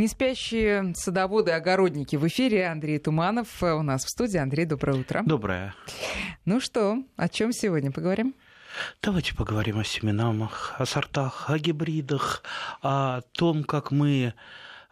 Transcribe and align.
Не 0.00 0.08
спящие 0.08 0.94
садоводы, 0.94 1.50
огородники 1.50 2.16
в 2.16 2.26
эфире. 2.26 2.68
Андрей 2.68 2.98
Туманов 2.98 3.62
у 3.62 3.82
нас 3.82 4.06
в 4.06 4.08
студии. 4.08 4.38
Андрей, 4.38 4.64
доброе 4.64 4.98
утро. 4.98 5.20
Доброе. 5.26 5.74
Ну 6.46 6.58
что, 6.58 7.04
о 7.18 7.28
чем 7.28 7.52
сегодня 7.52 7.92
поговорим? 7.92 8.34
Давайте 9.02 9.34
поговорим 9.34 9.78
о 9.78 9.84
семенах, 9.84 10.74
о 10.78 10.86
сортах, 10.86 11.50
о 11.50 11.58
гибридах, 11.58 12.42
о 12.80 13.20
том, 13.32 13.62
как 13.62 13.90
мы 13.90 14.32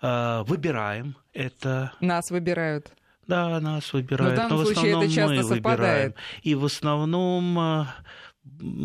э, 0.02 0.42
выбираем 0.42 1.16
это. 1.32 1.94
Нас 2.00 2.30
выбирают. 2.30 2.92
Да, 3.26 3.60
нас 3.60 3.94
выбирают. 3.94 4.36
Но 4.36 4.44
в 4.44 4.48
данном 4.48 4.58
но 4.58 4.62
в 4.62 4.66
случае 4.66 4.92
основном 4.92 5.04
это 5.04 5.14
часто 5.14 5.34
мы 5.36 5.42
совпадает. 5.42 5.78
выбираем. 5.78 6.14
И 6.42 6.54
в 6.54 6.64
основном 6.66 7.58
э, 7.58 7.84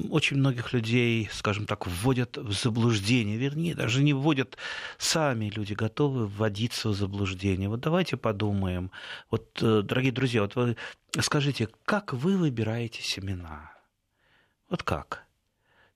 очень 0.10 0.38
многих 0.38 0.74
людей, 0.74 1.30
скажем 1.32 1.66
так, 1.66 1.88
вводят 1.88 2.38
в 2.38 2.52
заблуждение. 2.52 3.38
Вернее, 3.38 3.76
даже 3.76 4.04
не 4.04 4.14
вводят 4.14 4.58
сами 4.98 5.50
люди, 5.50 5.74
готовы 5.74 6.28
вводиться 6.28 6.90
в 6.90 6.94
заблуждение. 6.94 7.70
Вот 7.70 7.80
давайте 7.80 8.18
подумаем. 8.18 8.92
Вот, 9.32 9.60
э, 9.62 9.82
дорогие 9.84 10.12
друзья, 10.12 10.42
вот 10.42 10.56
вы 10.56 10.78
скажите, 11.20 11.70
как 11.86 12.14
вы 12.14 12.38
выбираете 12.38 13.02
семена? 13.02 13.72
Вот 14.70 14.84
как? 14.84 15.26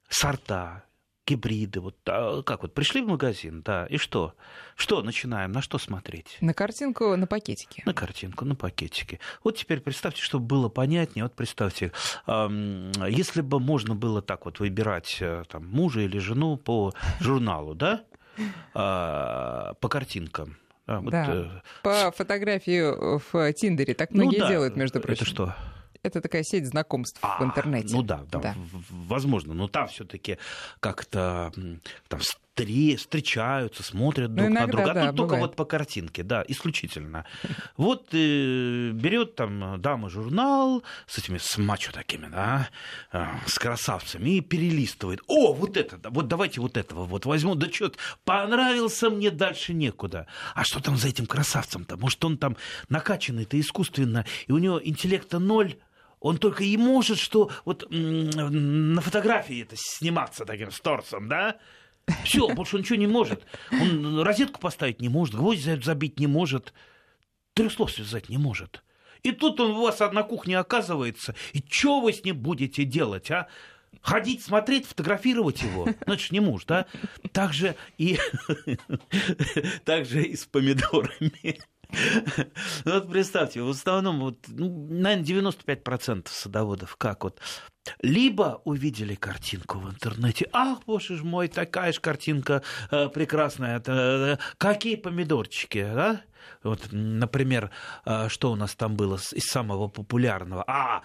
Сорта, 0.10 0.84
гибриды, 1.28 1.82
вот 1.82 1.96
а, 2.08 2.42
как 2.42 2.62
вот 2.62 2.74
пришли 2.74 3.02
в 3.02 3.08
магазин, 3.08 3.62
да, 3.62 3.86
и 3.88 3.98
что? 3.98 4.34
Что 4.76 5.02
начинаем, 5.04 5.52
на 5.52 5.62
что 5.62 5.78
смотреть? 5.78 6.38
На 6.42 6.54
картинку, 6.54 7.16
на 7.16 7.28
пакетике. 7.28 7.84
На 7.86 7.94
картинку, 7.94 8.46
на 8.46 8.56
пакетике. 8.56 9.20
Вот 9.44 9.58
теперь 9.58 9.82
представьте, 9.82 10.22
чтобы 10.22 10.46
было 10.46 10.70
понятнее, 10.70 11.26
вот 11.26 11.34
представьте, 11.34 11.92
если 12.28 13.42
бы 13.42 13.60
можно 13.60 13.96
было 13.96 14.22
так 14.22 14.46
вот 14.46 14.60
выбирать 14.60 15.18
э, 15.20 15.44
там, 15.50 15.68
мужа 15.68 16.02
или 16.02 16.18
жену 16.20 16.58
по 16.58 16.94
журналу, 17.20 17.76
да, 17.76 18.04
А, 18.74 19.74
по 19.82 19.90
картинкам. 19.90 20.58
Да, 20.86 21.00
вот, 21.02 21.12
Да. 21.12 21.26
э, 21.30 21.46
По 21.84 22.12
фотографии 22.16 23.20
в 23.32 23.54
Тиндере. 23.54 23.94
Так 23.94 24.12
многие 24.12 24.38
ну 24.38 24.44
да, 24.44 24.50
делают, 24.50 24.76
между 24.78 25.02
прочим. 25.02 25.24
Это 25.24 25.26
что? 25.26 25.56
Это 26.08 26.22
такая 26.22 26.44
сеть 26.44 26.66
знакомств 26.66 27.20
в 27.22 27.26
А, 27.26 27.44
интернете. 27.44 27.94
Ну 27.96 28.02
да, 28.02 28.24
да, 28.32 28.40
Да. 28.40 28.54
в- 28.56 28.78
в- 28.78 29.08
возможно. 29.08 29.54
Но 29.54 29.68
там 29.68 29.88
все-таки 29.88 30.38
как-то 30.80 31.52
там 32.08 32.20
встре- 32.20 32.96
встречаются, 32.96 33.84
смотрят 33.84 34.30
Ну, 34.32 34.38
друг 34.38 34.50
на 34.50 34.54
иногда, 34.60 34.72
друга. 34.72 34.92
А 34.92 34.94
да, 34.94 35.08
тут 35.08 35.16
только 35.18 35.30
бывает. 35.36 35.42
вот 35.50 35.56
по 35.56 35.66
картинке, 35.66 36.24
да, 36.24 36.44
исключительно. 36.48 37.26
Вот 37.76 38.08
э, 38.14 38.92
берет 38.94 39.36
там 39.36 39.80
дама 39.82 40.10
журнал 40.10 40.84
с 41.06 41.18
этими 41.20 41.38
с 41.38 41.58
мачо 41.58 41.92
такими, 41.92 42.28
да, 42.28 42.70
э, 43.12 43.26
с 43.46 43.60
красавцами 43.60 44.38
и 44.38 44.42
перелистывает. 44.42 45.22
О, 45.28 45.54
вот 45.54 45.78
это, 45.78 46.00
вот 46.10 46.28
давайте 46.28 46.62
вот 46.62 46.78
этого 46.78 47.06
вот 47.06 47.26
возьму. 47.26 47.54
Да 47.56 47.72
что, 47.72 47.92
понравился 48.26 49.10
мне, 49.10 49.30
дальше 49.30 49.74
некуда. 49.74 50.26
А 50.56 50.64
что 50.64 50.82
там 50.82 50.98
за 50.98 51.10
этим 51.10 51.26
красавцем-то? 51.28 51.98
Может, 51.98 52.24
он 52.26 52.38
там 52.38 52.58
накачанный-то 52.90 53.60
искусственно, 53.60 54.26
и 54.48 54.52
у 54.52 54.58
него 54.58 54.82
интеллекта 54.84 55.40
ноль, 55.40 55.76
он 56.20 56.38
только 56.38 56.64
и 56.64 56.76
может, 56.78 57.20
что 57.20 57.52
вот 57.66 57.86
на 57.90 59.02
фотографии 59.02 59.62
это 59.62 59.76
сниматься 59.78 60.46
таким 60.46 60.72
с 60.72 60.80
торсом, 60.80 61.30
да? 61.30 61.58
Все, 62.24 62.48
больше 62.56 62.76
он 62.76 62.82
ничего 62.82 62.98
не 62.98 63.08
может. 63.08 63.46
Он 63.72 64.22
розетку 64.22 64.60
поставить 64.60 65.02
не 65.02 65.10
может, 65.10 65.36
гвоздь 65.36 65.64
за- 65.64 65.82
забить 65.82 66.20
не 66.20 66.28
может, 66.28 66.74
трех 67.54 67.72
слов 67.72 67.92
связать 67.92 68.30
не 68.30 68.38
может. 68.38 68.84
И 69.24 69.32
тут 69.32 69.60
он 69.60 69.72
у 69.72 69.82
вас 69.82 70.00
на 70.00 70.24
кухне 70.24 70.58
оказывается, 70.58 71.36
и 71.54 71.64
что 71.68 72.02
вы 72.02 72.14
с 72.14 72.24
ним 72.24 72.38
будете 72.38 72.84
делать, 72.84 73.30
а? 73.32 73.48
Ходить, 74.02 74.44
смотреть, 74.44 74.86
фотографировать 74.86 75.62
его. 75.64 75.86
Ну, 75.86 76.14
это 76.14 76.22
ж 76.22 76.32
не 76.32 76.40
муж, 76.40 76.66
да? 76.66 76.86
Так 77.32 77.52
же 77.54 77.76
и, 77.98 78.20
так 79.86 80.06
же 80.06 80.24
и 80.24 80.36
с 80.36 80.46
помидорами. 80.46 81.60
Ну, 82.86 82.94
Вот 82.94 83.10
представьте, 83.10 83.62
в 83.62 83.70
основном, 83.70 84.20
вот, 84.20 84.38
ну, 84.48 84.88
наверное, 84.90 85.24
95% 85.24 86.28
садоводов 86.30 86.96
как 86.98 87.24
вот 87.24 87.40
либо 88.02 88.62
увидели 88.66 89.16
картинку 89.16 89.80
в 89.80 89.90
интернете, 89.90 90.48
ах, 90.52 90.80
боже 90.86 91.16
ж 91.18 91.24
мой, 91.24 91.48
такая 91.48 91.94
же 91.94 92.02
картинка 92.02 92.62
э, 92.92 93.10
прекрасная, 93.10 93.78
это, 93.78 94.38
э, 94.40 94.56
какие 94.58 94.96
помидорчики, 94.96 95.84
да? 95.94 96.22
Вот, 96.64 96.88
например, 96.92 97.72
э, 98.06 98.30
что 98.30 98.52
у 98.52 98.56
нас 98.56 98.76
там 98.76 98.96
было 98.96 99.16
из 99.16 99.46
самого 99.46 99.88
популярного? 99.88 100.64
А, 100.68 101.02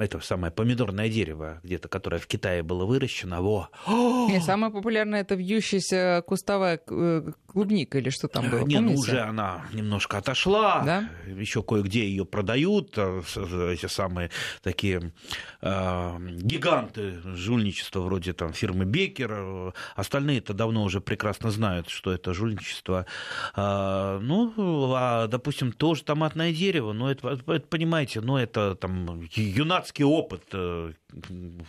это 0.00 0.20
самое 0.20 0.52
помидорное 0.52 1.08
дерево, 1.08 1.60
где-то, 1.62 1.88
которое 1.88 2.18
в 2.18 2.26
Китае 2.26 2.62
было 2.62 2.84
выращено. 2.84 3.42
Во. 3.42 3.68
Не, 3.88 4.40
самое 4.40 4.72
популярное 4.72 5.20
это 5.22 5.34
вьющаяся 5.34 6.22
кустовая 6.26 6.80
э, 6.88 7.32
клубника 7.46 7.98
или 7.98 8.08
что 8.10 8.28
там 8.28 8.48
было, 8.48 8.64
Не, 8.64 8.80
ну 8.80 8.94
уже 8.94 9.20
она 9.20 9.66
немножко 9.72 10.18
отошла. 10.18 10.82
Да? 10.84 11.10
Еще 11.26 11.62
кое-где 11.62 12.04
ее 12.08 12.24
продают. 12.24 12.96
э, 12.96 13.22
с- 13.26 13.36
Эти 13.36 13.86
самые 13.86 14.30
такие 14.62 15.12
э, 15.60 16.16
гиганты 16.38 17.20
жульничества 17.34 18.00
вроде 18.00 18.32
там 18.32 18.52
фирмы 18.52 18.84
Бекер. 18.84 19.32
Э, 19.32 19.72
Остальные-то 19.96 20.54
давно 20.54 20.84
уже 20.84 21.00
прекрасно 21.00 21.50
знают, 21.50 21.88
что 21.88 22.12
это 22.12 22.32
жульничество. 22.32 23.06
А, 23.54 24.18
ну, 24.20 24.92
а, 24.94 25.26
допустим, 25.26 25.72
тоже 25.72 26.04
томатное 26.04 26.52
дерево, 26.52 26.92
но 26.92 27.10
это, 27.10 27.28
это, 27.28 27.66
понимаете, 27.66 28.20
ну, 28.20 28.36
это 28.36 28.76
там 28.76 28.99
юнацкий 29.34 30.04
опыт, 30.04 30.42
э, 30.52 30.92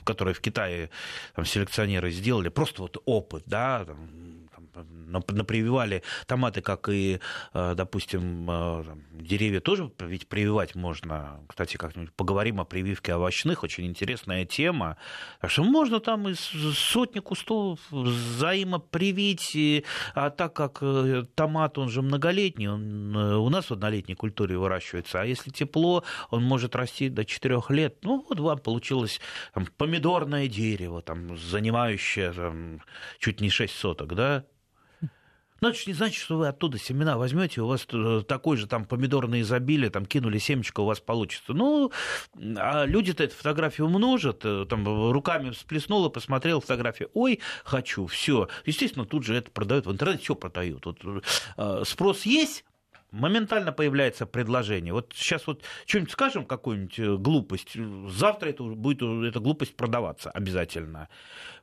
который 0.03 0.33
в 0.33 0.41
Китае 0.41 0.89
там, 1.35 1.45
селекционеры 1.45 2.11
сделали, 2.11 2.49
просто 2.49 2.81
вот 2.81 3.01
опыт, 3.05 3.43
да, 3.45 3.85
там, 3.85 4.09
там, 4.11 4.30
напрививали 4.73 6.03
томаты, 6.27 6.61
как 6.61 6.89
и, 6.89 7.19
э, 7.53 7.73
допустим, 7.75 8.49
э, 8.49 8.83
деревья 9.13 9.59
тоже 9.59 9.91
ведь 9.99 10.27
прививать 10.27 10.75
можно. 10.75 11.41
Кстати, 11.47 11.77
как-нибудь 11.77 12.13
поговорим 12.13 12.59
о 12.59 12.65
прививке 12.65 13.15
овощных, 13.15 13.63
очень 13.63 13.85
интересная 13.85 14.45
тема. 14.45 14.97
Так 15.39 15.51
что 15.51 15.63
можно 15.63 15.99
там 15.99 16.27
из 16.27 16.39
сотни 16.39 17.19
кустов 17.19 17.79
взаимопривить, 17.91 19.55
и- 19.55 19.85
а 20.15 20.29
так 20.29 20.53
как 20.53 20.79
э, 20.81 21.25
томат, 21.35 21.77
он 21.77 21.89
же 21.89 22.01
многолетний, 22.01 22.67
он 22.67 23.15
у 23.15 23.49
нас 23.49 23.69
в 23.69 23.73
однолетней 23.73 24.15
культуре 24.15 24.57
выращивается, 24.57 25.21
а 25.21 25.25
если 25.25 25.49
тепло, 25.51 26.03
он 26.29 26.43
может 26.43 26.75
расти 26.75 27.09
до 27.09 27.25
4 27.25 27.69
лет. 27.69 27.97
Ну, 28.03 28.25
вот 28.27 28.39
вам 28.39 28.59
получилось 28.59 29.19
там, 29.53 29.65
помидорное 29.77 30.47
дерево, 30.47 31.01
там, 31.01 31.37
занимающее 31.37 32.31
там, 32.31 32.81
чуть 33.19 33.41
не 33.41 33.49
6 33.49 33.75
соток, 33.75 34.15
да? 34.15 34.45
Но 35.61 35.69
это 35.69 35.77
же 35.77 35.83
не 35.85 35.93
значит, 35.93 36.23
что 36.23 36.37
вы 36.37 36.47
оттуда 36.47 36.79
семена 36.79 37.17
возьмете, 37.17 37.61
у 37.61 37.67
вас 37.67 37.85
э, 37.91 38.23
такой 38.27 38.57
же 38.57 38.65
там 38.65 38.83
помидорное 38.85 39.41
изобилие, 39.41 39.91
там 39.91 40.07
кинули 40.07 40.39
семечко, 40.39 40.79
у 40.79 40.85
вас 40.85 40.99
получится. 40.99 41.53
Ну, 41.53 41.91
а 42.57 42.85
люди-то 42.85 43.23
эту 43.23 43.35
фотографию 43.35 43.85
умножат, 43.85 44.41
э, 44.43 44.65
там 44.67 45.11
руками 45.11 45.51
всплеснула, 45.51 46.09
посмотрел 46.09 46.61
фотографию, 46.61 47.11
ой, 47.13 47.41
хочу, 47.63 48.07
все. 48.07 48.49
Естественно, 48.65 49.05
тут 49.05 49.23
же 49.23 49.35
это 49.35 49.51
продают 49.51 49.85
в 49.85 49.91
интернете, 49.91 50.23
все 50.23 50.33
продают. 50.33 50.83
Вот, 50.87 50.97
э, 51.57 51.83
спрос 51.85 52.23
есть, 52.23 52.65
моментально 53.11 53.71
появляется 53.73 54.25
предложение. 54.25 54.93
Вот 54.93 55.11
сейчас 55.15 55.45
вот 55.45 55.63
что-нибудь 55.85 56.11
скажем, 56.11 56.45
какую-нибудь 56.45 56.99
э, 56.99 57.15
глупость, 57.17 57.77
завтра 58.09 58.49
это 58.49 58.63
будет 58.63 59.01
эта 59.01 59.39
глупость 59.39 59.75
продаваться 59.75 60.31
обязательно. 60.31 61.09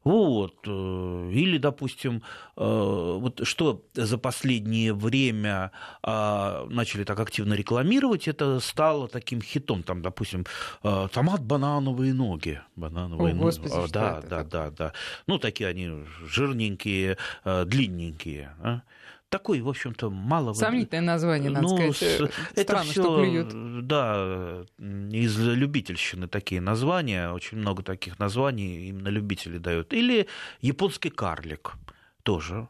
Вот. 0.04 0.56
э, 0.66 1.30
Или, 1.32 1.58
допустим, 1.58 2.22
э, 2.56 2.60
вот 2.64 3.40
что 3.46 3.82
за 3.94 4.18
последнее 4.18 4.94
время 4.94 5.72
а, 6.02 6.66
начали 6.68 7.04
так 7.04 7.18
активно 7.18 7.54
рекламировать, 7.54 8.28
это 8.28 8.60
стало 8.60 9.08
таким 9.08 9.40
хитом. 9.40 9.82
Там, 9.82 10.02
допустим, 10.02 10.44
томат 10.82 11.42
банановые 11.42 12.12
ноги. 12.12 12.60
Банановые 12.76 13.32
О, 13.32 13.36
ноги. 13.36 13.44
Господи, 13.44 13.72
А, 13.74 13.84
что 13.84 13.92
да, 13.92 14.14
да, 14.20 14.20
такое? 14.20 14.44
да, 14.44 14.70
да. 14.70 14.92
Ну, 15.26 15.38
такие 15.38 15.68
они 15.68 16.04
жирненькие, 16.26 17.16
длинненькие. 17.44 18.82
Такой, 19.28 19.60
в 19.60 19.68
общем-то, 19.68 20.08
мало... 20.10 20.54
Сомнительное 20.54 21.04
название, 21.04 21.50
надо 21.50 21.68
Ну, 21.68 21.92
сказать. 21.92 22.20
Э, 22.20 22.28
это 22.54 22.62
Странно, 22.62 22.90
всё, 22.90 23.02
что 23.02 23.22
клюют. 23.22 23.86
Да, 23.86 24.64
из 24.78 25.38
любительщины 25.38 26.28
такие 26.28 26.62
названия, 26.62 27.30
очень 27.30 27.58
много 27.58 27.82
таких 27.82 28.18
названий 28.18 28.88
именно 28.88 29.08
любители 29.08 29.58
дают. 29.58 29.92
Или 29.92 30.28
японский 30.62 31.10
карлик 31.10 31.74
тоже 32.22 32.68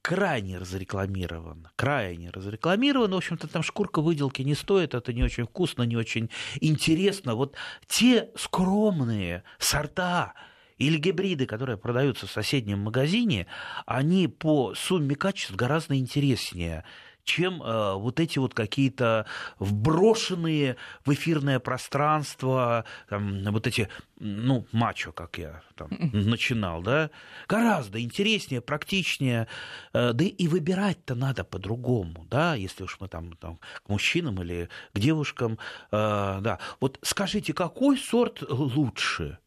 крайне 0.00 0.56
разрекламирован, 0.56 1.68
крайне 1.76 2.30
разрекламирован. 2.30 3.12
В 3.12 3.16
общем-то, 3.16 3.46
там 3.46 3.62
шкурка 3.62 4.00
выделки 4.00 4.40
не 4.40 4.54
стоит, 4.54 4.94
это 4.94 5.12
не 5.12 5.22
очень 5.22 5.44
вкусно, 5.44 5.82
не 5.82 5.96
очень 5.96 6.30
интересно. 6.60 7.34
Вот 7.34 7.54
те 7.86 8.30
скромные 8.34 9.42
сорта, 9.58 10.32
или 10.78 10.98
гибриды, 10.98 11.46
которые 11.46 11.76
продаются 11.76 12.26
в 12.26 12.30
соседнем 12.30 12.80
магазине, 12.80 13.46
они 13.86 14.28
по 14.28 14.74
сумме 14.74 15.14
качеств 15.14 15.54
гораздо 15.54 15.96
интереснее, 15.96 16.84
чем 17.28 17.62
э, 17.62 17.94
вот 17.94 18.20
эти 18.20 18.38
вот 18.38 18.54
какие-то 18.54 19.26
вброшенные 19.58 20.76
в 21.04 21.12
эфирное 21.12 21.58
пространство, 21.60 22.86
там, 23.10 23.44
вот 23.44 23.66
эти, 23.66 23.90
ну, 24.18 24.66
мачо, 24.72 25.12
как 25.12 25.36
я 25.36 25.60
там 25.76 25.90
начинал, 25.90 26.80
да, 26.80 27.10
гораздо 27.46 28.00
интереснее, 28.00 28.62
практичнее, 28.62 29.46
э, 29.92 30.12
да 30.14 30.24
и 30.24 30.48
выбирать-то 30.48 31.14
надо 31.14 31.44
по-другому, 31.44 32.26
да, 32.30 32.54
если 32.54 32.84
уж 32.84 32.96
мы 32.98 33.08
там, 33.08 33.32
там 33.34 33.58
к 33.84 33.88
мужчинам 33.90 34.40
или 34.40 34.70
к 34.94 34.98
девушкам, 34.98 35.58
э, 35.90 36.38
да. 36.40 36.58
Вот 36.80 36.98
скажите, 37.02 37.52
какой 37.52 37.98
сорт 37.98 38.42
лучше? 38.48 39.38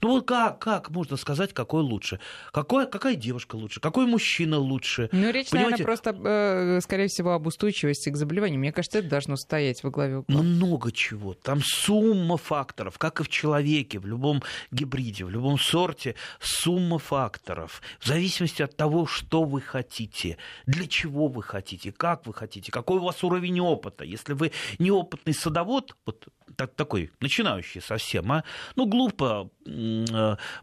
Ну 0.00 0.10
вот 0.10 0.26
как, 0.26 0.58
как 0.58 0.90
можно 0.90 1.16
сказать, 1.16 1.52
какой 1.52 1.82
лучше? 1.82 2.20
Какой, 2.52 2.88
какая 2.88 3.14
девушка 3.14 3.56
лучше? 3.56 3.80
Какой 3.80 4.06
мужчина 4.06 4.58
лучше? 4.58 5.08
Ну, 5.12 5.30
речь, 5.30 5.50
Понимаете? 5.50 5.82
наверное, 5.82 5.84
просто, 5.84 6.16
э, 6.24 6.80
скорее 6.82 7.08
всего, 7.08 7.32
об 7.32 7.46
устойчивости 7.46 8.10
к 8.10 8.16
заболеванию. 8.16 8.60
Мне 8.60 8.72
кажется, 8.72 8.98
это 8.98 9.08
должно 9.08 9.36
стоять 9.36 9.82
во 9.82 9.90
главе 9.90 10.18
угла. 10.18 10.42
Много 10.42 10.92
чего. 10.92 11.34
Там 11.34 11.60
сумма 11.62 12.36
факторов, 12.36 12.98
как 12.98 13.20
и 13.20 13.24
в 13.24 13.28
человеке, 13.28 13.98
в 13.98 14.06
любом 14.06 14.42
гибриде, 14.70 15.24
в 15.24 15.30
любом 15.30 15.58
сорте, 15.58 16.14
сумма 16.40 16.98
факторов. 16.98 17.82
В 17.98 18.06
зависимости 18.06 18.62
от 18.62 18.76
того, 18.76 19.06
что 19.06 19.44
вы 19.44 19.60
хотите, 19.60 20.38
для 20.66 20.86
чего 20.86 21.28
вы 21.28 21.42
хотите, 21.42 21.92
как 21.92 22.26
вы 22.26 22.34
хотите, 22.34 22.70
какой 22.70 22.98
у 22.98 23.04
вас 23.04 23.24
уровень 23.24 23.60
опыта. 23.60 24.04
Если 24.04 24.32
вы 24.32 24.52
неопытный 24.78 25.34
садовод, 25.34 25.96
вот 26.06 26.26
так, 26.56 26.74
такой 26.74 27.10
начинающий 27.20 27.80
совсем, 27.80 28.30
а, 28.32 28.44
ну, 28.76 28.86
глупо 28.86 29.50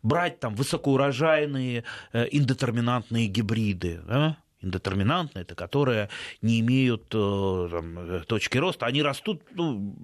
брать 0.04 0.39
там 0.39 0.56
высокоурожайные 0.56 1.83
э, 2.13 2.27
индетерминантные 2.31 3.27
гибриды, 3.27 4.01
да? 4.07 4.38
индетерминантные, 4.66 5.44
это 5.44 5.56
которые 5.56 6.10
не 6.42 6.60
имеют 6.60 7.13
э, 7.13 7.68
там, 7.72 8.24
точки 8.25 8.57
роста, 8.57 8.86
они 8.86 9.04
растут 9.04 9.44
ну, 9.51 9.95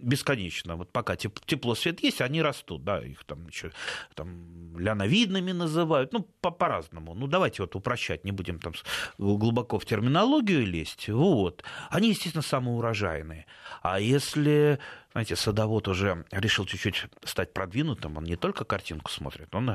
бесконечно. 0.00 0.76
Вот 0.76 0.90
пока 0.92 1.16
тепло, 1.16 1.74
свет 1.74 2.02
есть, 2.02 2.20
они 2.20 2.42
растут, 2.42 2.84
да, 2.84 3.00
их 3.00 3.24
там 3.24 3.46
еще 3.46 3.70
там, 4.14 4.76
ляновидными 4.78 5.52
называют, 5.52 6.12
ну, 6.12 6.26
по- 6.40 6.50
по-разному. 6.50 7.14
Ну, 7.14 7.26
давайте 7.26 7.62
вот 7.62 7.76
упрощать, 7.76 8.24
не 8.24 8.32
будем 8.32 8.58
там 8.58 8.72
глубоко 9.18 9.78
в 9.78 9.84
терминологию 9.84 10.66
лезть. 10.66 11.08
Вот. 11.08 11.62
Они, 11.90 12.10
естественно, 12.10 12.42
самые 12.42 12.76
урожайные. 12.76 13.46
А 13.82 14.00
если 14.00 14.78
знаете, 15.12 15.36
садовод 15.36 15.88
уже 15.88 16.24
решил 16.30 16.66
чуть-чуть 16.66 17.06
стать 17.24 17.52
продвинутым, 17.52 18.16
он 18.18 18.24
не 18.24 18.36
только 18.36 18.64
картинку 18.64 19.10
смотрит, 19.10 19.54
он 19.54 19.70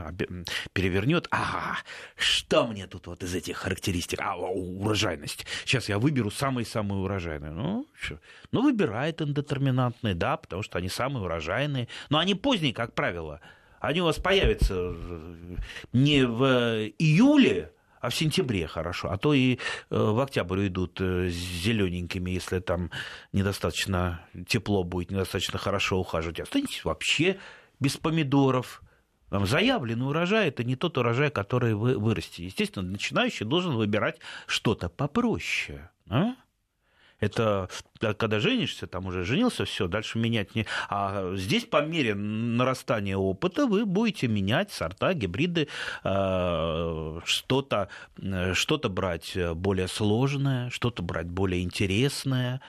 перевернет, 0.74 1.27
ага, 1.31 1.77
что 2.15 2.68
мне 2.68 2.88
тут 2.88 3.07
вот 3.07 3.24
из 3.24 3.33
этих 3.33 3.57
характеристик, 3.57 4.19
а, 4.21 4.35
урожайность. 4.35 5.45
Сейчас 5.65 5.89
я 5.89 5.97
выберу 5.97 6.31
самые-самые 6.31 7.00
урожайные. 7.00 7.51
Ну, 7.51 7.88
что? 8.00 8.19
ну, 8.51 8.62
выбирает 8.63 9.21
индетерминантные, 9.21 10.13
да, 10.13 10.38
потому 10.38 10.63
что 10.63 10.77
они 10.77 10.89
самые 10.89 11.24
урожайные, 11.24 11.88
но 12.09 12.19
они 12.19 12.36
поздние, 12.36 12.74
как 12.74 12.94
правило. 12.94 13.41
Они 13.79 14.01
у 14.01 14.06
вас 14.06 14.18
появятся 14.18 14.75
э, 14.75 15.57
не 15.91 16.25
в 16.25 16.44
июле, 16.97 17.74
а 18.03 18.09
в 18.09 18.15
сентябре 18.15 18.67
хорошо, 18.67 19.11
а 19.11 19.17
то 19.17 19.33
и 19.33 19.55
э, 19.55 19.57
в 19.89 20.19
октябрь 20.19 20.67
идут 20.67 21.00
э, 21.00 21.29
зелененькими, 21.29 22.31
если 22.31 22.59
там 22.59 22.91
недостаточно 23.31 24.27
тепло 24.45 24.83
будет, 24.83 25.09
недостаточно 25.09 25.57
хорошо 25.57 26.00
ухаживать. 26.00 26.41
Останетесь 26.41 26.83
вообще 26.83 27.38
без 27.79 27.95
помидоров. 27.95 28.83
Там 29.29 29.47
заявленный 29.47 30.05
урожай– 30.05 30.47
это 30.50 30.65
не 30.65 30.75
тот 30.75 30.97
урожай, 30.97 31.31
который 31.31 31.75
вы 31.75 31.97
вырастите. 31.97 32.44
Естественно, 32.44 32.91
начинающий 32.91 33.45
должен 33.45 33.73
выбирать 33.77 34.19
что-то 34.47 34.89
попроще. 34.89 35.89
А? 36.09 36.35
Это 37.23 37.69
когда 37.99 38.39
женишься, 38.39 38.85
там 38.85 39.05
уже 39.05 39.23
женился, 39.23 39.63
все, 39.63 39.87
дальше 39.87 40.19
менять 40.19 40.55
не... 40.55 40.65
А 40.89 41.33
здесь 41.35 41.65
по 41.65 41.81
мере 41.81 42.15
нарастания 42.15 43.15
опыта 43.15 43.65
вы 43.65 43.85
будете 43.85 44.27
менять 44.27 44.71
сорта, 44.71 45.13
гибриды, 45.13 45.69
э, 46.03 47.19
что-то 47.23 47.87
что 48.53 48.77
брать 48.89 49.37
более 49.55 49.87
сложное, 49.87 50.69
что-то 50.69 51.01
брать 51.01 51.27
более 51.27 51.63
интересное. 51.63 52.59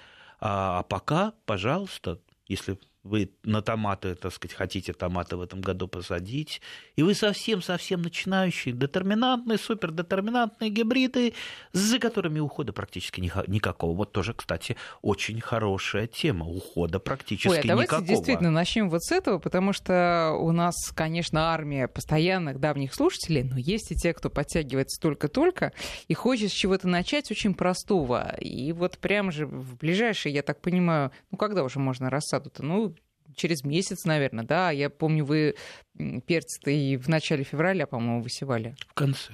А, 0.40 0.78
а 0.78 0.82
пока, 0.84 1.32
пожалуйста, 1.46 2.20
если 2.46 2.78
вы 3.04 3.30
на 3.44 3.60
томаты, 3.60 4.14
так 4.14 4.32
сказать, 4.32 4.56
хотите 4.56 4.94
томаты 4.94 5.36
в 5.36 5.42
этом 5.42 5.60
году 5.60 5.86
посадить, 5.86 6.62
и 6.96 7.02
вы 7.02 7.14
совсем-совсем 7.14 8.00
начинающие, 8.02 8.74
детерминантные, 8.74 9.58
супердетерминантные 9.58 10.70
гибриды, 10.70 11.34
за 11.72 11.98
которыми 11.98 12.40
ухода 12.40 12.72
практически 12.72 13.20
никакого. 13.20 13.94
Вот 13.94 14.12
тоже, 14.12 14.32
кстати, 14.32 14.76
очень 15.02 15.40
хорошая 15.40 16.06
тема 16.06 16.46
ухода 16.46 16.98
практически 16.98 17.48
Ой, 17.48 17.60
а 17.60 17.68
давайте 17.68 17.92
никакого. 17.94 18.08
действительно 18.08 18.50
начнем 18.50 18.88
вот 18.88 19.02
с 19.04 19.12
этого, 19.12 19.38
потому 19.38 19.74
что 19.74 20.34
у 20.40 20.50
нас, 20.52 20.74
конечно, 20.94 21.52
армия 21.52 21.88
постоянных 21.88 22.58
давних 22.58 22.94
слушателей, 22.94 23.42
но 23.42 23.58
есть 23.58 23.92
и 23.92 23.94
те, 23.94 24.14
кто 24.14 24.30
подтягивается 24.30 25.00
только-только 25.00 25.72
и 26.08 26.14
хочет 26.14 26.50
с 26.50 26.54
чего-то 26.54 26.88
начать 26.88 27.30
очень 27.30 27.54
простого. 27.54 28.34
И 28.40 28.72
вот 28.72 28.96
прям 28.96 29.30
же 29.30 29.46
в 29.46 29.76
ближайшие, 29.76 30.34
я 30.34 30.42
так 30.42 30.62
понимаю, 30.62 31.12
ну 31.30 31.36
когда 31.36 31.64
уже 31.64 31.78
можно 31.78 32.08
рассаду-то? 32.08 32.62
Ну, 32.64 32.93
через 33.34 33.64
месяц, 33.64 34.04
наверное, 34.04 34.44
да. 34.44 34.70
Я 34.70 34.90
помню, 34.90 35.24
вы 35.24 35.54
перцы-то 36.26 36.70
и 36.70 36.96
в 36.96 37.08
начале 37.08 37.44
февраля, 37.44 37.86
по-моему, 37.86 38.22
высевали. 38.22 38.76
В 38.88 38.94
конце. 38.94 39.32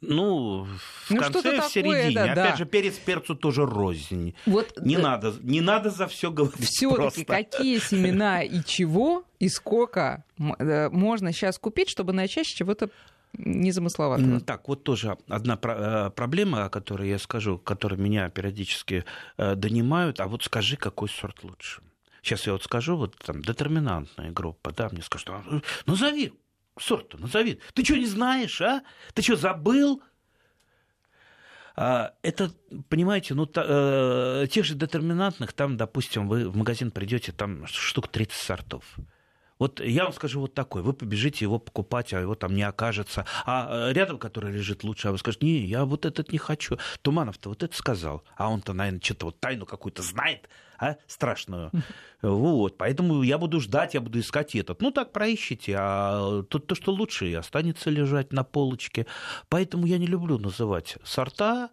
Ну, 0.00 0.64
в 1.06 1.10
ну, 1.10 1.18
конце, 1.18 1.60
в 1.60 1.64
середине. 1.64 2.14
Да, 2.14 2.24
Опять 2.24 2.34
да. 2.34 2.56
же, 2.56 2.66
перец 2.66 2.94
перцу 2.94 3.34
тоже 3.34 3.66
рознь. 3.66 4.34
Вот, 4.46 4.72
не, 4.80 4.96
да. 4.96 5.02
надо, 5.02 5.34
не 5.42 5.60
надо 5.60 5.90
за 5.90 6.06
все 6.06 6.30
говорить. 6.30 6.68
Все-таки 6.68 7.24
какие 7.24 7.78
семена 7.78 8.42
и 8.42 8.62
чего, 8.64 9.24
и 9.38 9.48
сколько 9.48 10.24
э, 10.38 10.88
можно 10.90 11.32
сейчас 11.32 11.58
купить, 11.58 11.88
чтобы 11.88 12.12
начать 12.12 12.46
с 12.46 12.50
чего-то 12.50 12.90
незамысловатого. 13.34 14.40
Так, 14.40 14.68
вот 14.68 14.82
тоже 14.84 15.16
одна 15.28 15.58
э, 15.62 16.10
проблема, 16.10 16.66
о 16.66 16.68
которой 16.68 17.08
я 17.08 17.18
скажу, 17.18 17.58
которая 17.58 17.98
меня 17.98 18.28
периодически 18.28 19.04
э, 19.36 19.54
донимают. 19.54 20.20
А 20.20 20.26
вот 20.26 20.42
скажи, 20.42 20.76
какой 20.76 21.08
сорт 21.08 21.42
лучше? 21.42 21.80
Сейчас 22.22 22.46
я 22.46 22.52
вот 22.52 22.62
скажу, 22.62 22.96
вот 22.96 23.16
там 23.18 23.42
детерминантная 23.42 24.30
группа, 24.30 24.72
да, 24.72 24.88
мне 24.90 25.02
скажут, 25.02 25.30
«А, 25.30 25.44
назови 25.86 26.32
сорт 26.78 27.18
назови. 27.18 27.60
Ты 27.74 27.84
что, 27.84 27.96
не 27.96 28.06
знаешь, 28.06 28.60
а? 28.60 28.82
Ты 29.14 29.22
что, 29.22 29.36
забыл? 29.36 30.02
А, 31.74 32.14
это, 32.22 32.52
понимаете, 32.88 33.34
ну, 33.34 33.48
э, 33.54 34.46
тех 34.50 34.64
же 34.64 34.74
детерминантных, 34.74 35.52
там, 35.52 35.76
допустим, 35.76 36.28
вы 36.28 36.48
в 36.48 36.56
магазин 36.56 36.90
придете, 36.90 37.32
там 37.32 37.66
штук 37.66 38.08
30 38.08 38.36
сортов. 38.36 38.84
Вот 39.62 39.78
я 39.78 40.02
вам 40.02 40.12
скажу 40.12 40.40
вот 40.40 40.54
такой, 40.54 40.82
вы 40.82 40.92
побежите 40.92 41.44
его 41.44 41.60
покупать, 41.60 42.12
а 42.12 42.20
его 42.20 42.34
там 42.34 42.52
не 42.52 42.64
окажется. 42.64 43.26
А 43.46 43.90
э, 43.90 43.92
рядом, 43.92 44.18
который 44.18 44.50
лежит 44.50 44.82
лучше, 44.82 45.06
а 45.06 45.12
вы 45.12 45.18
скажете, 45.18 45.46
не, 45.46 45.58
я 45.58 45.84
вот 45.84 46.04
этот 46.04 46.32
не 46.32 46.38
хочу. 46.38 46.78
Туманов-то 47.02 47.48
вот 47.48 47.62
это 47.62 47.72
сказал, 47.76 48.24
а 48.36 48.50
он-то, 48.50 48.72
наверное, 48.72 49.00
что-то 49.00 49.26
вот 49.26 49.38
тайну 49.38 49.64
какую-то 49.64 50.02
знает, 50.02 50.48
а, 50.78 50.96
страшную. 51.06 51.70
Вот, 52.22 52.76
поэтому 52.76 53.22
я 53.22 53.38
буду 53.38 53.60
ждать, 53.60 53.94
я 53.94 54.00
буду 54.00 54.18
искать 54.18 54.56
этот. 54.56 54.80
Ну, 54.80 54.90
так 54.90 55.12
проищите, 55.12 55.76
а 55.78 56.42
то, 56.42 56.58
то, 56.58 56.74
что 56.74 56.92
лучше, 56.92 57.32
останется 57.34 57.90
лежать 57.90 58.32
на 58.32 58.42
полочке. 58.42 59.06
Поэтому 59.48 59.86
я 59.86 59.98
не 59.98 60.06
люблю 60.06 60.38
называть 60.38 60.96
сорта. 61.04 61.70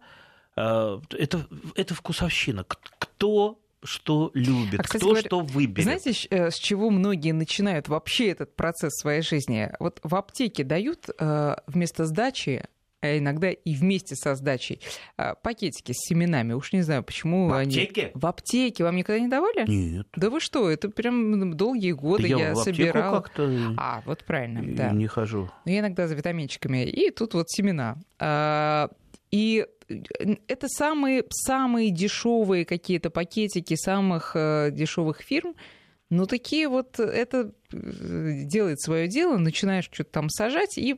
Э, 0.54 1.00
это, 1.18 1.44
это 1.74 1.94
вкусовщина. 1.96 2.64
Кто 2.64 3.58
что 3.82 4.30
любит, 4.34 4.80
а, 4.80 4.82
кстати, 4.82 5.00
кто 5.00 5.10
говоря, 5.10 5.26
что 5.26 5.40
выберет. 5.40 5.84
Знаете, 5.84 6.28
э, 6.30 6.50
с 6.50 6.56
чего 6.56 6.90
многие 6.90 7.32
начинают 7.32 7.88
вообще 7.88 8.28
этот 8.28 8.54
процесс 8.54 8.92
своей 8.94 9.22
жизни? 9.22 9.70
Вот 9.78 10.00
в 10.02 10.14
аптеке 10.14 10.64
дают 10.64 11.08
э, 11.18 11.56
вместо 11.66 12.06
сдачи 12.06 12.64
а 13.02 13.16
иногда 13.16 13.50
и 13.50 13.74
вместе 13.74 14.14
со 14.14 14.34
сдачей 14.34 14.80
э, 15.16 15.34
пакетики 15.42 15.92
с 15.92 16.08
семенами. 16.08 16.52
Уж 16.52 16.72
не 16.72 16.82
знаю, 16.82 17.02
почему 17.02 17.48
в 17.48 17.54
они... 17.54 17.74
аптеке? 17.74 18.10
В 18.14 18.26
аптеке. 18.26 18.84
Вам 18.84 18.96
никогда 18.96 19.20
не 19.20 19.28
давали? 19.28 19.64
Нет. 19.66 20.06
Да 20.14 20.28
вы 20.28 20.40
что, 20.40 20.68
это 20.68 20.90
прям 20.90 21.56
долгие 21.56 21.92
годы 21.92 22.28
я, 22.28 22.38
я 22.38 22.52
в 22.52 22.58
собирала. 22.58 23.20
как-то 23.22 23.74
а, 23.78 24.02
вот 24.04 24.24
правильно, 24.24 24.62
да. 24.76 24.90
Не 24.90 25.06
хожу. 25.06 25.50
Я 25.64 25.78
иногда 25.78 26.08
за 26.08 26.14
витаминчиками. 26.14 26.84
И 26.84 27.10
тут 27.10 27.32
вот 27.32 27.48
семена. 27.48 27.96
А, 28.18 28.90
и 29.30 29.66
это 30.46 30.68
самые, 30.68 31.24
самые 31.30 31.90
дешевые 31.90 32.64
какие-то 32.64 33.10
пакетики 33.10 33.74
самых 33.74 34.32
э, 34.34 34.70
дешевых 34.72 35.20
фирм. 35.20 35.54
Ну, 36.08 36.26
такие 36.26 36.68
вот, 36.68 36.98
это 36.98 37.52
э, 37.72 38.42
делает 38.44 38.80
свое 38.80 39.08
дело, 39.08 39.36
начинаешь 39.36 39.88
что-то 39.90 40.10
там 40.10 40.28
сажать, 40.28 40.78
и 40.78 40.96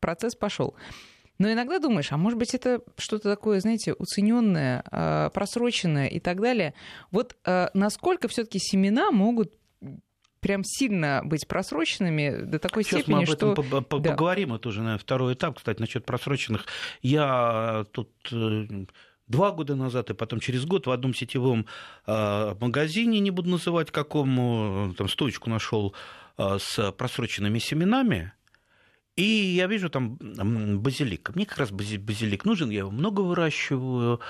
процесс 0.00 0.34
пошел. 0.34 0.74
Но 1.38 1.50
иногда 1.52 1.78
думаешь, 1.78 2.12
а 2.12 2.16
может 2.16 2.38
быть, 2.38 2.54
это 2.54 2.80
что-то 2.96 3.28
такое, 3.28 3.60
знаете, 3.60 3.94
уцененное, 3.94 4.84
э, 4.90 5.30
просроченное 5.34 6.06
и 6.06 6.20
так 6.20 6.40
далее. 6.40 6.74
Вот 7.10 7.36
насколько 7.74 8.28
все-таки 8.28 8.58
семена 8.58 9.10
могут 9.10 9.52
прям 10.44 10.62
сильно 10.62 11.22
быть 11.24 11.48
просроченными 11.48 12.44
до 12.44 12.58
такой 12.58 12.84
Сейчас 12.84 13.00
степени, 13.00 13.14
мы 13.14 13.22
об 13.22 13.30
этом 13.30 13.52
что... 13.54 13.62
по 13.62 13.80
поговорим, 13.80 14.52
это 14.52 14.68
уже 14.68 14.80
наверное, 14.80 14.98
второй 14.98 15.32
этап, 15.32 15.56
кстати, 15.56 15.80
насчет 15.80 16.04
просроченных. 16.04 16.66
Я 17.00 17.86
тут 17.92 18.10
э, 18.30 18.84
два 19.26 19.52
года 19.52 19.74
назад, 19.74 20.10
и 20.10 20.14
потом 20.14 20.40
через 20.40 20.66
год 20.66 20.86
в 20.86 20.90
одном 20.90 21.14
сетевом 21.14 21.64
э, 22.06 22.54
магазине, 22.60 23.20
не 23.20 23.30
буду 23.30 23.48
называть 23.48 23.90
какому, 23.90 24.94
там 24.98 25.08
стоечку 25.08 25.48
нашел 25.48 25.94
э, 26.36 26.58
с 26.60 26.92
просроченными 26.92 27.58
семенами, 27.58 28.34
и 29.16 29.24
я 29.24 29.66
вижу 29.66 29.88
там 29.88 30.18
базилик. 30.18 31.34
Мне 31.34 31.46
как 31.46 31.56
раз 31.56 31.70
базилик 31.70 32.44
нужен, 32.44 32.68
я 32.68 32.80
его 32.80 32.90
много 32.90 33.22
выращиваю. 33.22 34.20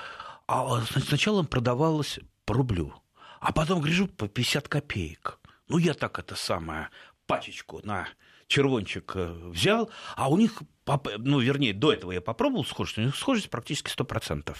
А 0.47 0.81
сначала 1.05 1.39
он 1.39 1.47
продавалось 1.47 2.19
по 2.45 2.53
рублю, 2.53 2.93
а 3.41 3.51
потом, 3.51 3.81
гляжу, 3.81 4.07
по 4.07 4.29
50 4.29 4.69
копеек. 4.69 5.34
Ну, 5.67 5.77
я 5.77 5.93
так 5.93 6.19
это 6.19 6.35
самое, 6.35 6.89
пачечку 7.25 7.81
на 7.83 8.07
червончик 8.47 9.13
э, 9.15 9.31
взял, 9.49 9.89
а 10.15 10.29
у 10.29 10.37
них, 10.37 10.61
ну, 11.17 11.39
вернее, 11.39 11.73
до 11.73 11.93
этого 11.93 12.11
я 12.11 12.21
попробовал 12.21 12.65
схожесть, 12.65 12.97
у 12.97 13.01
них 13.01 13.15
схожесть 13.15 13.49
практически 13.49 13.89
100% 13.89 14.55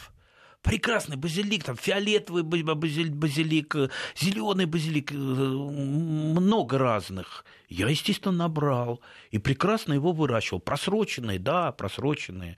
прекрасный 0.66 1.16
базилик, 1.16 1.64
там 1.64 1.78
фиолетовый 1.78 2.44
базилик, 2.44 3.76
зеленый 4.18 4.66
базилик, 4.66 5.12
э, 5.12 5.16
много 5.16 6.78
разных. 6.78 7.46
Я, 7.70 7.90
естественно, 7.90 8.32
набрал 8.32 9.02
и 9.32 9.40
прекрасно 9.40 9.94
его 9.94 10.12
выращивал. 10.12 10.60
Просроченные, 10.60 11.40
да, 11.40 11.72
просроченные. 11.72 12.58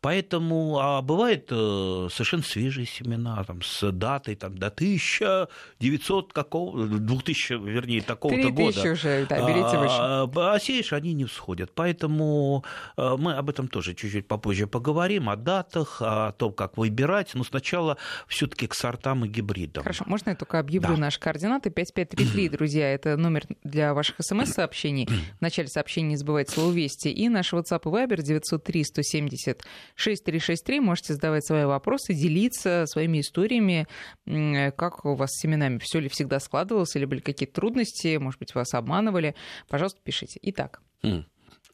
Поэтому, 0.00 0.78
а 0.80 1.00
бывает 1.00 1.48
э, 1.50 2.08
совершенно 2.10 2.42
свежие 2.42 2.86
семена, 2.86 3.42
там, 3.44 3.62
с 3.62 3.90
датой 3.92 4.34
там, 4.34 4.58
до 4.58 4.66
1900 4.66 6.32
какого, 6.32 6.86
2000, 6.86 7.52
вернее, 7.54 8.02
такого-то 8.02 8.50
года. 8.50 8.92
уже, 8.92 9.26
да, 9.28 9.46
берите 9.46 9.78
выше. 9.78 9.96
А, 9.98 10.54
а 10.54 10.58
сеешь, 10.60 10.92
они 10.92 11.12
не 11.12 11.24
всходят. 11.24 11.72
Поэтому 11.74 12.64
э, 12.96 13.16
мы 13.18 13.34
об 13.34 13.50
этом 13.50 13.68
тоже 13.68 13.94
чуть-чуть 13.94 14.26
попозже 14.26 14.66
поговорим, 14.66 15.28
о 15.28 15.36
датах, 15.36 16.02
о 16.02 16.32
том, 16.32 16.52
как 16.52 16.76
выбирать. 16.76 17.34
Но 17.34 17.44
сначала 17.48 17.96
все-таки 18.26 18.66
к 18.66 18.74
сортам 18.74 19.24
и 19.24 19.28
гибридам. 19.28 19.82
Хорошо, 19.82 20.04
можно 20.06 20.30
я 20.30 20.36
только 20.36 20.58
объявлю 20.58 20.94
да. 20.94 21.00
наши 21.02 21.20
координаты? 21.20 21.70
5533, 21.70 22.48
друзья, 22.50 22.92
это 22.92 23.16
номер 23.16 23.44
для 23.64 23.94
ваших 23.94 24.16
смс-сообщений. 24.20 25.08
В 25.38 25.40
начале 25.40 25.68
сообщения 25.68 26.10
не 26.10 26.16
забывайте 26.16 26.52
слово 26.52 26.72
«Вести». 26.72 27.08
И 27.08 27.28
наш 27.28 27.52
WhatsApp 27.52 27.82
и 27.84 27.88
Viber 27.88 28.22
903 28.22 28.84
170 28.84 29.62
6363. 29.94 30.80
Можете 30.80 31.14
задавать 31.14 31.46
свои 31.46 31.64
вопросы, 31.64 32.14
делиться 32.14 32.84
своими 32.86 33.20
историями, 33.20 33.86
как 34.26 35.04
у 35.04 35.14
вас 35.14 35.30
с 35.30 35.40
семенами, 35.40 35.78
все 35.78 36.00
ли 36.00 36.08
всегда 36.08 36.40
складывалось, 36.40 36.94
или 36.96 37.04
были 37.04 37.20
какие-то 37.20 37.54
трудности, 37.54 38.16
может 38.16 38.38
быть, 38.38 38.54
вас 38.54 38.74
обманывали. 38.74 39.34
Пожалуйста, 39.68 40.00
пишите. 40.02 40.38
Итак. 40.42 40.80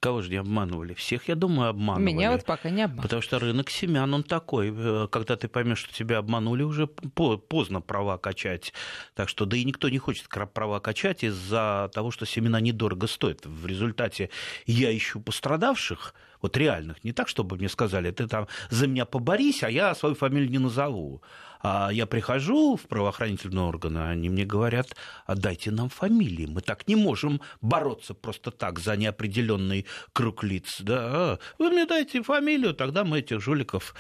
Кого 0.00 0.20
же 0.20 0.30
не 0.30 0.36
обманывали? 0.36 0.94
Всех, 0.94 1.28
я 1.28 1.34
думаю, 1.34 1.70
обманывали. 1.70 2.12
Меня 2.12 2.32
вот 2.32 2.44
пока 2.44 2.70
не 2.70 2.82
обманывали. 2.82 3.02
Потому 3.02 3.22
что 3.22 3.38
рынок 3.38 3.70
семян, 3.70 4.12
он 4.12 4.22
такой. 4.22 4.72
Э, 4.74 5.08
когда 5.10 5.36
ты 5.36 5.48
поймешь, 5.48 5.78
что 5.78 5.94
тебя 5.94 6.18
обманули, 6.18 6.62
уже 6.62 6.86
поздно 6.86 7.80
права 7.80 8.18
качать. 8.18 8.72
Так 9.14 9.28
что, 9.28 9.46
да 9.46 9.56
и 9.56 9.64
никто 9.64 9.88
не 9.88 9.98
хочет 9.98 10.28
права 10.28 10.80
качать 10.80 11.24
из-за 11.24 11.90
того, 11.94 12.10
что 12.10 12.26
семена 12.26 12.60
недорого 12.60 13.06
стоят. 13.06 13.46
В 13.46 13.66
результате 13.66 14.30
я 14.66 14.94
ищу 14.94 15.20
пострадавших, 15.20 16.14
вот 16.44 16.58
реальных, 16.58 17.02
не 17.04 17.12
так, 17.12 17.28
чтобы 17.28 17.56
мне 17.56 17.70
сказали, 17.70 18.10
ты 18.10 18.28
там 18.28 18.48
за 18.68 18.86
меня 18.86 19.06
поборись, 19.06 19.62
а 19.62 19.70
я 19.70 19.94
свою 19.94 20.14
фамилию 20.14 20.50
не 20.50 20.58
назову. 20.58 21.22
А 21.62 21.88
я 21.90 22.04
прихожу 22.04 22.76
в 22.76 22.82
правоохранительные 22.82 23.64
органы, 23.64 24.00
они 24.10 24.28
мне 24.28 24.44
говорят, 24.44 24.94
отдайте 25.24 25.70
нам 25.70 25.88
фамилии. 25.88 26.44
Мы 26.44 26.60
так 26.60 26.86
не 26.86 26.96
можем 26.96 27.40
бороться 27.62 28.12
просто 28.12 28.50
так 28.50 28.78
за 28.78 28.94
неопределенный 28.96 29.86
круг 30.12 30.44
лиц. 30.44 30.82
Да? 30.82 31.38
Вы 31.58 31.70
мне 31.70 31.86
дайте 31.86 32.22
фамилию, 32.22 32.74
тогда 32.74 33.04
мы 33.04 33.20
этих 33.20 33.40
жуликов 33.40 33.94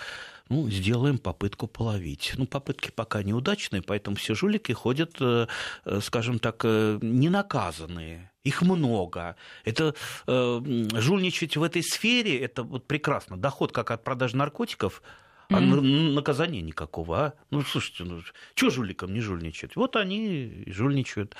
ну, 0.48 0.70
сделаем 0.70 1.18
попытку 1.18 1.66
половить. 1.66 2.34
Ну, 2.36 2.46
попытки 2.46 2.90
пока 2.90 3.22
неудачные, 3.22 3.82
поэтому 3.82 4.16
все 4.16 4.34
жулики 4.34 4.72
ходят, 4.72 5.16
э, 5.20 5.46
э, 5.84 6.00
скажем 6.02 6.38
так, 6.38 6.60
э, 6.64 6.98
ненаказанные. 7.00 8.30
Их 8.44 8.62
много. 8.62 9.36
Это 9.64 9.94
э, 10.26 10.60
жульничать 10.94 11.56
в 11.56 11.62
этой 11.62 11.82
сфере, 11.82 12.38
это 12.40 12.62
вот 12.62 12.86
прекрасно. 12.86 13.36
Доход 13.36 13.72
как 13.72 13.90
от 13.90 14.04
продажи 14.04 14.36
наркотиков– 14.36 15.02
а 15.50 15.60
mm-hmm. 15.60 16.12
наказания 16.12 16.62
никакого, 16.62 17.18
а? 17.18 17.32
Ну, 17.50 17.62
слушайте, 17.62 18.04
ну, 18.04 18.22
что 18.54 18.70
жуликам 18.70 19.12
не 19.12 19.20
жульничать? 19.20 19.76
Вот 19.76 19.96
они 19.96 20.46
и 20.46 20.72
жульничают. 20.72 21.36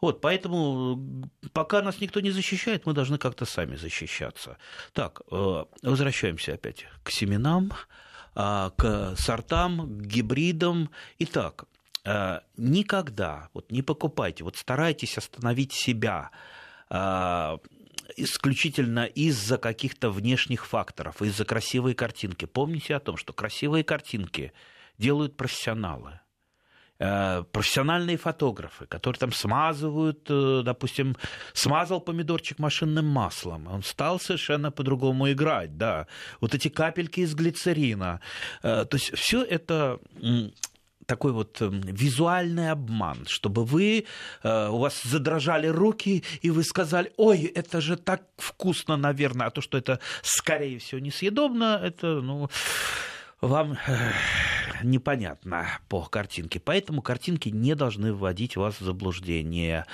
Вот, 0.00 0.20
поэтому 0.20 1.28
пока 1.52 1.82
нас 1.82 2.00
никто 2.00 2.20
не 2.20 2.30
защищает, 2.30 2.86
мы 2.86 2.94
должны 2.94 3.18
как-то 3.18 3.44
сами 3.44 3.76
защищаться. 3.76 4.56
Так, 4.92 5.22
э, 5.30 5.64
возвращаемся 5.82 6.54
опять 6.54 6.86
к 7.02 7.10
семенам, 7.10 7.72
к 8.34 9.14
сортам, 9.18 9.98
к 9.98 10.06
гибридам. 10.06 10.90
Итак, 11.18 11.64
э, 12.04 12.40
никогда 12.56 13.48
вот 13.52 13.70
не 13.70 13.82
покупайте, 13.82 14.44
вот 14.44 14.56
старайтесь 14.56 15.18
остановить 15.18 15.72
себя 15.72 16.30
а, 16.88 17.58
исключительно 18.16 19.06
из-за 19.06 19.58
каких-то 19.58 20.10
внешних 20.10 20.66
факторов, 20.66 21.22
из-за 21.22 21.44
красивой 21.44 21.94
картинки. 21.94 22.44
Помните 22.44 22.94
о 22.94 23.00
том, 23.00 23.16
что 23.16 23.32
красивые 23.32 23.84
картинки 23.84 24.52
делают 24.98 25.36
профессионалы 25.36 26.20
профессиональные 27.52 28.16
фотографы, 28.16 28.86
которые 28.86 29.18
там 29.18 29.32
смазывают, 29.32 30.26
э, 30.28 30.62
допустим, 30.64 31.16
смазал 31.52 32.00
помидорчик 32.00 32.58
машинным 32.58 33.06
маслом, 33.06 33.66
он 33.66 33.82
стал 33.82 34.20
совершенно 34.20 34.70
по-другому 34.70 35.30
играть, 35.32 35.76
да, 35.76 36.06
вот 36.40 36.54
эти 36.54 36.68
капельки 36.68 37.20
из 37.20 37.34
глицерина, 37.34 38.20
э, 38.62 38.84
то 38.84 38.96
есть 38.96 39.16
все 39.16 39.42
это 39.42 39.98
такой 41.06 41.32
вот 41.32 41.60
эм, 41.60 41.80
визуальный 41.80 42.70
обман, 42.70 43.26
чтобы 43.26 43.64
вы, 43.64 44.06
э, 44.42 44.68
у 44.68 44.78
вас 44.78 45.02
задрожали 45.02 45.66
руки, 45.66 46.24
и 46.40 46.50
вы 46.50 46.62
сказали, 46.62 47.12
ой, 47.16 47.42
это 47.42 47.80
же 47.80 47.96
так 47.96 48.22
вкусно, 48.36 48.96
наверное, 48.96 49.48
а 49.48 49.50
то, 49.50 49.60
что 49.60 49.78
это, 49.78 49.98
скорее 50.22 50.78
всего, 50.78 51.00
несъедобно, 51.00 51.80
это, 51.82 52.20
ну, 52.20 52.48
вам 53.42 53.76
э, 53.86 54.12
непонятно 54.82 55.66
по 55.88 56.02
картинке. 56.04 56.60
Поэтому 56.60 57.02
картинки 57.02 57.48
не 57.48 57.74
должны 57.74 58.14
вводить 58.14 58.56
вас 58.56 58.80
в 58.80 58.84
заблуждение. 58.84 59.84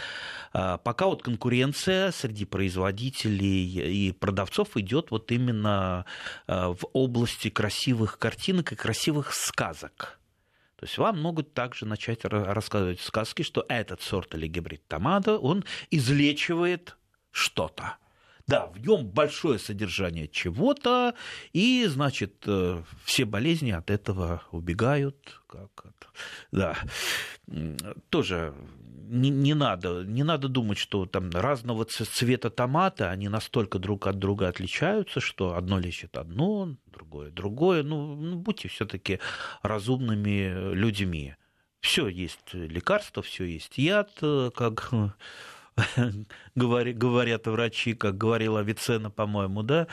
А, 0.52 0.76
пока 0.76 1.07
вот 1.07 1.23
конкуренция 1.23 2.12
среди 2.12 2.45
производителей 2.45 4.09
и 4.09 4.12
продавцов 4.12 4.76
идет 4.76 5.11
вот 5.11 5.33
именно 5.33 6.05
э, 6.47 6.67
в 6.69 6.87
области 6.93 7.49
красивых 7.49 8.19
картинок 8.19 8.73
и 8.73 8.76
красивых 8.76 9.33
сказок. 9.33 10.21
То 10.76 10.87
есть 10.87 10.97
вам 10.99 11.21
могут 11.21 11.55
также 11.55 11.87
начать 11.87 12.25
рассказывать 12.25 13.00
сказки, 13.00 13.43
что 13.43 13.67
этот 13.69 14.00
сорт 14.00 14.35
или 14.35 14.47
гибрид 14.47 14.87
томата, 14.87 15.37
он 15.37 15.64
излечивает 15.90 16.97
что-то. 17.33 17.97
Да, 18.49 18.67
в 18.67 18.78
нем 18.78 19.07
большое 19.07 19.59
содержание 19.59 20.26
чего-то, 20.26 21.14
и, 21.52 21.85
значит, 21.87 22.45
э, 22.47 22.83
все 23.05 23.26
болезни 23.26 23.73
от 23.73 23.90
этого 23.90 24.43
убегают. 24.52 25.43
Как 25.47 25.71
это? 25.85 26.09
Да, 26.50 26.78
тоже 28.09 28.55
не, 29.07 29.28
не, 29.28 29.52
надо, 29.52 30.02
не 30.02 30.23
надо 30.23 30.49
думать, 30.49 30.78
что 30.78 31.05
там 31.05 31.28
разного 31.31 31.85
цвета 31.85 32.49
томаты, 32.49 33.05
они 33.05 33.28
настолько 33.28 33.78
друг 33.78 34.07
от 34.07 34.19
друга 34.19 34.49
отличаются, 34.49 35.21
что 35.21 35.55
одно 35.55 35.78
лечит 35.78 36.17
одно, 36.17 36.75
другое 36.87 37.31
другое. 37.31 37.83
Ну, 37.83 38.17
ну 38.17 38.37
будьте 38.37 38.69
все-таки 38.69 39.21
разумными 39.61 40.73
людьми. 40.73 41.37
Все 41.81 42.09
есть 42.09 42.55
лекарство, 42.55 43.23
все 43.23 43.45
есть 43.45 43.76
яд, 43.76 44.11
как 44.21 44.90
говорят 46.54 47.47
врачи, 47.47 47.94
как 47.94 48.16
говорила 48.16 48.61
Авиценна, 48.61 49.11
по-моему, 49.11 49.62
да, 49.62 49.87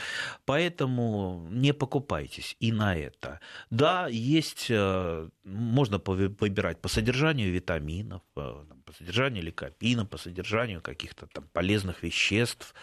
поэтому 0.45 1.47
не 1.51 1.73
покупайтесь 1.73 2.55
и 2.59 2.71
на 2.71 2.95
это. 2.95 3.39
Да, 3.69 4.07
есть, 4.07 4.67
э, 4.69 5.29
можно 5.43 6.01
выбирать 6.05 6.81
по 6.81 6.87
содержанию 6.87 7.51
витаминов, 7.51 8.21
э, 8.35 8.63
по 8.85 8.93
содержанию 8.93 9.43
ликопина, 9.43 10.05
по 10.05 10.17
содержанию 10.17 10.81
каких-то 10.81 11.27
там 11.27 11.45
полезных 11.53 12.03
веществ, 12.03 12.73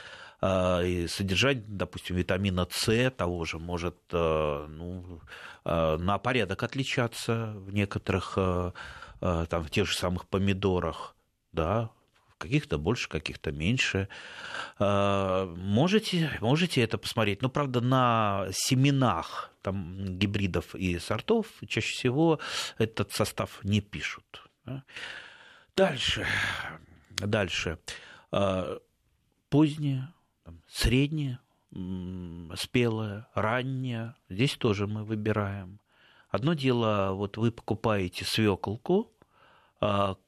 э, 0.41 0.87
и 0.87 1.07
содержание, 1.09 1.65
допустим, 1.67 2.17
витамина 2.17 2.67
С 2.71 3.11
того 3.11 3.45
же 3.45 3.59
может 3.59 3.97
ну, 4.13 5.21
на 5.65 6.19
порядок 6.19 6.63
отличаться 6.63 7.53
в 7.57 7.73
некоторых, 7.73 8.35
там, 9.21 9.63
в 9.65 9.71
тех 9.71 9.87
же 9.87 9.97
самых 9.97 10.27
помидорах, 10.27 11.15
да, 11.53 11.91
каких-то 12.43 12.79
больше, 12.79 13.09
каких-то 13.09 13.53
меньше. 13.53 14.09
А, 14.79 15.47
можете, 15.57 16.37
можете 16.41 16.83
это 16.83 16.99
посмотреть. 16.99 17.43
Но, 17.43 17.49
правда, 17.49 17.81
на 17.81 18.49
семенах 18.53 19.53
там, 19.63 20.19
гибридов 20.19 20.75
и 20.75 20.99
сортов 20.99 21.47
чаще 21.67 21.93
всего 21.93 22.41
этот 22.79 23.13
состав 23.13 23.61
не 23.65 23.81
пишут. 23.81 24.49
Дальше. 25.77 26.27
Дальше. 27.11 27.79
А, 28.33 28.79
позднее, 29.49 30.13
среднее, 30.69 31.39
спелое, 32.57 33.29
раннее. 33.35 34.15
Здесь 34.29 34.57
тоже 34.57 34.87
мы 34.87 35.05
выбираем. 35.05 35.79
Одно 36.29 36.55
дело, 36.55 37.13
вот 37.13 37.37
вы 37.37 37.53
покупаете 37.53 38.25
свеколку, 38.25 39.13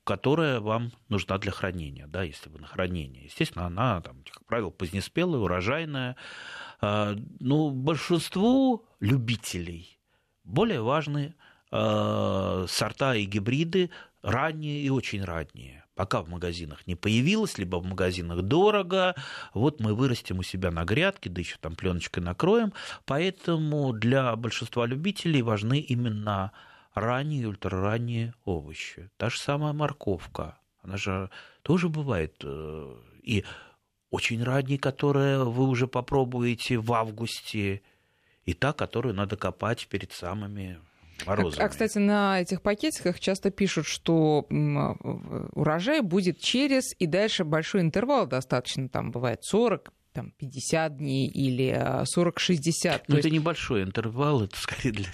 которая 0.02 0.58
вам 0.58 0.90
нужна 1.08 1.38
для 1.38 1.52
хранения, 1.52 2.08
да, 2.08 2.24
если 2.24 2.48
вы 2.48 2.58
на 2.58 2.66
хранение. 2.66 3.24
Естественно, 3.24 3.66
она, 3.66 4.00
там, 4.00 4.24
как 4.28 4.44
правило, 4.46 4.70
позднеспелая, 4.70 5.40
урожайная. 5.40 6.16
А, 6.80 7.14
Но 7.38 7.68
ну, 7.68 7.70
большинству 7.70 8.84
любителей 8.98 10.00
более 10.42 10.82
важны 10.82 11.36
а, 11.70 12.64
сорта 12.68 13.14
и 13.14 13.26
гибриды 13.26 13.90
ранние 14.22 14.80
и 14.80 14.90
очень 14.90 15.22
ранние. 15.22 15.84
Пока 15.94 16.22
в 16.22 16.28
магазинах 16.28 16.84
не 16.88 16.96
появилось, 16.96 17.56
либо 17.56 17.76
в 17.76 17.86
магазинах 17.86 18.42
дорого, 18.42 19.14
вот 19.52 19.78
мы 19.78 19.94
вырастим 19.94 20.40
у 20.40 20.42
себя 20.42 20.72
на 20.72 20.84
грядке, 20.84 21.30
да 21.30 21.40
еще 21.40 21.56
там 21.60 21.76
пленочкой 21.76 22.24
накроем. 22.24 22.72
Поэтому 23.04 23.92
для 23.92 24.34
большинства 24.34 24.86
любителей 24.86 25.42
важны 25.42 25.78
именно 25.78 26.50
ранние 26.94 27.42
и 27.42 27.46
ультраранние 27.46 28.34
овощи. 28.44 29.10
Та 29.16 29.30
же 29.30 29.38
самая 29.38 29.72
морковка, 29.72 30.58
она 30.82 30.96
же 30.96 31.30
тоже 31.62 31.88
бывает 31.88 32.40
э, 32.44 32.96
и 33.22 33.44
очень 34.10 34.42
ранние, 34.42 34.78
которые 34.78 35.44
вы 35.44 35.66
уже 35.66 35.88
попробуете 35.88 36.78
в 36.78 36.92
августе, 36.92 37.82
и 38.44 38.54
та, 38.54 38.72
которую 38.72 39.14
надо 39.14 39.36
копать 39.36 39.88
перед 39.88 40.12
самыми 40.12 40.78
морозами. 41.26 41.64
А, 41.64 41.68
кстати, 41.68 41.98
на 41.98 42.40
этих 42.40 42.62
пакетиках 42.62 43.18
часто 43.18 43.50
пишут, 43.50 43.86
что 43.86 44.46
урожай 45.52 46.00
будет 46.00 46.38
через 46.38 46.94
и 46.98 47.06
дальше 47.06 47.44
большой 47.44 47.80
интервал 47.80 48.26
достаточно, 48.26 48.88
там 48.88 49.10
бывает 49.10 49.42
40, 49.42 49.92
там 50.12 50.30
50 50.38 50.96
дней 50.98 51.28
или 51.28 51.72
40-60. 52.16 53.04
Но 53.08 53.18
это 53.18 53.28
есть... 53.28 53.30
небольшой 53.32 53.82
интервал, 53.82 54.42
это 54.42 54.56
скорее 54.56 54.92
для 54.92 55.06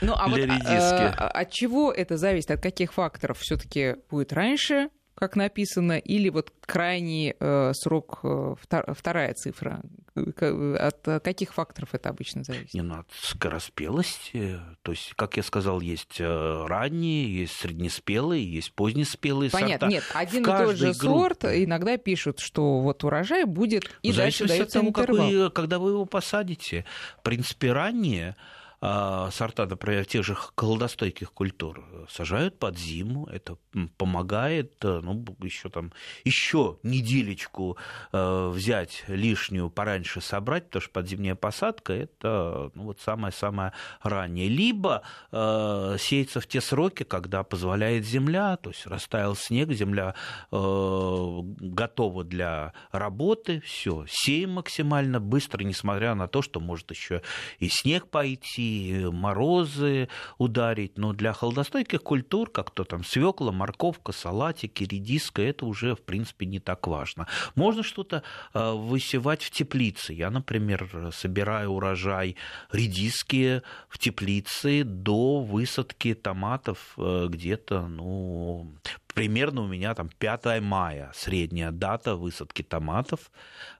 ну, 0.00 0.14
а 0.16 0.28
вот 0.28 0.40
а, 0.40 1.14
а, 1.16 1.28
от 1.28 1.50
чего 1.50 1.92
это 1.92 2.16
зависит? 2.16 2.50
От 2.50 2.62
каких 2.62 2.92
факторов? 2.92 3.38
Все-таки 3.40 3.96
будет 4.10 4.32
раньше, 4.32 4.90
как 5.18 5.34
написано, 5.34 5.98
или 5.98 6.28
вот 6.28 6.52
крайний 6.64 7.34
э, 7.38 7.72
срок, 7.74 8.20
э, 8.22 8.54
втор, 8.60 8.94
вторая 8.94 9.34
цифра? 9.34 9.82
От 10.14 11.22
каких 11.24 11.54
факторов 11.54 11.94
это 11.94 12.08
обычно 12.08 12.44
зависит? 12.44 12.74
Не, 12.74 12.82
ну, 12.82 13.00
от 13.00 13.08
скороспелости. 13.20 14.60
То 14.82 14.92
есть, 14.92 15.14
как 15.16 15.36
я 15.36 15.42
сказал, 15.42 15.80
есть 15.80 16.20
э, 16.20 16.66
ранние, 16.66 17.40
есть 17.40 17.54
среднеспелые, 17.54 18.48
есть 18.48 18.72
позднеспелые 18.72 19.50
Понятно. 19.50 19.72
сорта. 19.72 19.86
Нет, 19.88 20.04
один 20.14 20.42
и 20.42 20.44
тот 20.44 20.76
же 20.76 20.92
группе... 20.92 21.00
сорт 21.00 21.44
иногда 21.44 21.96
пишут, 21.96 22.38
что 22.38 22.80
вот 22.80 23.02
урожай 23.02 23.44
будет, 23.44 23.90
и 24.02 24.12
дальше 24.12 24.46
дается 24.46 24.78
тому, 24.78 24.90
интервал. 24.90 25.26
Как 25.26 25.34
вы, 25.34 25.50
когда 25.50 25.78
вы 25.80 25.90
его 25.90 26.04
посадите. 26.04 26.84
В 27.18 27.22
принципе, 27.22 27.72
ранние 27.72 28.36
а, 28.38 28.57
сорта, 28.80 29.66
например, 29.66 30.04
тех 30.04 30.24
же 30.24 30.34
холодостойких 30.34 31.32
культур 31.32 31.84
сажают 32.08 32.58
под 32.58 32.78
зиму, 32.78 33.26
это 33.26 33.56
помогает, 33.96 34.84
э, 34.84 35.00
ну, 35.02 35.24
еще 35.42 35.68
там, 35.68 35.92
еще 36.24 36.78
неделечку 36.82 37.76
э, 38.12 38.48
взять 38.48 39.04
лишнюю, 39.08 39.70
пораньше 39.70 40.20
собрать, 40.20 40.66
потому 40.66 40.82
что 40.82 40.92
подзимняя 40.92 41.34
посадка– 41.34 41.92
это 41.94 42.70
ну, 42.74 42.84
вот 42.84 43.00
самое-самое 43.00 43.72
раннее. 44.02 44.48
Либо 44.48 45.02
э, 45.32 45.96
сеется 45.98 46.40
в 46.40 46.46
те 46.46 46.60
сроки, 46.60 47.02
когда 47.02 47.42
позволяет 47.42 48.04
земля, 48.04 48.56
то 48.56 48.70
есть 48.70 48.86
растаял 48.86 49.34
снег, 49.36 49.72
земля 49.72 50.14
э, 50.50 51.40
готова 51.60 52.24
для 52.24 52.72
работы, 52.92 53.60
все, 53.60 54.04
сеем 54.08 54.52
максимально 54.52 55.20
быстро, 55.20 55.62
несмотря 55.64 56.14
на 56.14 56.28
то, 56.28 56.42
что 56.42 56.60
может 56.60 56.90
еще 56.90 57.22
и 57.58 57.68
снег 57.68 58.08
пойти, 58.08 58.67
морозы 59.12 60.08
ударить, 60.38 60.98
но 60.98 61.12
для 61.12 61.32
холодостойких 61.32 62.02
культур, 62.02 62.50
как 62.50 62.70
то 62.70 62.84
там 62.84 63.04
свекла, 63.04 63.52
морковка, 63.52 64.12
салатики, 64.12 64.84
редиска, 64.84 65.42
это 65.42 65.66
уже, 65.66 65.94
в 65.94 66.02
принципе, 66.02 66.46
не 66.46 66.60
так 66.60 66.86
важно. 66.86 67.26
Можно 67.54 67.82
что-то 67.82 68.22
э, 68.54 68.72
высевать 68.72 69.42
в 69.42 69.50
теплице. 69.50 70.12
Я, 70.12 70.30
например, 70.30 71.10
собираю 71.12 71.70
урожай 71.70 72.36
редиски 72.72 73.62
в 73.88 73.98
теплице 73.98 74.84
до 74.84 75.40
высадки 75.40 76.14
томатов 76.14 76.94
э, 76.96 77.26
где-то, 77.28 77.86
ну, 77.88 78.72
примерно 79.18 79.62
у 79.62 79.66
меня 79.66 79.94
там 79.94 80.08
5 80.18 80.60
мая 80.60 81.10
средняя 81.14 81.70
дата 81.70 82.14
высадки 82.14 82.62
томатов. 82.62 83.30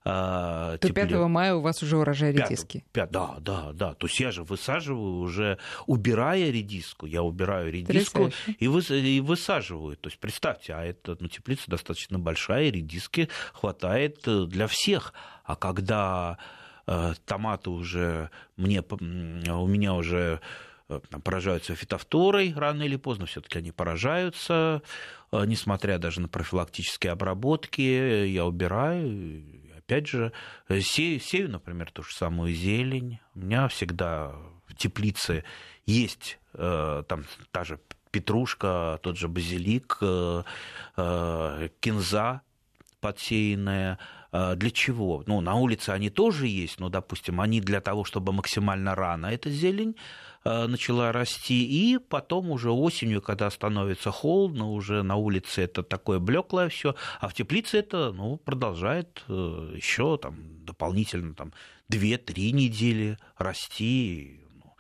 Э, 0.05 0.79
То 0.81 0.93
5 0.93 1.13
мая 1.29 1.55
у 1.55 1.61
вас 1.61 1.83
уже 1.83 1.97
урожай 1.97 2.33
редиски? 2.33 2.85
5, 2.93 3.11
5, 3.11 3.11
да, 3.11 3.37
да, 3.41 3.73
да. 3.73 3.95
То 3.95 4.07
есть 4.07 4.21
я 4.21 4.31
же 4.31 4.43
высаживаю 4.43 5.21
уже, 5.21 5.59
убирая 5.87 6.51
редиску, 6.51 7.07
я 7.07 7.23
убираю 7.23 7.73
редиску 7.73 8.31
и, 8.59 8.69
вы, 8.69 8.81
и 8.81 9.21
высаживаю. 9.21 9.97
То 9.97 10.09
есть 10.09 10.19
представьте, 10.19 10.75
а 10.75 10.85
это 10.85 11.17
ну, 11.21 11.29
теплица 11.29 11.71
достаточно 11.71 12.19
большая, 12.19 12.71
редиски 12.71 13.29
хватает 13.53 14.27
э, 14.27 14.45
для 14.47 14.67
всех. 14.67 15.13
А 15.45 15.57
когда 15.57 16.39
э, 16.87 17.15
томаты 17.25 17.71
уже 17.71 18.31
мне, 18.57 18.83
у 18.83 19.67
меня 19.67 19.95
уже 19.95 20.41
там, 20.89 21.21
поражаются 21.21 21.75
фитофторой 21.75 22.53
рано 22.55 22.83
или 22.83 22.97
поздно, 22.97 23.27
все-таки 23.27 23.59
они 23.59 23.73
поражаются, 23.73 24.83
э, 25.33 25.45
несмотря 25.45 25.99
даже 25.99 26.21
на 26.21 26.29
профилактические 26.29 27.13
обработки, 27.13 28.27
я 28.27 28.47
убираю, 28.47 29.45
опять 29.77 30.09
же, 30.09 30.33
сею, 30.69 31.21
сею, 31.21 31.51
например, 31.51 31.91
ту 31.93 32.03
же 32.03 32.15
самую 32.15 32.55
зелень. 32.55 33.21
У 33.35 33.41
меня 33.41 33.69
всегда 33.69 34.33
в 34.67 34.75
теплице 34.77 35.45
есть 35.85 36.39
э, 36.55 37.03
там 37.07 37.25
та 37.51 37.65
же 37.65 37.79
петрушка, 38.11 38.99
тот 39.03 39.19
же 39.19 39.29
базилик, 39.29 39.99
кинза 41.81 42.41
подсеянная, 43.01 43.99
для 44.33 44.71
чего? 44.71 45.23
Ну, 45.27 45.43
на 45.43 45.57
улице 45.57 45.91
они 45.91 46.09
тоже 46.09 46.47
есть, 46.47 46.81
но, 46.81 46.89
допустим, 46.89 47.39
они 47.39 47.61
для 47.61 47.83
того, 47.83 48.05
чтобы 48.05 48.33
максимально 48.33 48.95
рано 48.95 49.27
эта 49.27 49.51
зелень 49.51 49.95
Э, 49.95 50.28
начала 50.45 51.13
расти, 51.13 51.65
и 51.65 51.99
потом 51.99 52.51
уже 52.51 52.71
осенью, 52.71 53.21
когда 53.21 53.51
становится 53.51 54.11
холодно, 54.11 54.71
уже 54.71 55.03
на 55.03 55.17
улице 55.17 55.63
это 55.63 55.83
такое 55.83 56.19
блеклое 56.19 56.69
все, 56.69 56.95
а 57.21 57.29
в 57.29 57.35
теплице 57.35 57.79
это 57.79 58.13
ну, 58.13 58.37
продолжает 58.37 59.25
э, 59.29 59.73
еще 59.77 60.17
там, 60.19 60.65
дополнительно 60.65 61.35
там, 61.35 61.53
2-3 61.91 62.53
недели 62.53 63.19
расти. 63.37 64.41
Ну, 64.63 64.75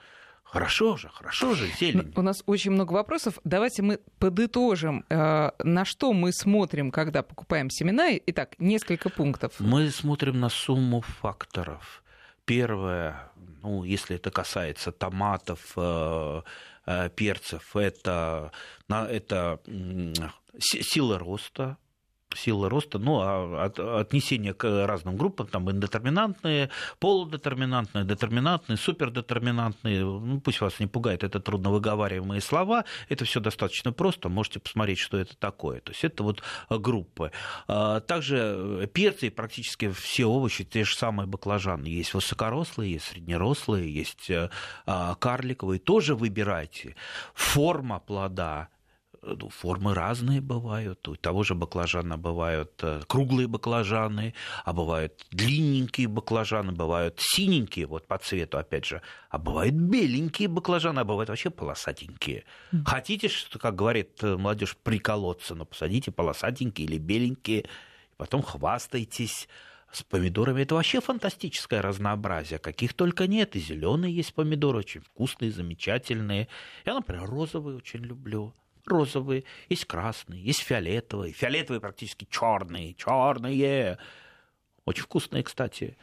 хорошо 0.44 0.96
же, 0.96 1.08
хорошо 1.08 1.54
же, 1.54 1.68
зелень. 1.80 2.12
У 2.16 2.22
нас 2.22 2.42
очень 2.46 2.70
много 2.70 2.92
вопросов. 2.92 3.38
Давайте 3.44 3.82
мы 3.82 4.00
подытожим, 4.18 5.04
э, 5.08 5.50
на 5.58 5.84
что 5.84 6.12
мы 6.12 6.32
смотрим, 6.32 6.90
когда 6.90 7.22
покупаем 7.22 7.70
семена. 7.70 8.10
Итак, 8.26 8.54
несколько 8.58 9.08
пунктов. 9.08 9.54
Мы 9.58 9.90
смотрим 9.90 10.40
на 10.40 10.48
сумму 10.48 11.00
факторов. 11.00 12.02
Первое, 12.44 13.30
ну, 13.62 13.84
если 13.84 14.16
это 14.16 14.30
касается 14.30 14.92
томатов, 14.92 15.72
э, 15.76 16.42
э, 16.86 17.10
перцев, 17.10 17.76
это, 17.76 18.52
это 18.88 19.60
сила 20.58 21.18
роста, 21.18 21.76
силы 22.34 22.68
роста, 22.68 22.98
ну, 22.98 23.20
а 23.20 23.66
от, 23.66 23.78
отнесение 23.78 24.54
к 24.54 24.86
разным 24.86 25.16
группам, 25.16 25.46
там, 25.46 25.70
индетерминантные, 25.70 26.70
полудетерминантные, 26.98 28.04
детерминантные, 28.04 28.76
супердетерминантные, 28.76 30.04
ну, 30.04 30.40
пусть 30.40 30.60
вас 30.60 30.78
не 30.80 30.86
пугает, 30.86 31.24
это 31.24 31.40
трудно 31.40 31.70
выговариваемые 31.70 32.40
слова, 32.40 32.84
это 33.08 33.24
все 33.24 33.40
достаточно 33.40 33.92
просто, 33.92 34.28
можете 34.28 34.60
посмотреть, 34.60 34.98
что 34.98 35.18
это 35.18 35.36
такое, 35.36 35.80
то 35.80 35.92
есть 35.92 36.04
это 36.04 36.22
вот 36.22 36.42
группы. 36.68 37.32
А, 37.66 38.00
также 38.00 38.88
перцы 38.92 39.30
практически 39.30 39.90
все 39.90 40.26
овощи, 40.26 40.64
те 40.64 40.84
же 40.84 40.96
самые 40.96 41.26
баклажаны, 41.26 41.86
есть 41.86 42.14
высокорослые, 42.14 42.92
есть 42.92 43.06
среднерослые, 43.06 43.92
есть 43.92 44.30
а, 44.86 45.14
карликовые, 45.14 45.78
тоже 45.78 46.14
выбирайте. 46.14 46.96
Форма 47.34 48.00
плода, 48.00 48.68
ну, 49.22 49.48
формы 49.48 49.94
разные 49.94 50.40
бывают. 50.40 51.06
У 51.08 51.16
того 51.16 51.42
же 51.42 51.54
баклажана 51.54 52.16
бывают 52.16 52.72
э, 52.82 53.02
круглые 53.06 53.48
баклажаны, 53.48 54.34
а 54.64 54.72
бывают 54.72 55.26
длинненькие 55.30 56.08
баклажаны, 56.08 56.72
бывают 56.72 57.18
синенькие, 57.20 57.86
вот 57.86 58.06
по 58.06 58.18
цвету, 58.18 58.58
опять 58.58 58.84
же, 58.84 59.02
а 59.30 59.38
бывают 59.38 59.74
беленькие 59.74 60.48
баклажаны, 60.48 61.00
а 61.00 61.04
бывают 61.04 61.28
вообще 61.28 61.50
полосатенькие. 61.50 62.44
Mm. 62.72 62.84
Хотите, 62.84 63.28
что, 63.28 63.58
как 63.58 63.74
говорит 63.74 64.22
э, 64.22 64.36
молодежь, 64.36 64.76
приколоться, 64.76 65.54
но 65.54 65.64
посадите 65.64 66.10
полосатенькие 66.10 66.86
или 66.86 66.98
беленькие, 66.98 67.66
потом 68.16 68.42
хвастайтесь 68.42 69.48
с 69.90 70.02
помидорами 70.02 70.62
это 70.62 70.74
вообще 70.74 71.00
фантастическое 71.00 71.80
разнообразие. 71.80 72.58
Каких 72.58 72.92
только 72.92 73.26
нет. 73.26 73.56
И 73.56 73.60
зеленые 73.60 74.14
есть 74.14 74.34
помидоры, 74.34 74.78
очень 74.78 75.00
вкусные, 75.00 75.50
замечательные. 75.50 76.48
Я, 76.84 76.94
например, 76.94 77.24
розовые 77.24 77.76
очень 77.76 78.00
люблю 78.00 78.54
розовые, 78.88 79.44
есть 79.68 79.84
красные, 79.84 80.42
есть 80.42 80.62
фиолетовые. 80.62 81.32
Фиолетовые 81.32 81.80
практически 81.80 82.26
черные, 82.30 82.94
черные. 82.94 83.98
Очень 84.84 85.02
вкусные, 85.02 85.42
кстати. 85.42 85.96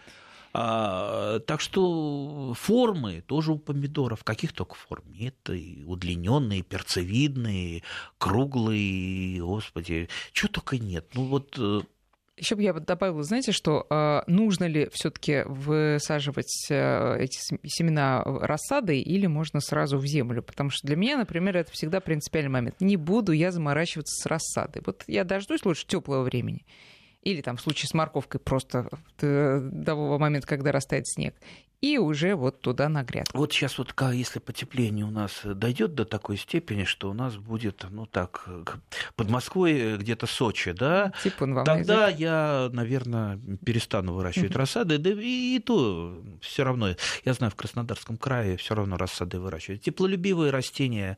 А, 0.57 1.39
так 1.41 1.59
что 1.59 2.53
формы 2.53 3.21
тоже 3.27 3.51
у 3.51 3.57
помидоров, 3.57 4.23
каких 4.23 4.53
только 4.53 4.75
форм 4.75 5.03
нет, 5.11 5.35
и 5.49 5.83
удлиненные, 5.85 6.61
перцевидные, 6.61 7.83
круглые, 8.17 9.41
господи, 9.41 10.07
чего 10.31 10.49
только 10.49 10.77
нет. 10.77 11.09
Ну 11.13 11.25
вот 11.25 11.55
э, 11.57 11.81
еще 12.37 12.55
бы 12.55 12.63
я 12.63 12.73
добавила, 12.73 13.23
знаете, 13.23 13.51
что 13.51 13.87
э, 13.89 14.21
нужно 14.27 14.65
ли 14.65 14.89
все-таки 14.91 15.43
высаживать 15.45 16.67
э, 16.69 17.17
эти 17.19 17.39
семена 17.65 18.23
рассадой 18.23 18.99
или 18.99 19.25
можно 19.27 19.61
сразу 19.61 19.97
в 19.97 20.05
землю? 20.05 20.43
Потому 20.43 20.69
что 20.69 20.85
для 20.85 20.95
меня, 20.95 21.17
например, 21.17 21.55
это 21.57 21.71
всегда 21.71 22.01
принципиальный 22.01 22.51
момент. 22.51 22.75
Не 22.81 22.97
буду 22.97 23.31
я 23.31 23.51
заморачиваться 23.51 24.21
с 24.21 24.25
рассадой. 24.25 24.81
Вот 24.85 25.03
я 25.07 25.23
дождусь 25.23 25.63
лучше 25.65 25.87
теплого 25.87 26.23
времени 26.23 26.65
или 27.25 27.41
там 27.41 27.57
в 27.57 27.61
случае 27.61 27.89
с 27.89 27.93
морковкой 27.93 28.39
просто 28.39 28.87
до 29.19 29.83
того 29.83 30.17
момента, 30.19 30.47
когда 30.47 30.71
растает 30.71 31.07
снег, 31.07 31.35
и 31.81 31.97
уже 31.97 32.35
вот 32.35 32.61
туда 32.61 32.89
на 32.89 33.03
грядку. 33.03 33.37
Вот 33.37 33.53
сейчас 33.53 33.77
вот 33.77 33.93
если 34.13 34.39
потепление 34.39 35.05
у 35.05 35.11
нас 35.11 35.41
дойдет 35.43 35.95
до 35.95 36.05
такой 36.05 36.37
степени, 36.37 36.83
что 36.83 37.09
у 37.09 37.13
нас 37.13 37.35
будет, 37.37 37.85
ну 37.89 38.05
так, 38.05 38.47
под 39.15 39.29
Москвой 39.29 39.97
где-то 39.97 40.27
Сочи, 40.27 40.71
да, 40.71 41.13
Типун 41.23 41.53
вам 41.53 41.65
тогда 41.65 42.07
язык. 42.07 42.19
я, 42.19 42.69
наверное, 42.71 43.39
перестану 43.63 44.13
выращивать 44.13 44.55
рассады, 44.55 44.97
да 44.97 45.11
и, 45.11 45.55
и 45.55 45.59
то 45.59 46.21
все 46.41 46.63
равно, 46.63 46.95
я 47.23 47.33
знаю, 47.33 47.51
в 47.51 47.55
Краснодарском 47.55 48.17
крае 48.17 48.57
все 48.57 48.75
равно 48.75 48.97
рассады 48.97 49.39
выращивают. 49.39 49.81
Теплолюбивые 49.81 50.51
растения, 50.51 51.17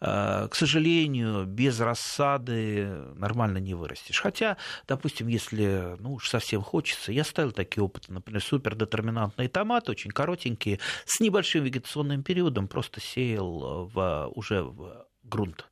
а, 0.00 0.48
к 0.48 0.54
сожалению, 0.54 1.44
без 1.44 1.80
рассады 1.80 2.88
нормально 3.14 3.58
не 3.58 3.74
вырастешь. 3.74 4.20
Хотя, 4.20 4.56
допустим, 4.86 5.28
если 5.28 5.96
ну 5.98 6.14
уж 6.14 6.28
совсем 6.28 6.62
хочется, 6.62 7.12
я 7.12 7.24
ставил 7.24 7.52
такие 7.52 7.82
опыты, 7.82 8.12
например, 8.12 8.42
супердетерминантные 8.42 9.48
томаты, 9.48 9.92
очень 9.98 10.12
коротенькие, 10.12 10.78
с 11.06 11.18
небольшим 11.18 11.64
вегетационным 11.64 12.22
периодом 12.22 12.68
просто 12.68 13.00
сеял 13.00 13.88
в, 13.92 14.30
уже 14.34 14.62
в 14.62 15.06
грунт. 15.24 15.68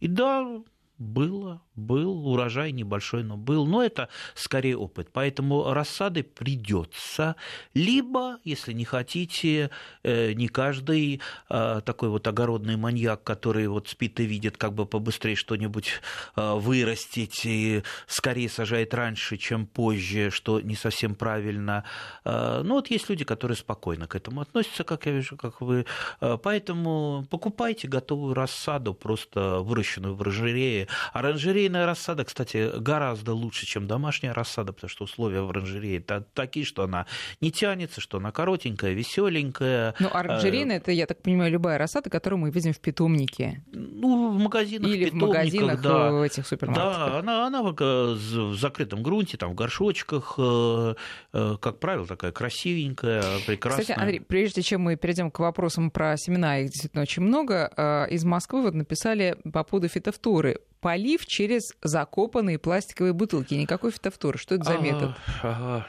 И 0.00 0.08
да, 0.08 0.62
было, 0.98 1.62
был, 1.74 2.26
урожай 2.26 2.72
небольшой, 2.72 3.22
но 3.22 3.36
был. 3.36 3.66
Но 3.66 3.82
это 3.82 4.08
скорее 4.34 4.76
опыт. 4.76 5.08
Поэтому 5.12 5.72
рассады 5.72 6.22
придется. 6.22 7.36
Либо, 7.74 8.38
если 8.44 8.72
не 8.72 8.84
хотите, 8.84 9.70
э, 10.02 10.32
не 10.32 10.48
каждый 10.48 11.20
э, 11.50 11.80
такой 11.84 12.08
вот 12.08 12.26
огородный 12.26 12.76
маньяк, 12.76 13.24
который 13.24 13.66
вот 13.68 13.88
спит 13.88 14.18
и 14.20 14.24
видит, 14.24 14.56
как 14.56 14.72
бы 14.72 14.86
побыстрее 14.86 15.36
что-нибудь 15.36 15.90
э, 16.36 16.54
вырастить 16.54 17.44
и 17.44 17.82
скорее 18.06 18.48
сажает 18.48 18.94
раньше, 18.94 19.36
чем 19.36 19.66
позже, 19.66 20.30
что 20.30 20.60
не 20.60 20.76
совсем 20.76 21.14
правильно. 21.14 21.84
Но 22.24 22.74
вот 22.74 22.88
есть 22.90 23.08
люди, 23.08 23.24
которые 23.24 23.56
спокойно 23.56 24.06
к 24.06 24.14
этому 24.14 24.40
относятся, 24.40 24.84
как 24.84 25.06
я 25.06 25.12
вижу, 25.12 25.36
как 25.36 25.60
вы. 25.60 25.86
Поэтому 26.20 27.26
покупайте 27.30 27.88
готовую 27.88 28.34
рассаду, 28.34 28.94
просто 28.94 29.60
выращенную 29.60 30.14
в 30.14 30.22
оранжерее, 30.22 30.85
Оранжерейная 31.12 31.86
рассада, 31.86 32.24
кстати, 32.24 32.78
гораздо 32.78 33.34
лучше, 33.34 33.66
чем 33.66 33.86
домашняя 33.86 34.32
рассада, 34.32 34.72
потому 34.72 34.88
что 34.90 35.04
условия 35.04 35.42
в 35.42 35.50
оранжерее 35.50 36.00
такие, 36.00 36.64
что 36.64 36.82
она 36.82 37.06
не 37.40 37.50
тянется, 37.50 38.00
что 38.00 38.18
она 38.18 38.32
коротенькая, 38.32 38.92
веселенькая. 38.92 39.94
Ну, 39.98 40.08
оранжерейная, 40.12 40.78
это, 40.78 40.92
я 40.92 41.06
так 41.06 41.22
понимаю, 41.22 41.50
любая 41.50 41.78
рассада, 41.78 42.10
которую 42.10 42.40
мы 42.40 42.50
видим 42.50 42.72
в 42.72 42.80
питомнике. 42.80 43.62
Ну, 43.72 44.30
в 44.30 44.38
магазинах, 44.38 44.90
Или 44.90 45.10
в 45.10 45.14
магазинах 45.14 45.80
да. 45.80 46.10
в 46.10 46.22
этих 46.22 46.46
супермаркетах. 46.46 47.12
Да, 47.12 47.18
она, 47.18 47.46
она 47.46 47.62
в 47.62 48.54
закрытом 48.54 49.02
грунте, 49.02 49.36
там, 49.36 49.52
в 49.52 49.54
горшочках, 49.54 50.34
э, 50.38 50.94
э, 51.32 51.56
как 51.60 51.78
правило, 51.78 52.06
такая 52.06 52.32
красивенькая, 52.32 53.22
прекрасная. 53.46 53.82
Кстати, 53.82 53.98
Андрей, 53.98 54.20
прежде 54.20 54.62
чем 54.62 54.82
мы 54.82 54.96
перейдем 54.96 55.30
к 55.30 55.38
вопросам 55.38 55.90
про 55.90 56.16
семена, 56.16 56.58
их 56.58 56.70
действительно 56.70 57.02
очень 57.02 57.22
много, 57.22 57.72
э, 57.76 58.10
из 58.10 58.24
Москвы 58.24 58.62
вот 58.62 58.74
написали 58.74 59.36
по 59.52 59.64
поводу 59.64 59.88
фитофторы 59.88 60.60
полив 60.86 61.26
через 61.26 61.74
закопанные 61.82 62.60
пластиковые 62.60 63.12
бутылки. 63.12 63.54
Никакой 63.54 63.90
фитофторы. 63.90 64.38
Что 64.38 64.54
это 64.54 64.62
за 64.62 64.78
метод? 64.78 65.16
Ага. 65.42 65.84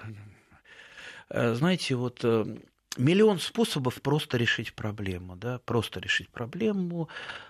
Э, 1.29 1.53
знаете, 1.53 1.93
вот 1.93 2.21
э, 2.23 2.45
миллион 2.97 3.39
способов 3.39 4.01
просто 4.01 4.37
решить 4.37 4.73
проблему, 4.73 5.35
да, 5.35 5.59
просто 5.59 5.99
решить 5.99 6.29
проблему. 6.29 7.09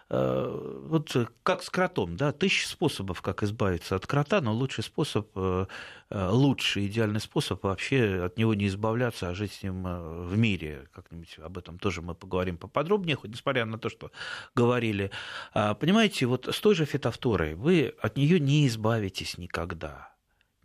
Э, 0.10 0.80
вот 0.86 1.16
как 1.44 1.64
с 1.64 1.70
кротом, 1.70 2.16
да, 2.18 2.32
тысячи 2.32 2.66
способов, 2.66 3.22
как 3.22 3.44
избавиться 3.44 3.96
от 3.96 4.08
крота, 4.08 4.42
но 4.42 4.54
лучший 4.54 4.84
способ, 4.84 5.30
э, 5.36 5.66
э, 6.10 6.30
лучший 6.30 6.88
идеальный 6.88 7.20
способ 7.20 7.64
вообще 7.64 8.24
от 8.26 8.38
него 8.38 8.54
не 8.54 8.68
избавляться, 8.68 9.30
а 9.30 9.36
жить 9.36 9.54
с 9.54 9.64
ним 9.64 9.84
в 9.84 10.38
мире. 10.38 10.88
Как-нибудь 10.94 11.40
об 11.40 11.58
этом 11.58 11.80
тоже 11.80 12.02
мы 12.02 12.16
поговорим 12.16 12.58
поподробнее, 12.58 13.16
хоть 13.16 13.32
несмотря 13.32 13.66
на 13.66 13.78
то, 13.78 13.90
что 13.90 14.12
говорили. 14.56 15.12
А, 15.54 15.74
понимаете, 15.74 16.26
вот 16.26 16.48
с 16.48 16.60
той 16.60 16.76
же 16.76 16.86
фитофторой 16.86 17.56
вы 17.56 17.94
от 18.02 18.18
нее 18.18 18.40
не 18.40 18.68
избавитесь 18.68 19.38
никогда 19.38 20.17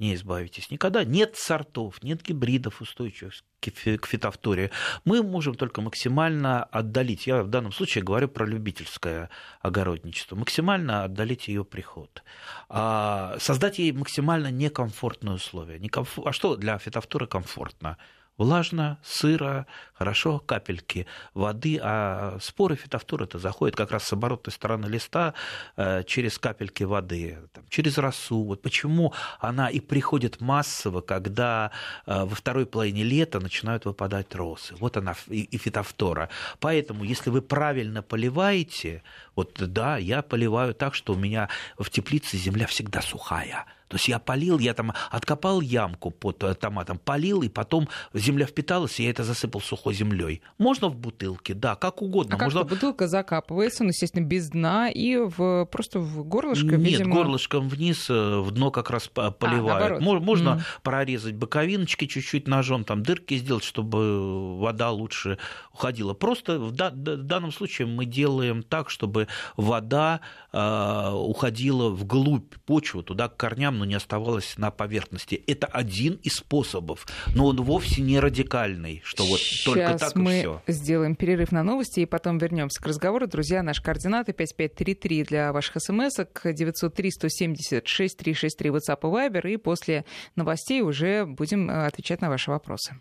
не 0.03 0.15
избавитесь 0.15 0.71
никогда. 0.71 1.05
Нет 1.05 1.37
сортов, 1.37 2.03
нет 2.03 2.23
гибридов 2.23 2.81
устойчивых 2.83 3.45
к 3.61 4.07
фитофторе. 4.07 4.73
Мы 5.05 5.23
можем 5.23 5.55
только 5.55 5.81
максимально 5.81 6.65
отдалить, 6.65 7.29
я 7.29 7.45
в 7.45 7.49
данном 7.49 7.71
случае 7.71 8.03
говорю 8.03 8.29
про 8.29 8.45
любительское 8.45 9.31
огородничество, 9.61 10.35
максимально 10.35 11.05
отдалить 11.05 11.47
ее 11.47 11.65
приход. 11.65 12.25
А 12.69 13.37
создать 13.38 13.79
ей 13.79 13.93
максимально 13.93 14.51
некомфортные 14.51 15.37
условия. 15.37 15.81
А 16.25 16.33
что 16.33 16.57
для 16.57 16.77
фитофторы 16.79 17.29
комфортно? 17.29 17.97
Влажно, 18.37 18.99
сыро, 19.03 19.66
хорошо, 19.92 20.38
капельки 20.38 21.07
воды, 21.35 21.79
а 21.83 22.38
споры 22.40 22.77
фитофторы 22.77 23.25
это 23.25 23.38
заходят 23.38 23.77
как 23.77 23.90
раз 23.90 24.05
с 24.05 24.12
оборотной 24.12 24.53
стороны 24.53 24.87
листа 24.87 25.35
э, 25.77 26.03
через 26.05 26.38
капельки 26.38 26.83
воды, 26.83 27.38
через 27.68 27.99
росу. 27.99 28.45
Вот 28.45 28.62
почему 28.62 29.12
она 29.38 29.68
и 29.68 29.81
приходит 29.81 30.40
массово, 30.40 31.01
когда 31.01 31.71
э, 32.07 32.25
во 32.25 32.35
второй 32.35 32.66
половине 32.66 33.05
лета 33.05 33.40
начинают 33.40 33.85
выпадать 33.85 34.35
росы. 34.35 34.75
Вот 34.77 34.97
она 34.97 35.14
и 35.29 35.57
фитофтора. 35.57 36.29
Поэтому, 36.59 37.05
если 37.05 37.31
вы 37.31 37.42
правильно 37.42 38.03
поливаете, 38.03 39.03
вот 39.37 39.55
да, 39.59 39.97
я 39.99 40.23
поливаю 40.23 40.75
так, 40.75 40.95
что 40.95 41.12
у 41.12 41.16
меня 41.16 41.49
в 41.79 41.90
теплице 41.90 42.37
земля 42.37 42.66
всегда 42.66 43.03
сухая 43.03 43.66
то 43.93 43.97
есть 43.97 44.09
я 44.09 44.19
полил, 44.19 44.59
я 44.59 44.73
там 44.73 44.95
откопал 45.11 45.61
ямку 45.61 46.11
под 46.11 46.43
э, 46.45 46.55
томатом, 46.55 46.99
полил, 46.99 47.43
и 47.43 47.51
потом 47.51 47.91
земля 48.15 48.47
впиталась, 48.47 48.99
и 48.99 49.03
я 49.03 49.11
это 49.11 49.23
засыпал 49.23 49.61
сухой 49.61 49.93
землей. 49.93 50.41
Можно 50.57 50.89
в 50.89 50.97
бутылке, 50.97 51.53
да, 51.53 51.75
как 51.75 52.01
угодно. 52.01 52.37
А 52.41 52.43
Можно... 52.43 52.61
как 52.61 52.71
бутылка 52.71 53.07
закапывается, 53.07 53.85
ну, 53.85 53.91
естественно, 53.91 54.25
без 54.25 54.49
дна 54.49 54.89
и 54.89 55.17
в, 55.17 55.67
просто 55.67 55.99
в 56.01 56.25
горлышко, 56.25 56.65
Нет, 56.65 56.81
видимо... 56.81 57.15
горлышком 57.15 57.69
вниз, 57.69 58.09
э, 58.09 58.39
в 58.39 58.51
дно 58.53 58.71
как 58.71 58.89
раз 58.89 59.11
а, 59.15 59.31
поливают. 59.31 60.01
А, 60.01 60.01
Можно 60.01 60.49
mm. 60.49 60.63
прорезать 60.83 61.35
боковиночки 61.35 62.07
чуть-чуть 62.07 62.49
ножом, 62.49 62.85
там 62.85 63.03
дырки 63.03 63.37
сделать, 63.37 63.65
чтобы 63.65 64.59
вода 64.59 64.91
лучше 64.91 65.37
уходила. 65.75 66.15
Просто 66.15 66.59
в, 66.59 66.73
да, 66.73 66.89
в 66.89 66.95
данном 66.95 67.53
случае 67.53 67.89
мы 67.89 68.07
делаем 68.07 68.63
так, 68.63 68.89
чтобы 68.89 69.29
вода 69.59 70.21
э, 70.51 71.11
уходила 71.13 71.91
вглубь 71.91 72.55
почвы, 72.65 73.03
туда 73.03 73.29
к 73.29 73.37
корням, 73.37 73.82
но 73.83 73.87
не 73.87 73.97
оставалось 73.97 74.57
на 74.59 74.71
поверхности. 74.71 75.42
Это 75.49 75.66
один 75.66 76.14
из 76.23 76.35
способов, 76.35 77.05
но 77.35 77.47
он 77.47 77.57
вовсе 77.57 78.01
не 78.01 78.21
радикальный, 78.21 79.01
что 79.05 79.25
вот 79.25 79.40
Сейчас 79.40 79.64
только 79.64 79.99
так 79.99 80.14
мы 80.14 80.37
и 80.37 80.40
все. 80.42 80.62
сделаем 80.68 81.16
перерыв 81.16 81.51
на 81.51 81.64
новости 81.64 81.99
и 81.99 82.07
потом 82.07 82.38
вернемся 82.38 82.81
к 82.81 82.87
разговору. 82.87 83.27
Друзья, 83.27 83.61
наши 83.64 83.83
координаты 83.83 84.33
5533 84.35 85.25
для 85.25 85.53
ваших 85.53 85.83
смс-ок, 85.83 86.42
903 86.45 87.11
176 87.11 88.16
363 88.16 88.71
WhatsApp 88.71 89.01
и 89.01 89.07
Viber, 89.07 89.51
и 89.51 89.57
после 89.57 90.05
новостей 90.37 90.81
уже 90.83 91.27
будем 91.27 91.68
э, 91.68 91.87
отвечать 91.87 92.21
на 92.21 92.29
ваши 92.29 92.53
вопросы. 92.53 92.95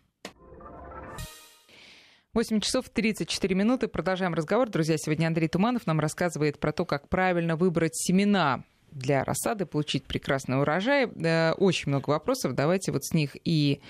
8 2.33 2.59
часов 2.59 2.89
34 2.89 3.53
минуты. 3.53 3.87
Продолжаем 3.87 4.33
разговор. 4.33 4.67
Друзья, 4.67 4.97
сегодня 4.97 5.27
Андрей 5.27 5.47
Туманов 5.47 5.85
нам 5.85 5.99
рассказывает 5.99 6.59
про 6.59 6.71
то, 6.71 6.85
как 6.85 7.07
правильно 7.07 7.55
выбрать 7.55 7.95
семена 7.95 8.63
для 8.91 9.23
рассады, 9.23 9.65
получить 9.65 10.05
прекрасный 10.05 10.59
урожай. 10.59 11.05
Э, 11.05 11.53
очень 11.53 11.89
много 11.89 12.09
вопросов. 12.09 12.53
Давайте 12.53 12.91
вот 12.91 13.05
с 13.05 13.13
них 13.13 13.35
и 13.43 13.81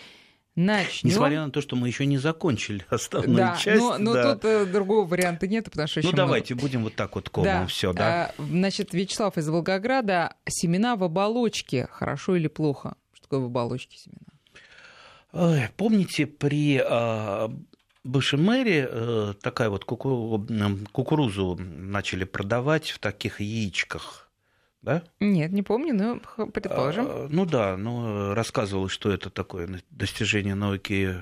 начнем. 0.55 1.09
Несмотря 1.09 1.45
на 1.45 1.51
то, 1.51 1.61
что 1.61 1.75
мы 1.75 1.87
еще 1.87 2.05
не 2.05 2.17
закончили 2.17 2.85
основную 2.89 3.37
да, 3.37 3.55
часть. 3.57 3.81
Но, 3.81 3.97
но 3.97 4.13
да. 4.13 4.33
тут 4.33 4.45
э, 4.45 4.65
другого 4.65 5.05
варианта 5.07 5.47
нет, 5.47 5.65
потому 5.65 5.87
что 5.87 6.01
Ну 6.03 6.11
давайте 6.11 6.53
много... 6.53 6.67
будем 6.67 6.83
вот 6.83 6.95
так 6.95 7.15
вот 7.15 7.29
комом 7.29 7.45
да. 7.45 7.65
все, 7.67 7.93
да. 7.93 8.33
А, 8.37 8.43
значит, 8.43 8.93
Вячеслав 8.93 9.37
из 9.37 9.47
Волгограда. 9.49 10.35
Семена 10.47 10.95
в 10.95 11.03
оболочке. 11.03 11.87
Хорошо 11.91 12.35
или 12.35 12.47
плохо? 12.47 12.95
Что 13.13 13.23
такое 13.23 13.39
в 13.39 13.45
оболочке 13.45 13.97
семена? 13.97 14.19
Ой, 15.33 15.69
помните, 15.77 16.25
при 16.27 16.81
э, 16.83 17.49
бывшей 18.03 18.39
мэрии 18.39 18.87
э, 18.89 19.33
такая 19.41 19.69
вот 19.69 19.85
куку... 19.85 20.45
кукурузу 20.91 21.55
начали 21.55 22.25
продавать 22.25 22.89
в 22.89 22.99
таких 22.99 23.39
яичках 23.39 24.30
да? 24.81 25.03
Нет, 25.19 25.51
не 25.51 25.63
помню, 25.63 25.93
но 25.93 26.47
предположим. 26.47 27.05
А, 27.07 27.27
ну 27.29 27.45
да, 27.45 27.77
ну 27.77 28.33
рассказывалось, 28.33 28.91
что 28.91 29.11
это 29.11 29.29
такое 29.29 29.81
достижение 29.89 30.55
науки 30.55 31.15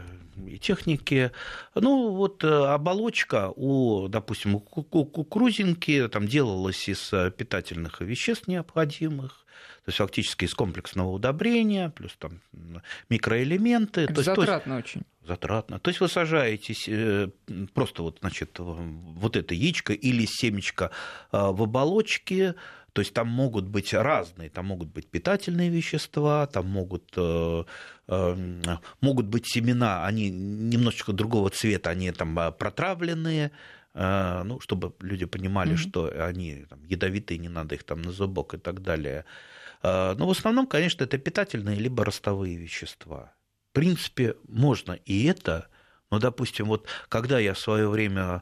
техники. 0.62 1.32
Ну, 1.76 2.14
вот 2.14 2.44
оболочка 2.44 3.52
у, 3.56 4.08
допустим, 4.08 4.56
у 4.56 4.60
кукурузинки 4.62 6.08
там 6.08 6.28
делалась 6.28 6.88
из 6.88 7.10
питательных 7.38 8.00
веществ 8.02 8.48
необходимых, 8.48 9.46
то 9.84 9.90
есть 9.90 9.98
фактически 9.98 10.46
из 10.46 10.54
комплексного 10.54 11.10
удобрения, 11.10 11.90
плюс 11.90 12.16
там 12.18 12.42
микроэлементы. 13.10 14.02
Это 14.02 14.16
то 14.16 14.24
затратно 14.24 14.74
есть, 14.78 14.86
очень. 14.86 15.02
Затратно. 15.26 15.80
То 15.80 15.90
есть 15.90 16.00
вы 16.00 16.08
сажаете 16.08 16.74
э, 16.88 17.28
просто 17.74 18.04
вот, 18.04 18.18
значит, 18.20 18.58
вот 18.60 19.36
это 19.36 19.54
яичко 19.54 19.94
или 19.94 20.26
семечко 20.26 20.92
э, 21.32 21.38
в 21.38 21.64
оболочке, 21.64 22.56
то 22.94 23.02
есть 23.02 23.14
там 23.14 23.28
могут 23.28 23.66
быть 23.66 23.94
разные, 23.94 24.50
там 24.50 24.66
могут 24.66 24.90
быть 24.90 25.10
питательные 25.10 25.70
вещества, 25.70 26.48
там 26.48 26.68
могут, 26.68 27.12
э, 27.16 27.64
могут 29.02 29.26
быть 29.28 29.46
семена, 29.48 30.06
они 30.06 30.30
немножечко 30.30 31.14
другого 31.14 31.50
цвета, 31.50 31.90
они 31.92 32.12
там 32.12 32.54
протравленные, 32.58 33.52
ну, 33.94 34.60
чтобы 34.60 34.94
люди 35.00 35.26
понимали, 35.26 35.74
mm-hmm. 35.74 35.90
что 35.90 36.26
они 36.26 36.66
там, 36.70 36.84
ядовитые, 36.86 37.38
не 37.38 37.50
надо 37.50 37.76
их 37.76 37.84
там 37.84 38.02
на 38.02 38.12
зубок 38.12 38.54
и 38.54 38.58
так 38.58 38.82
далее. 38.82 39.26
Но 39.84 40.28
в 40.28 40.32
основном, 40.32 40.68
конечно, 40.68 41.04
это 41.04 41.18
питательные 41.18 41.76
либо 41.76 42.06
ростовые 42.06 42.56
вещества. 42.58 43.34
В 43.72 43.74
принципе, 43.74 44.36
можно 44.48 44.94
и 44.94 45.26
это, 45.26 45.68
но, 46.12 46.20
допустим, 46.20 46.68
вот 46.68 46.88
когда 47.08 47.40
я 47.40 47.54
в 47.54 47.60
свое 47.60 47.88
время 47.88 48.22
э, 48.32 48.40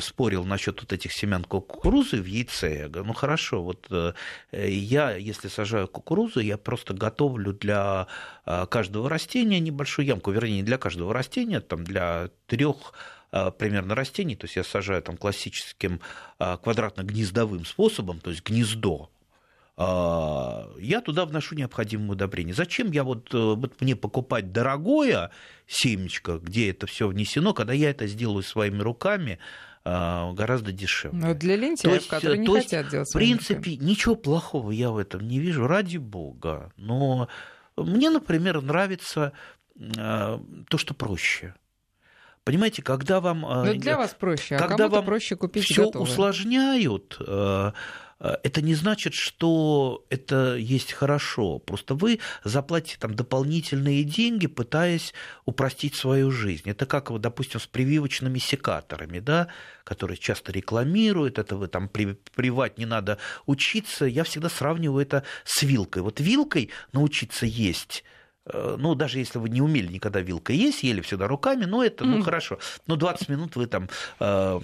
спорил 0.00 0.44
насчет 0.44 0.80
вот 0.80 0.92
этих 0.92 1.12
семян 1.12 1.44
кукурузы 1.44 2.20
в 2.20 2.26
яйце, 2.26 2.78
я 2.78 2.88
говорю, 2.88 3.08
ну 3.08 3.14
хорошо, 3.14 3.62
вот 3.62 3.86
э, 3.90 4.12
я, 4.52 5.14
если 5.16 5.48
сажаю 5.48 5.88
кукурузу, 5.88 6.40
я 6.40 6.58
просто 6.58 6.94
готовлю 6.94 7.52
для 7.52 8.06
э, 8.44 8.66
каждого 8.66 9.08
растения 9.08 9.60
небольшую 9.60 10.06
ямку, 10.06 10.30
вернее, 10.30 10.56
не 10.56 10.62
для 10.62 10.78
каждого 10.78 11.12
растения, 11.12 11.60
там 11.60 11.84
для 11.84 12.30
трех 12.46 12.94
примерно 13.58 13.94
растений, 13.94 14.36
то 14.36 14.44
есть 14.44 14.56
я 14.56 14.64
сажаю 14.64 15.02
там 15.02 15.16
классическим 15.16 16.00
квадратно-гнездовым 16.38 17.66
способом, 17.66 18.20
то 18.20 18.30
есть 18.30 18.42
гнездо, 18.42 19.10
а, 19.78 20.70
я 20.78 21.02
туда 21.02 21.26
вношу 21.26 21.54
необходимое 21.54 22.12
удобрение. 22.12 22.54
Зачем 22.54 22.92
я 22.92 23.04
вот, 23.04 23.32
э, 23.34 23.36
вот 23.36 23.78
мне 23.80 23.94
покупать 23.94 24.50
дорогое 24.50 25.30
семечко, 25.66 26.38
где 26.38 26.70
это 26.70 26.86
все 26.86 27.06
внесено, 27.08 27.52
когда 27.52 27.74
я 27.74 27.90
это 27.90 28.06
сделаю 28.06 28.42
своими 28.42 28.80
руками, 28.80 29.38
гораздо 30.32 30.72
дешевле. 30.72 31.18
Но 31.18 31.34
для 31.34 31.56
лентяев, 31.56 31.94
есть, 31.96 32.08
которые 32.08 32.38
не 32.38 32.46
хотят 32.46 32.88
делать 32.88 33.08
В 33.08 33.12
принципе, 33.12 33.54
руками. 33.72 33.88
ничего 33.90 34.14
плохого 34.16 34.70
я 34.72 34.90
в 34.90 34.98
этом 34.98 35.26
не 35.26 35.38
вижу, 35.38 35.66
ради 35.66 35.98
бога. 35.98 36.72
Но 36.76 37.28
мне, 37.76 38.10
например, 38.10 38.62
нравится 38.62 39.32
а, 39.98 40.40
то, 40.68 40.78
что 40.78 40.94
проще. 40.94 41.54
Понимаете, 42.44 42.80
когда 42.82 43.20
вам... 43.20 43.40
Но 43.40 43.74
для 43.74 43.96
вас 43.96 44.14
проще, 44.18 44.54
а 44.56 44.68
когда 44.68 44.88
вам 44.88 45.04
проще 45.04 45.34
купить 45.36 45.64
все 45.64 45.86
готовое. 45.86 46.08
усложняют, 46.08 47.16
Э, 47.20 47.72
это 48.18 48.62
не 48.62 48.74
значит, 48.74 49.12
что 49.14 50.06
это 50.08 50.56
есть 50.56 50.92
хорошо. 50.92 51.58
Просто 51.58 51.94
вы 51.94 52.20
заплатите 52.44 52.96
там 52.98 53.14
дополнительные 53.14 54.04
деньги, 54.04 54.46
пытаясь 54.46 55.12
упростить 55.44 55.94
свою 55.94 56.30
жизнь. 56.30 56.70
Это 56.70 56.86
как, 56.86 57.10
допустим, 57.20 57.60
с 57.60 57.66
прививочными 57.66 58.38
секаторами, 58.38 59.18
да, 59.18 59.48
которые 59.84 60.16
часто 60.16 60.50
рекламируют, 60.52 61.38
это 61.38 61.56
вы 61.56 61.68
там 61.68 61.88
привать 61.88 62.78
не 62.78 62.86
надо 62.86 63.18
учиться. 63.44 64.06
Я 64.06 64.24
всегда 64.24 64.48
сравниваю 64.48 65.02
это 65.02 65.22
с 65.44 65.62
вилкой. 65.62 66.02
Вот 66.02 66.18
вилкой 66.18 66.70
научиться 66.92 67.44
есть 67.44 68.02
э, 68.02 68.15
ну, 68.52 68.94
даже 68.94 69.18
если 69.18 69.38
вы 69.38 69.48
не 69.48 69.60
умели 69.60 69.92
никогда 69.92 70.20
вилкой 70.20 70.56
есть, 70.56 70.82
ели 70.82 71.00
всегда 71.00 71.26
руками, 71.26 71.64
ну, 71.64 71.82
это, 71.82 72.04
ну, 72.04 72.22
хорошо. 72.22 72.58
Ну, 72.86 72.96
20 72.96 73.28
минут 73.28 73.56
вы 73.56 73.66
там 73.66 73.88
э, 74.20 74.60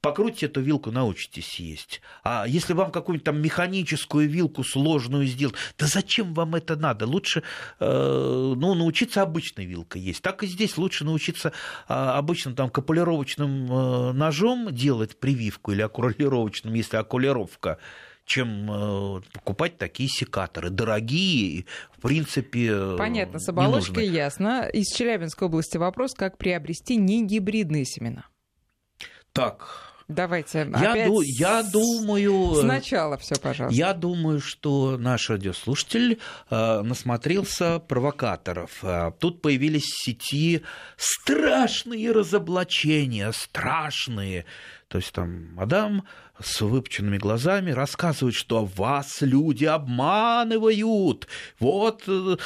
покрутите 0.00 0.46
эту 0.46 0.60
вилку, 0.60 0.90
научитесь 0.90 1.58
есть. 1.58 2.00
А 2.22 2.44
если 2.46 2.72
вам 2.74 2.92
какую-нибудь 2.92 3.24
там 3.24 3.40
механическую 3.40 4.28
вилку 4.28 4.62
сложную 4.62 5.26
сделать, 5.26 5.56
да 5.78 5.86
зачем 5.86 6.32
вам 6.34 6.54
это 6.54 6.76
надо? 6.76 7.06
Лучше 7.06 7.42
э, 7.80 8.54
ну, 8.56 8.74
научиться 8.74 9.22
обычной 9.22 9.66
вилкой 9.66 10.00
есть. 10.02 10.22
Так 10.22 10.42
и 10.42 10.46
здесь 10.46 10.78
лучше 10.78 11.04
научиться 11.04 11.48
э, 11.88 11.92
обычным 11.92 12.54
там 12.54 12.70
капулировочным 12.70 13.72
э, 13.72 14.12
ножом 14.12 14.72
делать 14.72 15.18
прививку 15.18 15.72
или 15.72 15.82
аккулировочным, 15.82 16.74
если 16.74 16.96
аккулировка 16.96 17.78
чем 18.26 18.70
э, 18.70 19.20
покупать 19.32 19.78
такие 19.78 20.08
секаторы. 20.08 20.68
Дорогие, 20.68 21.64
в 21.96 22.02
принципе, 22.02 22.96
Понятно, 22.98 23.38
с 23.38 23.48
оболочкой 23.48 24.08
ясно. 24.08 24.68
Из 24.72 24.92
Челябинской 24.92 25.46
области 25.48 25.78
вопрос, 25.78 26.12
как 26.14 26.36
приобрести 26.36 26.96
негибридные 26.96 27.84
семена. 27.84 28.26
Так, 29.32 29.86
Давайте 30.08 30.58
я, 30.58 30.92
опять 30.92 31.08
ду- 31.08 31.20
я 31.20 31.64
думаю... 31.64 32.54
Сначала 32.60 33.18
все, 33.18 33.34
пожалуйста. 33.34 33.76
Я 33.76 33.92
думаю, 33.92 34.40
что 34.40 34.96
наш 34.96 35.28
радиослушатель 35.28 36.20
э, 36.48 36.82
насмотрелся 36.82 37.80
провокаторов. 37.80 38.84
Э, 38.84 39.10
тут 39.18 39.42
появились 39.42 39.82
в 39.82 40.04
сети 40.04 40.62
страшные 40.96 42.12
разоблачения, 42.12 43.32
страшные. 43.32 44.44
То 44.86 44.98
есть 44.98 45.12
там 45.12 45.52
мадам 45.54 46.06
с 46.40 46.60
выпученными 46.60 47.18
глазами 47.18 47.70
рассказывает, 47.70 48.34
что 48.34 48.64
вас 48.64 49.18
люди 49.20 49.64
обманывают. 49.64 51.28
Вот 51.58 52.04
э, 52.06 52.36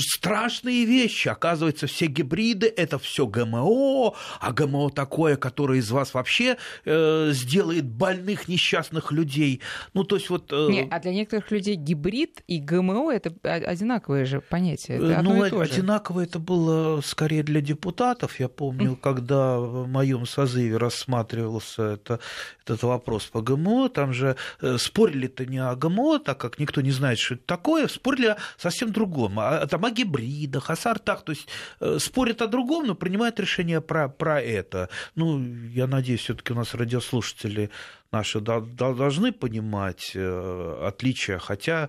страшные 0.00 0.84
вещи. 0.84 1.28
Оказывается, 1.28 1.86
все 1.86 2.06
гибриды– 2.06 2.72
это 2.76 2.98
все 2.98 3.26
ГМО, 3.26 4.14
а 4.40 4.52
ГМО 4.52 4.90
такое, 4.90 5.36
которое 5.36 5.78
из 5.78 5.90
вас 5.90 6.14
вообще 6.14 6.56
э, 6.84 7.30
сделает 7.32 7.86
больных 7.86 8.48
несчастных 8.48 9.12
людей. 9.12 9.60
Ну, 9.94 10.04
то 10.04 10.16
есть 10.16 10.30
вот... 10.30 10.52
Э... 10.52 10.68
Не, 10.70 10.88
а 10.90 11.00
для 11.00 11.12
некоторых 11.12 11.50
людей 11.50 11.76
гибрид 11.76 12.42
и 12.46 12.58
ГМО– 12.58 13.10
это 13.12 13.32
одинаковые 13.42 14.24
же 14.24 14.40
понятия. 14.40 14.94
Это 14.94 15.22
ну, 15.22 15.42
одинаково 15.42 16.20
это 16.20 16.38
было 16.38 17.00
скорее 17.00 17.42
для 17.42 17.60
депутатов. 17.60 18.40
Я 18.40 18.48
помню, 18.48 18.96
когда 18.96 19.58
в 19.58 19.88
моем 19.88 20.26
созыве 20.26 20.76
рассматривался 20.76 21.82
это, 21.94 22.20
этот 22.64 22.82
вопрос 22.90 23.26
по 23.26 23.40
ГМО, 23.40 23.88
там 23.88 24.12
же 24.12 24.36
э, 24.60 24.78
спорили-то 24.78 25.46
не 25.46 25.58
о 25.58 25.74
ГМО, 25.74 26.18
так 26.18 26.38
как 26.38 26.58
никто 26.58 26.80
не 26.80 26.90
знает, 26.90 27.18
что 27.18 27.34
это 27.34 27.44
такое, 27.46 27.88
спорили 27.88 28.26
о 28.26 28.36
совсем 28.56 28.92
другом, 28.92 29.38
о, 29.38 29.66
там, 29.66 29.84
о 29.84 29.90
гибридах, 29.90 30.70
о 30.70 30.76
сортах, 30.76 31.22
то 31.22 31.32
есть 31.32 31.48
э, 31.80 31.98
спорят 31.98 32.42
о 32.42 32.46
другом, 32.46 32.86
но 32.86 32.94
принимают 32.94 33.40
решение 33.40 33.80
про, 33.80 34.08
про 34.08 34.40
это. 34.40 34.88
Ну, 35.14 35.42
я 35.74 35.86
надеюсь, 35.86 36.20
все 36.20 36.34
таки 36.34 36.52
у 36.52 36.56
нас 36.56 36.74
радиослушатели 36.74 37.70
наши 38.12 38.40
должны 38.40 39.32
понимать 39.32 40.12
э, 40.14 40.86
отличия, 40.86 41.38
хотя... 41.38 41.88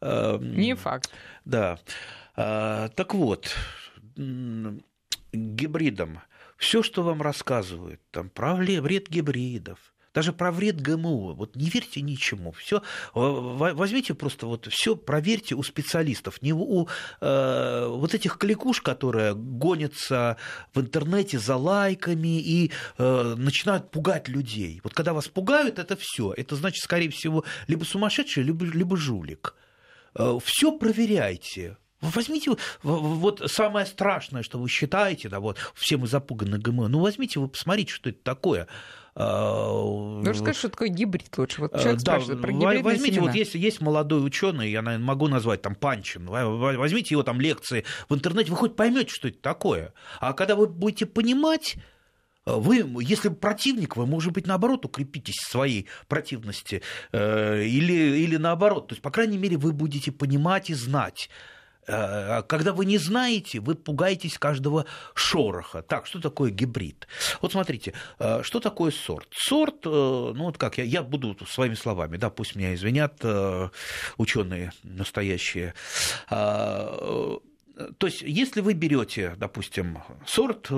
Не 0.00 0.74
факт. 0.74 1.10
Да. 1.44 1.78
Так 2.34 3.14
вот, 3.14 3.54
гибридом 5.32 6.20
все, 6.56 6.82
что 6.82 7.02
вам 7.02 7.22
рассказывают, 7.22 8.00
там, 8.10 8.28
про 8.30 8.54
вред 8.54 9.08
гибридов, 9.08 9.91
даже 10.14 10.32
про 10.32 10.52
вред 10.52 10.80
ГМО. 10.80 11.34
Вот 11.34 11.56
не 11.56 11.68
верьте 11.68 12.00
ничему. 12.02 12.52
Все, 12.52 12.82
возьмите 13.14 14.14
просто 14.14 14.46
вот 14.46 14.66
все, 14.70 14.96
проверьте 14.96 15.54
у 15.54 15.62
специалистов, 15.62 16.42
не 16.42 16.52
у 16.52 16.88
э, 17.20 17.86
вот 17.88 18.14
этих 18.14 18.38
кликуш, 18.38 18.82
которые 18.82 19.34
гонятся 19.34 20.36
в 20.74 20.80
интернете 20.80 21.38
за 21.38 21.56
лайками 21.56 22.40
и 22.40 22.72
э, 22.98 23.34
начинают 23.36 23.90
пугать 23.90 24.28
людей. 24.28 24.80
Вот 24.84 24.94
когда 24.94 25.12
вас 25.12 25.28
пугают, 25.28 25.78
это 25.78 25.96
все. 25.96 26.32
Это 26.36 26.56
значит, 26.56 26.82
скорее 26.82 27.10
всего, 27.10 27.44
либо 27.66 27.84
сумасшедший, 27.84 28.42
либо, 28.42 28.64
либо 28.64 28.96
жулик. 28.96 29.54
Э, 30.14 30.38
все 30.44 30.72
проверяйте. 30.72 31.76
Возьмите, 32.02 32.50
вот 32.82 33.42
самое 33.46 33.86
страшное, 33.86 34.42
что 34.42 34.58
вы 34.58 34.68
считаете, 34.68 35.28
да, 35.28 35.38
вот 35.38 35.56
все 35.72 35.96
мы 35.96 36.08
запуганы 36.08 36.58
ГМО, 36.58 36.88
ну 36.88 36.98
возьмите, 36.98 37.38
вы 37.38 37.46
посмотрите, 37.46 37.92
что 37.92 38.10
это 38.10 38.18
такое. 38.24 38.66
Ну, 39.14 40.22
расскажи, 40.24 40.58
что 40.58 40.68
такое 40.70 40.88
гибрид 40.88 41.36
лучше. 41.36 41.60
Вот 41.60 41.72
человек 41.72 42.00
да, 42.02 42.18
спрашивает 42.18 42.40
про 42.40 42.52
Возьмите, 42.52 43.16
семена. 43.16 43.26
вот 43.26 43.34
есть, 43.34 43.54
есть 43.54 43.80
молодой 43.82 44.24
ученый, 44.24 44.70
я, 44.70 44.80
наверное, 44.80 45.06
могу 45.06 45.28
назвать 45.28 45.60
там 45.60 45.74
Панчин. 45.74 46.26
Возьмите 46.26 47.14
его 47.14 47.22
там 47.22 47.40
лекции 47.40 47.84
в 48.08 48.14
интернете, 48.14 48.50
вы 48.50 48.56
хоть 48.56 48.74
поймете, 48.74 49.10
что 49.10 49.28
это 49.28 49.38
такое. 49.38 49.92
А 50.18 50.32
когда 50.32 50.56
вы 50.56 50.66
будете 50.66 51.04
понимать, 51.04 51.76
вы, 52.46 52.84
если 53.02 53.28
противник, 53.28 53.96
вы, 53.96 54.06
может 54.06 54.32
быть, 54.32 54.46
наоборот, 54.46 54.84
укрепитесь 54.84 55.36
в 55.36 55.50
своей 55.50 55.86
противности. 56.08 56.82
Э, 57.12 57.62
или, 57.62 57.92
или 57.92 58.36
наоборот. 58.36 58.88
То 58.88 58.94
есть, 58.94 59.02
по 59.02 59.10
крайней 59.10 59.38
мере, 59.38 59.56
вы 59.58 59.72
будете 59.72 60.10
понимать 60.10 60.70
и 60.70 60.74
знать. 60.74 61.30
Э, 61.86 62.42
когда 62.42 62.72
вы 62.72 62.84
не 62.84 62.98
знаете, 62.98 63.60
вы 63.60 63.74
пугаетесь 63.74 64.38
каждого 64.38 64.86
шороха. 65.14 65.82
Так, 65.82 66.06
что 66.06 66.20
такое 66.20 66.50
гибрид? 66.50 67.08
Вот 67.40 67.52
смотрите, 67.52 67.92
э, 68.18 68.42
что 68.42 68.60
такое 68.60 68.92
сорт? 68.92 69.28
Сорт, 69.32 69.84
э, 69.84 69.88
ну 69.88 70.44
вот 70.44 70.58
как, 70.58 70.78
я, 70.78 70.84
я 70.84 71.02
буду 71.02 71.36
своими 71.46 71.74
словами, 71.74 72.16
да, 72.16 72.30
пусть 72.30 72.54
меня 72.54 72.74
извинят 72.74 73.24
ученые 74.16 74.72
настоящие. 74.82 75.74
то 76.28 77.40
есть, 78.02 78.22
если 78.22 78.60
вы 78.60 78.74
берете, 78.74 79.34
допустим, 79.36 80.02
сорт 80.26 80.68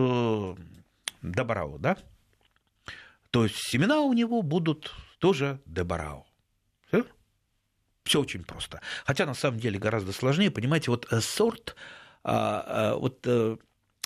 Добрау, 1.22 1.78
да, 1.78 1.96
то 3.30 3.44
есть 3.44 3.56
семена 3.56 4.00
у 4.00 4.12
него 4.12 4.42
будут 4.42 4.92
тоже 5.18 5.58
Дебарау. 5.64 6.26
Все 8.04 8.20
очень 8.20 8.44
просто. 8.44 8.80
Хотя 9.06 9.24
на 9.26 9.34
самом 9.34 9.58
деле 9.58 9.78
гораздо 9.78 10.12
сложнее. 10.12 10.50
Понимаете, 10.50 10.90
вот 10.90 11.10
э, 11.10 11.20
сорт, 11.20 11.74
а, 12.22 12.64
а, 12.66 12.96
вот 12.96 13.20
э, 13.26 13.56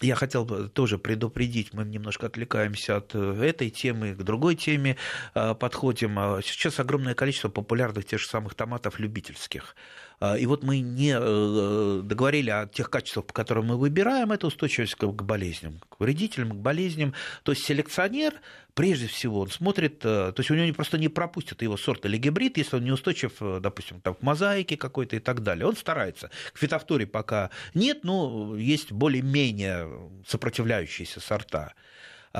я 0.00 0.14
хотел 0.14 0.44
бы 0.44 0.68
тоже 0.68 0.98
предупредить, 0.98 1.74
мы 1.74 1.84
немножко 1.84 2.26
отвлекаемся 2.26 2.98
от 2.98 3.16
э, 3.16 3.42
этой 3.42 3.70
темы 3.70 4.14
к 4.14 4.22
другой 4.22 4.54
теме, 4.54 4.96
подходим. 5.34 6.40
Сейчас 6.42 6.78
огромное 6.78 7.14
количество 7.14 7.48
популярных 7.48 8.04
тех 8.04 8.20
же 8.20 8.28
самых 8.28 8.54
томатов 8.54 9.00
любительских. 9.00 9.74
А, 10.20 10.36
и 10.36 10.46
вот 10.46 10.64
мы 10.64 10.80
не 10.80 11.16
э, 11.16 12.00
договорили 12.02 12.50
о 12.50 12.66
тех 12.66 12.90
качествах, 12.90 13.26
по 13.26 13.32
которым 13.32 13.66
мы 13.66 13.76
выбираем, 13.76 14.32
это 14.32 14.48
устойчивость 14.48 14.96
к 14.96 15.22
болезням, 15.22 15.80
к 15.88 16.00
вредителям, 16.00 16.50
к 16.50 16.56
болезням. 16.56 17.14
То 17.44 17.52
есть 17.52 17.64
селекционер, 17.64 18.34
прежде 18.74 19.06
всего, 19.06 19.40
он 19.40 19.50
смотрит, 19.50 20.04
э, 20.04 20.32
то 20.32 20.34
есть 20.38 20.50
у 20.50 20.54
него 20.54 20.74
просто 20.74 20.98
не 20.98 21.08
пропустят 21.08 21.62
его 21.62 21.76
сорт 21.76 22.04
или 22.06 22.16
гибрид, 22.16 22.58
если 22.58 22.76
он 22.76 22.84
не 22.84 22.90
устойчив, 22.90 23.32
э, 23.40 23.60
допустим, 23.62 24.00
там, 24.00 24.14
к 24.14 24.22
мозаике 24.22 24.76
какой-то 24.76 25.16
и 25.16 25.20
так 25.20 25.42
далее. 25.42 25.66
Он 25.66 25.76
старается. 25.76 26.30
К 26.52 26.58
фитофторе 26.58 27.06
пока 27.06 27.50
нет, 27.74 28.02
но 28.02 28.56
есть 28.56 28.90
более-менее 28.90 30.10
сопротивляющиеся 30.26 31.20
сорта. 31.20 31.74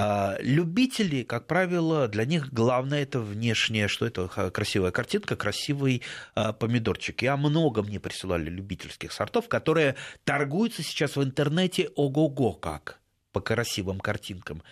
А, 0.01 0.37
любители, 0.39 1.25
как 1.25 1.49
правило, 1.49 2.07
для 2.07 2.25
них 2.25 2.53
главное 2.53 3.03
это 3.03 3.19
внешнее, 3.19 3.89
что 3.89 4.07
это 4.07 4.29
красивая 4.29 4.93
картинка, 4.93 5.35
красивый 5.35 6.03
а, 6.37 6.53
помидорчик. 6.53 7.21
Я 7.23 7.37
много 7.37 7.83
мне 7.83 7.99
присылали 7.99 8.49
любительских 8.49 9.11
сортов, 9.11 9.49
которые 9.49 9.97
торгуются 10.23 10.85
сейчас 10.85 11.17
в 11.17 11.25
интернете 11.25 11.91
ого-го 11.97 12.53
как 12.53 13.01
по 13.33 13.41
красивым 13.41 13.99
картинкам. 13.99 14.63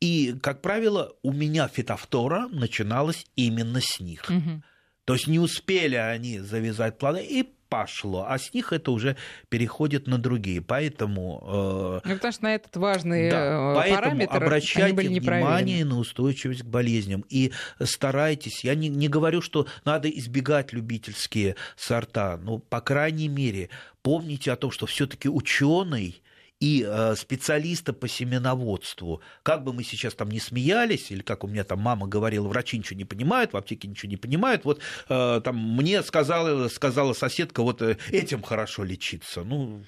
И, 0.00 0.34
как 0.42 0.62
правило, 0.62 1.12
у 1.22 1.30
меня 1.30 1.68
фитофтора 1.68 2.48
начиналась 2.48 3.26
именно 3.36 3.82
с 3.82 4.00
них. 4.00 4.24
Угу. 4.30 4.62
То 5.04 5.12
есть 5.12 5.26
не 5.26 5.38
успели 5.38 5.96
они 5.96 6.38
завязать 6.38 6.96
планы, 6.96 7.22
и 7.22 7.52
пошло, 7.70 8.26
а 8.28 8.36
с 8.36 8.52
них 8.52 8.72
это 8.74 8.90
уже 8.90 9.16
переходит 9.48 10.06
на 10.06 10.18
другие. 10.18 10.60
Поэтому... 10.60 12.00
Э, 12.04 12.08
ну, 12.08 12.14
потому 12.16 12.32
что 12.32 12.42
на 12.42 12.54
этот 12.54 12.76
важный 12.76 13.30
да, 13.30 13.46
э, 13.46 13.74
поэтому 13.76 14.02
параметр 14.02 14.36
обращайте 14.36 15.08
внимание 15.08 15.84
на 15.84 15.98
устойчивость 15.98 16.62
к 16.62 16.66
болезням 16.66 17.24
и 17.30 17.52
старайтесь. 17.82 18.64
Я 18.64 18.74
не, 18.74 18.88
не 18.88 19.08
говорю, 19.08 19.40
что 19.40 19.66
надо 19.84 20.10
избегать 20.10 20.72
любительские 20.72 21.54
сорта, 21.76 22.36
но, 22.36 22.58
по 22.58 22.80
крайней 22.80 23.28
мере, 23.28 23.70
помните 24.02 24.52
о 24.52 24.56
том, 24.56 24.72
что 24.72 24.86
все-таки 24.86 25.28
ученый 25.28 26.20
и 26.60 26.86
э, 26.86 27.14
специалиста 27.16 27.94
по 27.94 28.06
семеноводству. 28.06 29.22
Как 29.42 29.64
бы 29.64 29.72
мы 29.72 29.82
сейчас 29.82 30.14
там 30.14 30.30
не 30.30 30.38
смеялись, 30.38 31.10
или 31.10 31.22
как 31.22 31.42
у 31.42 31.46
меня 31.48 31.64
там 31.64 31.80
мама 31.80 32.06
говорила, 32.06 32.46
врачи 32.46 32.78
ничего 32.78 32.98
не 32.98 33.06
понимают, 33.06 33.54
в 33.54 33.56
аптеке 33.56 33.88
ничего 33.88 34.10
не 34.10 34.18
понимают, 34.18 34.64
вот 34.66 34.80
э, 35.08 35.40
там 35.42 35.56
мне 35.56 36.02
сказала, 36.02 36.68
сказала 36.68 37.14
соседка, 37.14 37.62
вот 37.62 37.80
э, 37.80 37.96
этим 38.10 38.42
хорошо 38.42 38.84
лечиться. 38.84 39.42
Ну, 39.42 39.82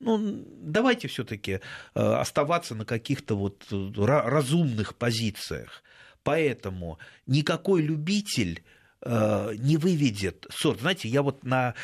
ну, 0.00 0.44
давайте 0.60 1.08
все-таки 1.08 1.60
оставаться 1.94 2.76
на 2.76 2.84
каких-то 2.84 3.36
вот 3.36 3.66
разумных 3.70 4.94
позициях. 4.94 5.82
Поэтому 6.22 6.98
никакой 7.26 7.82
любитель 7.82 8.62
не 9.04 9.76
выведет 9.76 10.46
сорт. 10.50 10.80
Знаете, 10.80 11.08
я 11.08 11.22
вот 11.22 11.42
на 11.42 11.74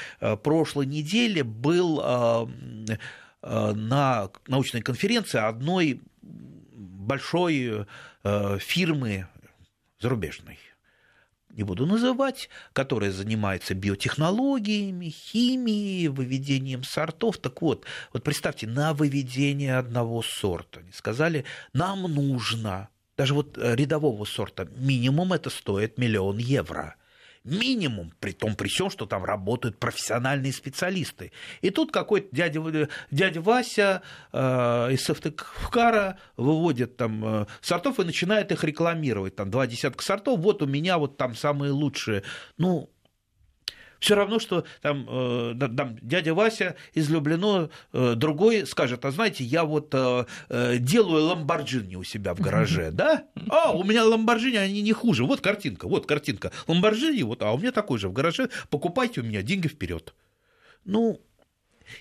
прошлой 0.44 0.87
неделе 0.87 1.42
был 1.42 2.01
на 3.45 4.31
научной 4.47 4.81
конференции 4.81 5.39
одной 5.39 6.01
большой 6.23 7.87
э, 8.23 8.59
фирмы 8.59 9.27
зарубежной 10.01 10.59
не 11.51 11.63
буду 11.63 11.87
называть, 11.87 12.49
которая 12.73 13.13
занимается 13.13 13.75
биотехнологиями, 13.75 15.09
химией, 15.11 16.09
выведением 16.09 16.83
сортов. 16.83 17.39
Так 17.39 17.63
вот, 17.63 17.87
вот 18.13 18.25
представьте, 18.25 18.67
на 18.67 18.93
выведение 18.93 19.77
одного 19.77 20.23
сорта. 20.23 20.81
Они 20.81 20.91
сказали, 20.91 21.45
нам 21.73 22.03
нужно, 22.03 22.89
даже 23.17 23.35
вот 23.35 23.57
рядового 23.57 24.25
сорта, 24.25 24.67
минимум 24.77 25.33
это 25.33 25.49
стоит 25.51 25.97
миллион 25.97 26.39
евро– 26.39 26.97
минимум, 27.45 28.13
при 28.21 28.33
том 28.33 28.57
при 28.57 28.69
всем, 28.69 28.91
что 28.91 29.07
там 29.07 29.25
работают 29.25 29.79
профессиональные 29.79 30.53
специалисты. 30.53 31.33
И 31.61 31.71
тут 31.71 31.93
какой-то 31.93 32.35
дядя, 32.35 32.89
дядя 33.11 33.41
Вася 33.41 34.03
э, 34.33 34.39
из 34.93 35.05
Сыктывкара 35.05 36.19
выводит 36.37 36.97
там 36.97 37.25
э, 37.25 37.47
сортов 37.61 38.01
и 38.01 38.05
начинает 38.05 38.51
их 38.51 38.65
рекламировать. 38.65 39.37
Там 39.37 39.51
два 39.51 39.67
десятка 39.67 40.03
сортов, 40.03 40.41
вот 40.41 40.63
у 40.63 40.67
меня 40.67 40.99
вот 40.99 41.17
там 41.17 41.35
самые 41.35 41.73
лучшие. 41.73 42.23
Ну, 42.57 42.91
все 44.05 44.14
равно, 44.14 44.38
что 44.38 44.64
там, 44.83 45.07
э, 45.09 45.55
там 45.59 45.97
дядя 46.03 46.35
Вася 46.35 46.77
из 46.93 47.09
Люблино, 47.09 47.71
э, 47.93 48.12
другой 48.17 48.67
скажет, 48.67 49.05
а 49.07 49.11
знаете, 49.11 49.45
я 49.45 49.64
вот 49.64 49.95
э, 49.95 50.27
делаю 50.79 51.25
ламборджини 51.25 51.97
у 51.97 52.05
себя 52.05 52.35
в 52.35 52.40
гараже, 52.40 52.90
да? 52.93 53.25
А, 53.49 53.73
у 53.73 53.83
меня 53.83 54.05
ламборджини, 54.05 54.57
они 54.57 54.83
не 54.83 54.93
хуже. 54.93 55.25
Вот 55.25 55.40
картинка, 55.40 55.88
вот 55.88 56.05
картинка. 56.05 56.53
Ламборджини, 56.69 57.23
вот, 57.23 57.43
а 57.43 57.53
у 57.53 57.59
меня 57.59 57.73
такой 57.73 57.99
же 57.99 58.09
в 58.09 58.12
гараже. 58.12 58.51
Покупайте 58.69 59.23
у 59.23 59.25
меня, 59.25 59.40
деньги 59.40 59.69
вперед. 59.69 60.14
Ну, 60.85 61.19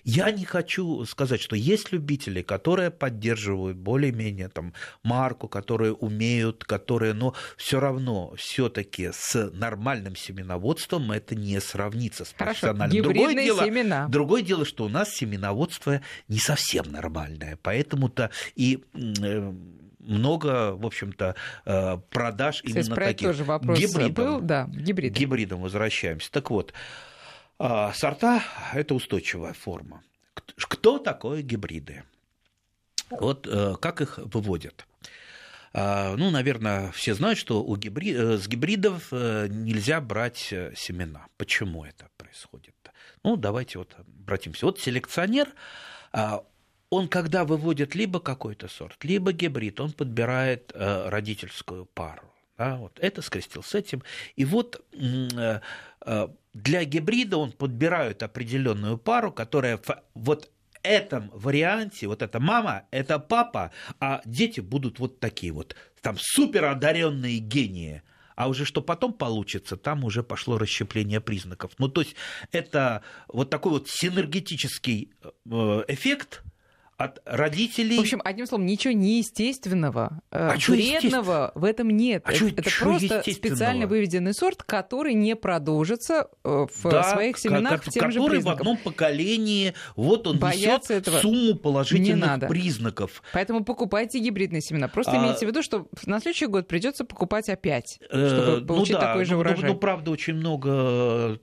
я 0.04 0.32
не 0.32 0.46
хочу 0.46 1.06
сказать, 1.06 1.41
что 1.41 1.56
есть 1.56 1.91
любители, 1.91 2.41
которые 2.41 2.91
поддерживают 2.91 3.78
более-менее 3.78 4.50
там 4.50 4.74
марку, 5.04 5.48
которые 5.48 5.93
умеют, 5.93 6.63
которые, 6.63 7.13
но 7.13 7.34
все 7.58 7.80
равно 7.80 8.34
все-таки 8.38 9.10
с 9.13 9.50
нормальным 9.54 10.15
семеноводством 10.15 11.12
это 11.12 11.36
не 11.36 11.60
сравнится 11.60 12.26
с 12.26 12.34
Хорошо, 12.38 12.67
профессиональным. 12.67 13.04
Другое 13.04 13.34
дело, 13.36 13.65
семена. 13.65 14.08
другое 14.08 14.41
дело, 14.41 14.65
что 14.65 14.86
у 14.86 14.89
нас 14.89 15.10
семеноводство 15.10 16.02
не 16.28 16.39
совсем 16.39 16.91
нормальное, 16.91 17.58
поэтому-то 17.62 18.30
и 18.56 18.84
много, 20.04 20.76
в 20.76 20.86
общем-то, 20.86 21.36
э, 21.65 21.98
продаж 22.10 22.62
Кстати, 22.62 22.86
именно 22.86 22.96
таких. 22.96 23.28
тоже 23.30 23.43
вопрос 23.43 23.80
гибридом. 23.80 24.13
был, 24.13 24.41
да, 24.41 24.67
гибридом. 24.67 25.19
Гибридом 25.19 25.62
возвращаемся. 25.62 26.32
Так 26.32 26.50
вот, 26.50 26.74
сорта– 27.58 28.44
это 28.74 28.96
устойчивая 28.96 29.54
форма. 29.54 30.04
Кто 30.58 31.00
такое 31.00 31.42
гибриды? 31.42 32.04
Вот 33.20 33.48
э, 33.48 33.76
как 33.80 34.02
их 34.02 34.18
выводят? 34.18 34.86
А, 35.74 36.16
ну, 36.16 36.30
наверное, 36.30 36.92
все 36.92 37.13
знают, 37.13 37.39
что 37.39 37.63
у 37.63 37.76
гибрид... 37.76 38.16
Э, 38.16 38.38
с 38.38 38.48
гибридов 38.48 39.08
э, 39.12 39.48
нельзя 39.50 40.02
брать 40.02 40.38
семена. 40.38 41.28
Почему 41.38 41.84
это 41.86 42.10
происходит? 42.18 42.76
Ну, 43.24 43.38
давайте 43.38 43.80
вот 43.80 43.96
обратимся. 43.98 44.66
Вот 44.66 44.80
селекционер, 44.80 45.48
а, 46.12 46.44
он 46.89 47.08
когда 47.08 47.46
выводит 47.46 47.96
либо 47.96 48.20
какой-то 48.20 48.68
сорт, 48.68 49.04
либо 49.04 49.32
гибрид, 49.32 49.80
он 49.80 49.94
подбирает 49.94 50.72
родительскую 50.76 51.86
пару. 51.86 52.30
Да, 52.58 52.76
вот 52.76 53.00
это 53.02 53.24
скрестил 53.24 53.63
с 53.63 53.74
этим. 53.74 54.04
И 54.36 54.46
вот 54.46 54.86
для 56.54 56.84
гибрида 56.86 57.38
он 57.38 57.52
подбирает 57.52 58.24
определенную 58.24 58.98
пару, 58.98 59.32
которая 59.32 59.78
в 59.78 60.02
вот 60.13 60.52
этом 60.84 61.30
варианте, 61.34 62.08
вот 62.08 62.22
эта 62.22 62.39
мама, 62.39 62.84
это 62.92 63.18
папа, 63.18 63.72
а 64.00 64.22
дети 64.26 64.60
будут 64.60 65.00
вот 65.00 65.20
такие 65.20 65.52
вот, 65.52 65.76
там 66.02 66.18
супер 66.20 66.66
одаренные 66.66 67.39
гении. 67.39 68.04
А 68.36 68.50
уже 68.50 68.66
что 68.66 68.82
потом 68.82 69.13
получится, 69.13 69.78
там 69.78 70.04
уже 70.04 70.24
пошло 70.24 70.58
расщепление 70.58 71.22
признаков. 71.22 71.74
Ну, 71.78 71.88
то 71.88 72.02
есть 72.02 72.16
это 72.52 73.04
вот 73.28 73.52
такой 73.52 73.74
вот 73.74 73.89
синергетический 73.89 75.13
э, 75.24 75.84
эффект, 75.88 76.42
от 77.04 77.22
родителей. 77.26 77.98
В 77.98 78.02
общем, 78.02 78.22
одним 78.24 78.46
словом, 78.46 78.66
ничего 78.66 78.94
неестественного, 78.94 80.22
э, 80.32 80.52
а 80.54 80.58
вредного 80.58 81.52
в 81.56 81.63
этом 81.63 81.89
нет. 81.89 82.24
А 82.26 82.34
это, 82.34 82.48
это 82.48 82.70
просто 82.80 83.24
специально 83.32 83.88
выведенный 83.88 84.34
сорт, 84.34 84.63
который 84.63 85.13
не 85.13 85.36
продолжится 85.36 86.28
э, 86.44 86.68
в 86.74 86.89
да, 86.89 87.04
своих 87.04 87.38
семенах 87.38 87.84
в 87.84 87.89
тем 87.89 88.12
же 88.12 88.24
признаком. 88.24 88.58
в 88.58 88.60
одном 88.60 88.78
поколении, 88.78 89.74
вот 89.96 90.28
он 90.28 90.38
несет 90.38 90.89
этого 90.89 91.20
сумму 91.20 91.56
положительных 91.56 92.48
признаков. 92.48 93.22
Поэтому 93.34 93.64
покупайте 93.64 94.20
гибридные 94.20 94.62
семена. 94.62 94.88
Просто 94.88 95.14
а... 95.14 95.18
имейте 95.18 95.45
в 95.45 95.49
виду, 95.49 95.62
что 95.62 95.88
на 96.06 96.20
следующий 96.20 96.47
год 96.47 96.68
придется 96.68 97.06
покупать 97.06 97.49
опять, 97.49 97.99
чтобы 98.06 98.62
э, 98.62 98.62
получить 98.62 98.95
ну, 98.95 98.99
да, 98.99 99.08
такой 99.08 99.26
же 99.26 99.32
ну, 99.32 99.38
ну, 99.38 99.49
урожай. 99.49 99.70
Ну, 99.70 99.78
правда, 99.78 100.12
очень 100.12 100.36
много 100.36 101.39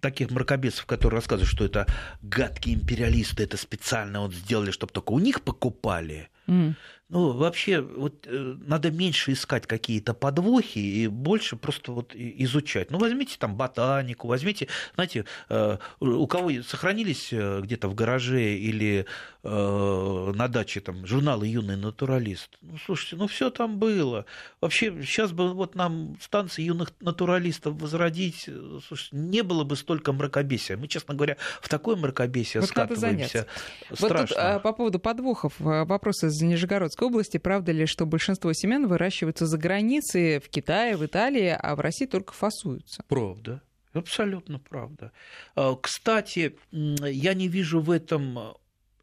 таких 0.00 0.30
мракобесов, 0.30 0.86
которые 0.86 1.18
рассказывают, 1.18 1.50
что 1.50 1.64
это 1.64 1.86
гадкие 2.22 2.76
империалисты, 2.76 3.44
это 3.44 3.56
специально 3.56 4.20
вот 4.20 4.34
сделали, 4.34 4.70
чтобы 4.70 4.92
только 4.92 5.12
у 5.12 5.18
них 5.18 5.42
покупали. 5.42 6.28
Mm. 6.46 6.74
Ну, 7.10 7.32
вообще, 7.32 7.80
вот 7.80 8.26
э, 8.26 8.56
надо 8.66 8.90
меньше 8.90 9.32
искать 9.32 9.66
какие-то 9.66 10.12
подвохи 10.12 10.78
и 10.78 11.06
больше 11.06 11.56
просто 11.56 11.92
вот 11.92 12.14
изучать. 12.14 12.90
Ну, 12.90 12.98
возьмите 12.98 13.36
там 13.38 13.56
ботанику, 13.56 14.28
возьмите, 14.28 14.68
знаете, 14.94 15.24
э, 15.48 15.78
у 16.00 16.26
кого 16.26 16.50
сохранились 16.62 17.32
э, 17.32 17.60
где-то 17.62 17.88
в 17.88 17.94
гараже 17.94 18.54
или 18.54 19.06
на 19.40 20.48
даче 20.48 20.80
там 20.80 21.06
журналы 21.06 21.46
«Юный 21.46 21.76
натуралист». 21.76 22.58
Ну, 22.60 22.76
слушайте, 22.84 23.16
ну, 23.16 23.28
все 23.28 23.50
там 23.50 23.78
было. 23.78 24.26
Вообще, 24.60 25.00
сейчас 25.02 25.30
бы 25.30 25.54
вот 25.54 25.76
нам 25.76 26.18
станции 26.20 26.64
юных 26.64 26.92
натуралистов 27.00 27.80
возродить, 27.80 28.50
слушайте, 28.86 29.16
не 29.16 29.42
было 29.42 29.62
бы 29.62 29.76
столько 29.76 30.12
мракобесия. 30.12 30.76
Мы, 30.76 30.88
честно 30.88 31.14
говоря, 31.14 31.36
в 31.62 31.68
такое 31.68 31.94
мракобесие 31.96 32.60
вот 32.60 32.70
скатываемся. 32.70 33.46
Страшно. 33.92 34.18
Вот 34.18 34.28
тут, 34.28 34.36
а, 34.36 34.58
по 34.58 34.72
поводу 34.72 34.98
подвохов, 34.98 35.54
вопросы 35.58 36.26
из 36.26 36.42
Нижегородска 36.42 36.97
Московской 36.98 37.06
области. 37.06 37.38
Правда 37.38 37.72
ли, 37.72 37.86
что 37.86 38.06
большинство 38.06 38.52
семян 38.52 38.86
выращиваются 38.86 39.46
за 39.46 39.56
границей, 39.58 40.40
в 40.40 40.48
Китае, 40.48 40.96
в 40.96 41.04
Италии, 41.04 41.56
а 41.58 41.74
в 41.74 41.80
России 41.80 42.06
только 42.06 42.32
фасуются? 42.32 43.02
Правда. 43.08 43.62
Абсолютно 43.92 44.58
правда. 44.58 45.12
А, 45.54 45.74
кстати, 45.76 46.56
я 46.72 47.34
не 47.34 47.48
вижу 47.48 47.80
в 47.80 47.90
этом 47.90 48.54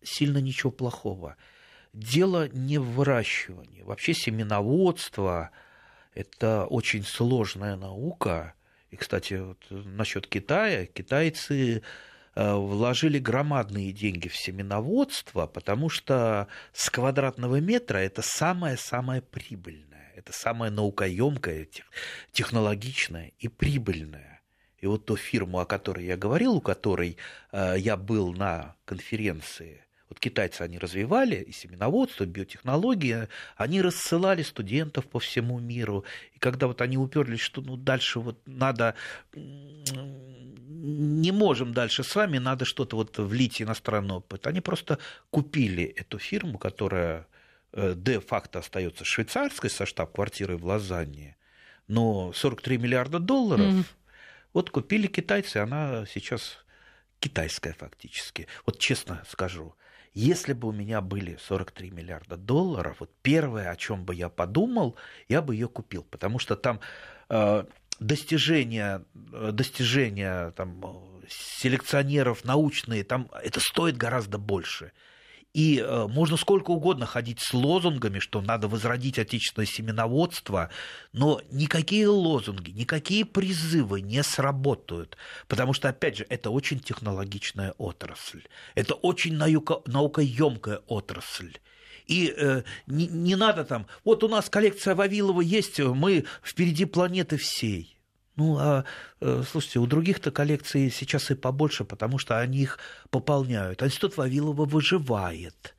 сильно 0.04 0.40
ничего 0.40 0.72
плохого. 0.72 1.36
Дело 1.94 2.50
не 2.50 2.78
в 2.78 2.92
выращивании. 2.92 3.82
Вообще 3.84 4.14
семеноводство– 4.14 5.50
это 6.14 6.66
очень 6.70 7.04
сложная 7.04 7.78
наука. 7.78 8.54
И, 8.92 8.98
кстати, 8.98 9.36
вот 9.36 9.58
насчет 9.70 10.28
Китая, 10.28 10.86
китайцы 10.86 11.82
вложили 12.36 13.18
громадные 13.20 13.92
деньги 13.94 14.28
в 14.28 14.36
семеноводство, 14.36 15.48
потому 15.48 15.90
что 15.90 16.48
с 16.74 16.90
квадратного 16.90 17.62
метра 17.62 17.98
это 18.00 18.22
самое-самое 18.22 19.22
прибыльное, 19.22 20.12
это 20.16 20.34
самое 20.34 20.72
наукоемкое, 20.72 21.68
технологичное 22.32 23.32
и 23.40 23.48
прибыльное. 23.48 24.42
И 24.80 24.88
вот 24.88 25.06
ту 25.06 25.16
фирму, 25.16 25.60
о 25.60 25.66
которой 25.66 26.06
я 26.06 26.18
говорил, 26.18 26.56
у 26.56 26.62
которой 26.62 27.18
э, 27.52 27.76
я 27.78 27.96
был 27.96 28.34
на 28.34 28.76
конференции, 28.86 29.85
вот 30.10 30.20
китайцы 30.20 30.62
они 30.62 30.78
развивали 30.78 31.36
и 31.38 31.52
семеноводство, 31.52 32.24
и 32.24 32.28
биотехнологии, 32.28 33.28
они 33.56 33.82
рассылали 33.82 34.44
студентов 34.44 35.08
по 35.08 35.20
всему 35.20 35.60
миру. 35.60 36.06
И 36.34 36.40
когда 36.40 36.68
вот 36.68 36.82
они 36.82 36.98
уперлись, 36.98 37.40
что 37.40 37.62
ну, 37.62 37.76
дальше 37.76 38.20
вот 38.20 38.40
надо 38.46 38.96
не 39.34 41.32
можем 41.32 41.74
дальше 41.74 42.04
с 42.04 42.16
вами, 42.16 42.38
надо 42.38 42.66
что-то 42.66 42.96
вот 42.98 43.18
влить 43.18 43.62
иностранный 43.62 44.16
опыт. 44.16 44.46
Они 44.46 44.62
просто 44.62 45.00
купили 45.32 45.84
эту 45.84 46.20
фирму, 46.20 46.60
которая 46.60 47.28
э, 47.72 47.94
де-факто 47.96 48.60
остается 48.60 49.04
швейцарской 49.06 49.70
со 49.70 49.86
штаб-квартирой 49.88 50.58
в 50.58 50.66
Лозанне, 50.66 51.38
но 51.88 52.32
43 52.34 52.78
миллиарда 52.78 53.20
долларов 53.20 53.74
mm-hmm. 53.74 53.86
вот 54.54 54.70
купили 54.70 55.08
китайцы, 55.08 55.58
она 55.58 56.06
сейчас 56.06 56.64
китайская 57.20 57.74
фактически. 57.74 58.48
Вот 58.66 58.78
честно 58.78 59.24
скажу, 59.28 59.76
если 60.16 60.54
бы 60.54 60.70
у 60.70 60.72
меня 60.72 61.02
были 61.02 61.38
43 61.46 61.92
миллиарда 61.92 62.38
долларов, 62.38 62.98
вот 63.02 63.12
первое, 63.22 63.70
о 63.70 63.76
чем 63.76 64.06
бы 64.06 64.16
я 64.16 64.30
подумал, 64.30 64.96
я 65.28 65.42
бы 65.42 65.54
ее 65.54 65.68
купил, 65.68 66.04
потому 66.04 66.40
что 66.40 66.56
там 66.56 66.80
э, 67.30 67.66
достижения, 68.00 69.04
э, 69.34 69.52
достижения 69.52 70.52
там, 70.52 70.82
селекционеров 71.28 72.46
научные, 72.46 73.04
там 73.04 73.30
это 73.44 73.60
стоит 73.60 73.98
гораздо 73.98 74.38
больше. 74.38 74.94
И 75.56 75.80
э, 75.80 76.08
можно 76.08 76.36
сколько 76.36 76.72
угодно 76.72 77.06
ходить 77.06 77.40
с 77.40 77.54
лозунгами, 77.54 78.20
что 78.20 78.42
надо 78.42 78.68
возродить 78.68 79.18
отечественное 79.18 79.66
семеноводство, 79.66 80.70
но 81.14 81.40
никакие 81.50 82.10
лозунги, 82.10 82.72
никакие 82.72 83.24
призывы 83.24 84.02
не 84.02 84.22
сработают, 84.22 85.16
потому 85.48 85.72
что, 85.72 85.88
опять 85.88 86.18
же, 86.18 86.26
это 86.28 86.50
очень 86.50 86.82
технологичная 86.82 87.74
отрасль, 87.78 88.44
это 88.76 88.96
очень 88.96 89.38
наука, 89.38 89.80
наукоемкая 89.86 90.82
отрасль. 90.88 91.54
И 92.06 92.34
э, 92.36 92.64
не, 92.86 93.08
не 93.08 93.38
надо 93.38 93.64
там, 93.64 93.88
вот 94.04 94.26
у 94.26 94.28
нас 94.28 94.50
коллекция 94.50 94.94
Вавилова 94.94 95.40
есть, 95.40 95.80
мы 95.80 96.26
впереди 96.44 96.84
планеты 96.84 97.38
всей. 97.38 97.95
Ну, 98.36 98.58
а, 98.60 98.84
э, 99.22 99.44
слушайте, 99.50 99.80
у 99.80 99.86
других-то 99.88 100.32
коллекций 100.32 100.92
сейчас 100.92 101.32
и 101.32 101.36
побольше, 101.36 101.86
потому 101.86 102.18
что 102.18 102.40
они 102.40 102.60
их 102.60 102.80
пополняют. 103.10 103.82
Институт 103.82 104.18
Вавилова 104.18 104.66
выживает. 104.66 105.76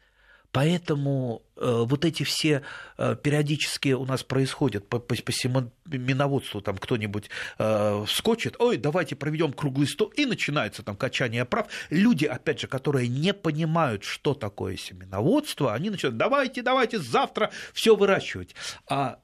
Поэтому 0.56 1.42
э, 1.56 1.84
вот 1.86 2.06
эти 2.06 2.22
все 2.22 2.62
э, 2.96 3.14
периодически 3.22 3.92
у 3.92 4.06
нас 4.06 4.22
происходят 4.22 4.88
по, 4.88 4.98
по, 4.98 5.14
по 5.14 5.30
семеноводству, 5.30 6.62
там 6.62 6.78
кто-нибудь 6.78 7.28
э, 7.58 8.04
вскочит, 8.06 8.56
ой, 8.58 8.78
давайте 8.78 9.16
проведем 9.16 9.52
круглый 9.52 9.86
стол, 9.86 10.08
и 10.16 10.24
начинается 10.24 10.82
там 10.82 10.96
качание 10.96 11.44
прав. 11.44 11.66
Люди, 11.90 12.24
опять 12.24 12.60
же, 12.60 12.68
которые 12.68 13.06
не 13.06 13.34
понимают, 13.34 14.02
что 14.04 14.32
такое 14.32 14.78
семеноводство, 14.78 15.74
они 15.74 15.90
начинают, 15.90 16.16
давайте, 16.16 16.62
давайте 16.62 17.00
завтра 17.00 17.50
все 17.74 17.94
выращивать. 17.94 18.54
А 18.88 19.18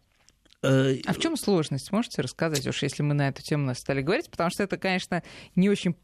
а 0.63 1.13
в 1.13 1.19
чем 1.19 1.37
сложность? 1.37 1.91
Можете 1.93 2.23
рассказать, 2.23 2.67
уж 2.67 2.83
если 2.83 3.03
мы 3.03 3.15
на 3.15 3.29
эту 3.29 3.43
тему 3.43 3.75
стали 3.75 4.03
говорить? 4.03 4.31
Потому 4.31 4.51
что 4.51 4.63
это, 4.63 4.77
конечно, 4.77 5.23
не 5.57 5.69
очень 5.69 5.97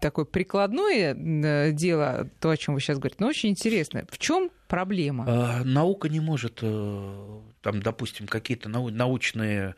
такое 0.00 0.24
прикладное 0.24 1.14
э, 1.14 1.72
дело, 1.72 2.30
то, 2.40 2.50
о 2.50 2.56
чем 2.56 2.74
вы 2.74 2.80
сейчас 2.80 2.98
говорите, 2.98 3.18
но 3.20 3.28
очень 3.28 3.50
интересно. 3.50 4.06
В 4.10 4.18
чем 4.18 4.50
проблема? 4.68 5.24
А, 5.28 5.64
наука 5.64 6.08
не 6.08 6.20
может, 6.20 6.60
э, 6.62 7.40
там, 7.62 7.82
допустим, 7.82 8.26
какие-то 8.26 8.68
научные 8.68 9.70
э, 9.70 9.74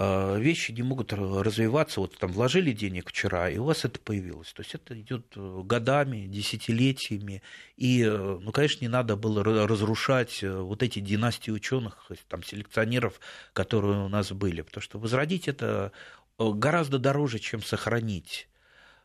вещи 0.00 0.70
не 0.70 0.82
могут 0.82 1.12
развиваться. 1.12 2.00
Вот 2.00 2.16
там 2.18 2.30
вложили 2.30 2.72
денег 2.72 3.08
вчера, 3.08 3.50
и 3.50 3.58
у 3.58 3.64
вас 3.64 3.84
это 3.84 3.98
появилось. 3.98 4.52
То 4.52 4.62
есть 4.62 4.74
это 4.74 4.98
идет 5.00 5.24
годами, 5.34 6.26
десятилетиями. 6.26 7.42
И, 7.76 8.04
ну, 8.04 8.52
конечно, 8.52 8.84
не 8.84 8.88
надо 8.88 9.16
было 9.16 9.42
разрушать 9.42 10.42
вот 10.42 10.84
эти 10.84 11.00
династии 11.00 11.50
ученых, 11.50 12.10
там, 12.28 12.44
селекционеров, 12.44 13.20
которые 13.52 14.04
у 14.04 14.08
нас 14.08 14.30
были. 14.30 14.62
Потому 14.62 14.82
что 14.82 15.00
возродить 15.00 15.48
это 15.48 15.90
гораздо 16.38 16.98
дороже, 16.98 17.40
чем 17.40 17.62
сохранить. 17.62 18.48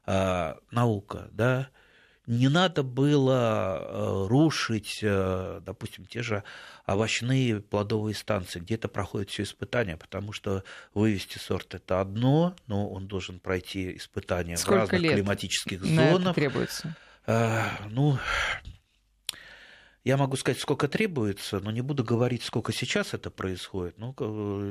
Э, 0.06 0.56
наука, 0.72 1.30
да, 1.32 1.70
не 2.28 2.50
надо 2.50 2.84
было 2.84 3.80
э, 3.80 4.28
рушить, 4.28 5.00
э, 5.02 5.62
допустим, 5.66 6.06
те 6.06 6.22
же 6.22 6.44
овощные 6.86 7.62
плодовые 7.62 8.16
станции, 8.16 8.60
где 8.60 8.76
это 8.76 8.88
проходит 8.88 9.30
все 9.30 9.44
испытания, 9.44 9.98
потому 9.98 10.34
что 10.34 10.64
вывести 10.94 11.38
сорт 11.38 11.76
это 11.76 12.02
одно, 12.02 12.56
но 12.68 12.90
он 12.90 13.08
должен 13.08 13.40
пройти 13.40 13.98
испытания 13.98 14.58
Сколько 14.58 14.74
в 14.74 14.80
разных 14.80 15.02
лет 15.02 15.14
климатических 15.14 15.84
зонах. 15.84 16.36
Требуется? 16.36 16.96
Ну, 17.26 18.18
я 20.04 20.18
могу 20.18 20.36
сказать, 20.36 20.60
сколько 20.60 20.90
требуется, 20.90 21.62
но 21.62 21.72
не 21.72 21.80
буду 21.80 22.04
говорить, 22.04 22.44
сколько 22.44 22.74
сейчас 22.74 23.14
это 23.14 23.32
происходит. 23.32 23.98
Ну, 23.98 24.14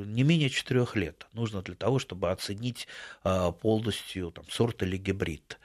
не 0.05 0.25
менее 0.25 0.51
четырех 0.51 0.95
лет 0.95 1.27
нужно 1.33 1.63
для 1.63 1.75
того, 1.75 1.99
чтобы 1.99 2.31
оценить 2.31 2.87
а, 3.25 3.51
полностью 3.51 4.31
там, 4.31 4.45
сорт 4.51 4.83
или 4.83 4.99
гибрид. 4.99 5.59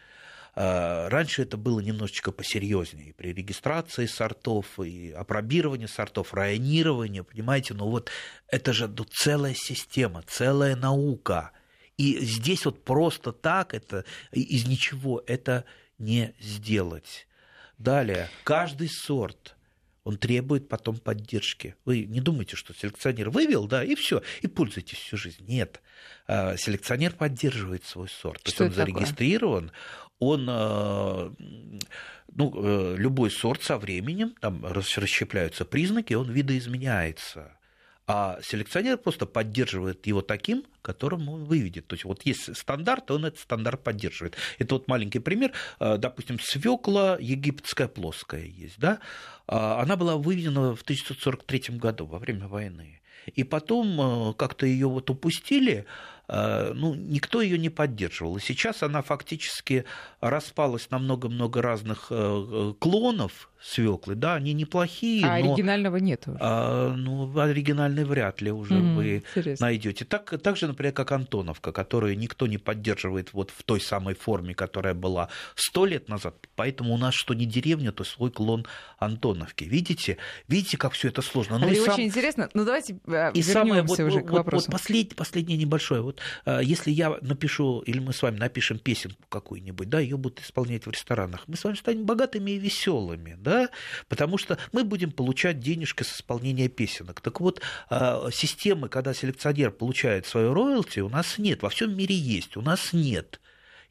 А, 0.59 1.07
раньше 1.09 1.43
это 1.43 1.55
было 1.55 1.81
немножечко 1.81 2.31
посерьезнее. 2.31 3.13
При 3.13 3.31
регистрации 3.31 4.07
сортов 4.07 4.79
и 4.79 5.11
опробировании 5.11 5.85
сортов, 5.85 6.33
районирование, 6.33 7.23
понимаете, 7.23 7.75
но 7.75 7.87
вот 7.87 8.09
это 8.47 8.73
же 8.73 8.87
ну, 8.87 9.03
целая 9.03 9.53
система, 9.53 10.23
целая 10.25 10.75
наука. 10.75 11.51
И 11.97 12.17
здесь 12.21 12.65
вот 12.65 12.83
просто 12.83 13.33
так 13.33 13.75
это 13.75 14.03
из 14.31 14.65
ничего 14.65 15.23
это 15.27 15.63
не 15.99 16.33
сделать. 16.39 17.27
Далее, 17.77 18.27
каждый 18.43 18.89
сорт– 18.89 19.53
он 20.07 20.17
требует 20.17 20.69
потом 20.69 20.95
поддержки. 20.95 21.75
Вы 21.83 22.05
не 22.05 22.21
думайте, 22.21 22.55
что 22.55 22.73
селекционер 22.73 23.29
вывел, 23.29 23.67
да, 23.67 23.83
и 23.83 23.93
все, 23.93 24.23
и 24.41 24.47
пользуйтесь 24.47 24.99
всю 24.99 25.17
жизнь. 25.17 25.43
Нет. 25.45 25.81
А, 26.27 26.55
селекционер 26.55 27.11
поддерживает 27.11 27.83
свой 27.83 28.07
сорт. 28.07 28.41
То 28.41 28.49
есть 28.49 28.61
он 28.61 28.71
зарегистрирован, 28.71 29.73
он 30.19 30.47
а, 30.49 31.33
ну, 32.33 32.53
э, 32.55 32.95
любой 32.97 33.31
сорт 33.31 33.63
со 33.63 33.77
временем, 33.77 34.35
там 34.41 34.65
расщепляются 34.65 35.65
признаки, 35.65 36.13
он 36.13 36.31
видоизменяется 36.31 37.57
а 38.07 38.39
селекционер 38.41 38.97
просто 38.97 39.25
поддерживает 39.25 40.07
его 40.07 40.21
таким, 40.21 40.63
которым 40.81 41.27
он 41.27 41.43
выведет. 41.43 41.87
То 41.87 41.95
есть 41.95 42.05
вот 42.05 42.25
есть 42.25 42.55
стандарт, 42.55 43.11
он 43.11 43.25
этот 43.25 43.41
стандарт 43.41 43.83
поддерживает. 43.83 44.37
Это 44.59 44.75
вот 44.75 44.87
маленький 44.87 45.19
пример. 45.19 45.51
А, 45.77 45.97
допустим, 45.97 46.39
свекла 46.39 47.17
египетская 47.19 47.89
плоская 47.89 48.45
есть, 48.45 48.79
да? 48.79 48.99
А, 49.45 49.81
она 49.81 49.97
была 49.97 50.15
выведена 50.15 50.73
в 50.73 50.83
1943 50.83 51.77
году 51.77 52.05
во 52.05 52.17
время 52.17 52.47
войны. 52.47 53.01
И 53.35 53.43
потом 53.43 54.33
как-то 54.35 54.65
ее 54.65 54.87
вот 54.87 55.09
упустили, 55.09 55.85
ну, 56.27 56.93
никто 56.93 57.41
ее 57.41 57.57
не 57.57 57.69
поддерживал. 57.69 58.37
И 58.37 58.41
сейчас 58.41 58.83
она 58.83 59.01
фактически 59.01 59.85
распалась 60.19 60.89
на 60.89 60.99
много-много 60.99 61.61
разных 61.61 62.11
клонов 62.79 63.49
свеклы, 63.61 64.15
да, 64.15 64.35
они 64.35 64.53
неплохие, 64.53 65.25
а 65.25 65.39
но... 65.39 65.53
оригинального 65.53 65.97
нет 65.97 66.27
уже? 66.27 66.37
А, 66.39 66.93
ну, 66.93 67.37
оригинальный 67.39 68.05
вряд 68.05 68.41
ли 68.41 68.51
уже 68.51 68.75
mm, 68.75 68.95
вы 68.95 69.17
интересно. 69.17 69.65
найдете. 69.65 70.05
Так, 70.05 70.41
так 70.41 70.57
же, 70.57 70.67
например, 70.67 70.93
как 70.93 71.11
Антоновка, 71.11 71.71
которую 71.71 72.17
никто 72.17 72.47
не 72.47 72.57
поддерживает 72.57 73.33
вот 73.33 73.51
в 73.51 73.63
той 73.63 73.81
самой 73.81 74.15
форме, 74.15 74.53
которая 74.53 74.93
была 74.93 75.29
сто 75.55 75.85
лет 75.85 76.07
назад. 76.07 76.35
Поэтому 76.55 76.93
у 76.93 76.97
нас 76.97 77.13
что 77.15 77.33
не 77.33 77.45
деревня, 77.45 77.91
то 77.91 78.03
свой 78.03 78.31
клон 78.31 78.65
Антоновки. 78.99 79.63
Видите? 79.63 80.17
Видите, 80.47 80.77
как 80.77 80.93
все 80.93 81.09
это 81.09 81.21
сложно? 81.21 81.57
Ну, 81.57 81.69
и 81.69 81.75
сам... 81.75 81.95
очень 81.95 82.05
интересно. 82.05 82.49
Ну, 82.53 82.63
давайте 82.63 82.99
э, 83.07 83.31
и 83.33 83.41
самое, 83.41 83.81
вот, 83.81 83.99
уже 83.99 84.19
вот, 84.19 84.27
к 84.27 84.31
вопросу. 84.31 84.67
Вот 84.67 84.73
последнее, 84.73 85.15
последнее 85.15 85.57
небольшое. 85.57 86.01
Вот, 86.01 86.16
э, 86.45 86.61
если 86.63 86.91
я 86.91 87.17
напишу, 87.21 87.79
или 87.81 87.99
мы 87.99 88.13
с 88.13 88.21
вами 88.21 88.37
напишем 88.37 88.79
песенку 88.79 89.23
какую-нибудь, 89.29 89.89
да, 89.89 89.99
ее 89.99 90.17
будут 90.17 90.41
исполнять 90.41 90.85
в 90.85 90.91
ресторанах, 90.91 91.47
мы 91.47 91.55
с 91.55 91.63
вами 91.63 91.75
станем 91.75 92.05
богатыми 92.05 92.51
и 92.51 92.59
веселыми, 92.59 93.35
да, 93.39 93.69
потому 94.07 94.37
что 94.37 94.57
мы 94.71 94.83
будем 94.83 95.11
получать 95.11 95.59
денежки 95.59 96.03
с 96.03 96.15
исполнения 96.15 96.69
песенок. 96.69 97.21
Так 97.21 97.39
вот, 97.41 97.61
э, 97.89 98.29
системы, 98.31 98.89
когда 98.89 99.13
селекционер 99.13 99.71
получает 99.71 100.25
свою 100.25 100.53
роялти, 100.53 100.99
у 100.99 101.09
нас 101.09 101.37
нет. 101.37 101.63
Во 101.63 101.69
всем 101.69 101.95
мире 101.95 102.15
есть, 102.15 102.57
у 102.57 102.61
нас 102.61 102.93
нет. 102.93 103.39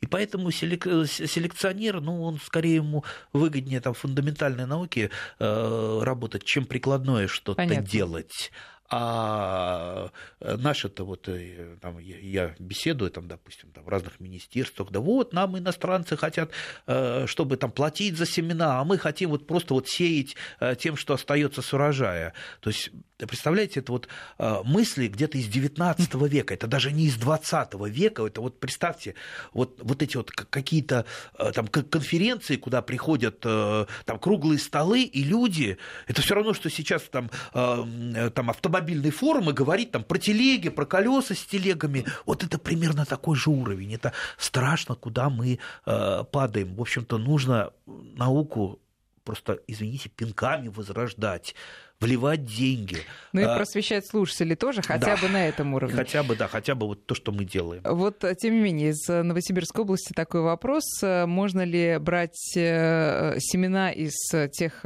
И 0.00 0.06
поэтому 0.06 0.50
селекционер, 0.50 2.00
ну, 2.00 2.22
он 2.22 2.38
скорее 2.38 2.76
ему 2.76 3.04
выгоднее 3.32 3.80
там, 3.80 3.94
фундаментальной 3.94 4.66
науке 4.66 5.10
э, 5.38 6.00
работать, 6.02 6.44
чем 6.44 6.66
прикладное 6.66 7.28
что-то 7.28 7.64
делать. 7.76 8.52
А 8.88 10.10
э, 10.40 10.56
наши-то 10.56 11.04
вот, 11.04 11.28
э, 11.28 11.76
там, 11.80 11.98
я 11.98 12.54
беседую, 12.60 13.10
там, 13.10 13.26
допустим, 13.26 13.70
там, 13.72 13.84
в 13.84 13.88
разных 13.88 14.20
министерствах, 14.20 14.90
да 14.92 15.00
вот, 15.00 15.32
нам 15.32 15.58
иностранцы 15.58 16.16
хотят, 16.16 16.52
э, 16.86 17.26
чтобы 17.26 17.56
там 17.56 17.72
платить 17.72 18.16
за 18.16 18.26
семена, 18.26 18.80
а 18.80 18.84
мы 18.84 18.96
хотим 18.98 19.30
вот 19.30 19.46
просто 19.46 19.74
вот 19.74 19.88
сеять 19.88 20.36
тем, 20.78 20.96
что 20.96 21.14
остается 21.14 21.62
с 21.62 21.72
урожая. 21.72 22.32
То 22.60 22.70
есть, 22.70 22.90
представляете, 23.18 23.80
это 23.80 23.92
вот 23.92 24.08
мысли 24.38 25.08
где-то 25.08 25.38
из 25.38 25.48
19 25.48 26.14
века, 26.30 26.54
это 26.54 26.68
даже 26.68 26.92
не 26.92 27.06
из 27.06 27.16
20 27.16 27.74
века, 27.88 28.24
это 28.24 28.40
вот 28.40 28.60
представьте, 28.60 29.16
вот, 29.52 29.80
вот 29.82 30.02
эти 30.02 30.16
вот 30.16 30.30
какие-то 30.30 31.06
там 31.54 31.66
конференции, 31.66 32.56
куда 32.56 32.82
приходят 32.82 33.40
там 33.40 34.18
круглые 34.20 34.58
столы, 34.58 35.02
и 35.02 35.24
люди, 35.24 35.78
это 36.06 36.22
все 36.22 36.34
равно, 36.34 36.54
что 36.54 36.70
сейчас 36.70 37.02
там, 37.02 37.30
там 37.52 38.50
автомобили 38.50 38.75
автомобильный 38.76 39.10
форум 39.10 39.50
и 39.50 39.52
говорить 39.52 39.90
там 39.90 40.04
про 40.04 40.18
телеги, 40.18 40.68
про 40.68 40.84
колеса 40.86 41.34
с 41.34 41.44
телегами. 41.44 42.04
Вот 42.26 42.44
это 42.44 42.58
примерно 42.58 43.04
такой 43.04 43.36
же 43.36 43.50
уровень. 43.50 43.94
Это 43.94 44.12
страшно, 44.38 44.94
куда 44.94 45.30
мы 45.30 45.58
э, 45.86 46.24
падаем. 46.30 46.74
В 46.74 46.80
общем-то, 46.80 47.18
нужно 47.18 47.70
науку 47.86 48.78
просто, 49.24 49.58
извините, 49.66 50.08
пинками 50.08 50.68
возрождать 50.68 51.54
вливать 52.00 52.44
деньги. 52.44 52.98
Ну 53.32 53.40
и 53.40 53.44
а, 53.44 53.56
просвещать 53.56 54.06
слушателей 54.06 54.54
тоже, 54.54 54.82
хотя 54.82 55.16
да, 55.16 55.16
бы 55.16 55.28
на 55.28 55.48
этом 55.48 55.74
уровне. 55.74 55.96
Хотя 55.96 56.22
бы, 56.22 56.36
да, 56.36 56.46
хотя 56.46 56.74
бы 56.74 56.86
вот 56.86 57.06
то, 57.06 57.14
что 57.14 57.32
мы 57.32 57.44
делаем. 57.44 57.82
Вот, 57.84 58.22
э, 58.24 58.34
тем 58.34 58.54
не 58.54 58.60
менее, 58.60 58.90
из 58.90 59.08
Новосибирской 59.08 59.82
области 59.82 60.12
такой 60.12 60.42
вопрос. 60.42 60.84
Э, 61.02 61.26
можно 61.26 61.62
ли 61.64 61.98
брать 61.98 62.52
э, 62.56 63.36
семена 63.38 63.90
из 63.90 64.14
тех 64.52 64.84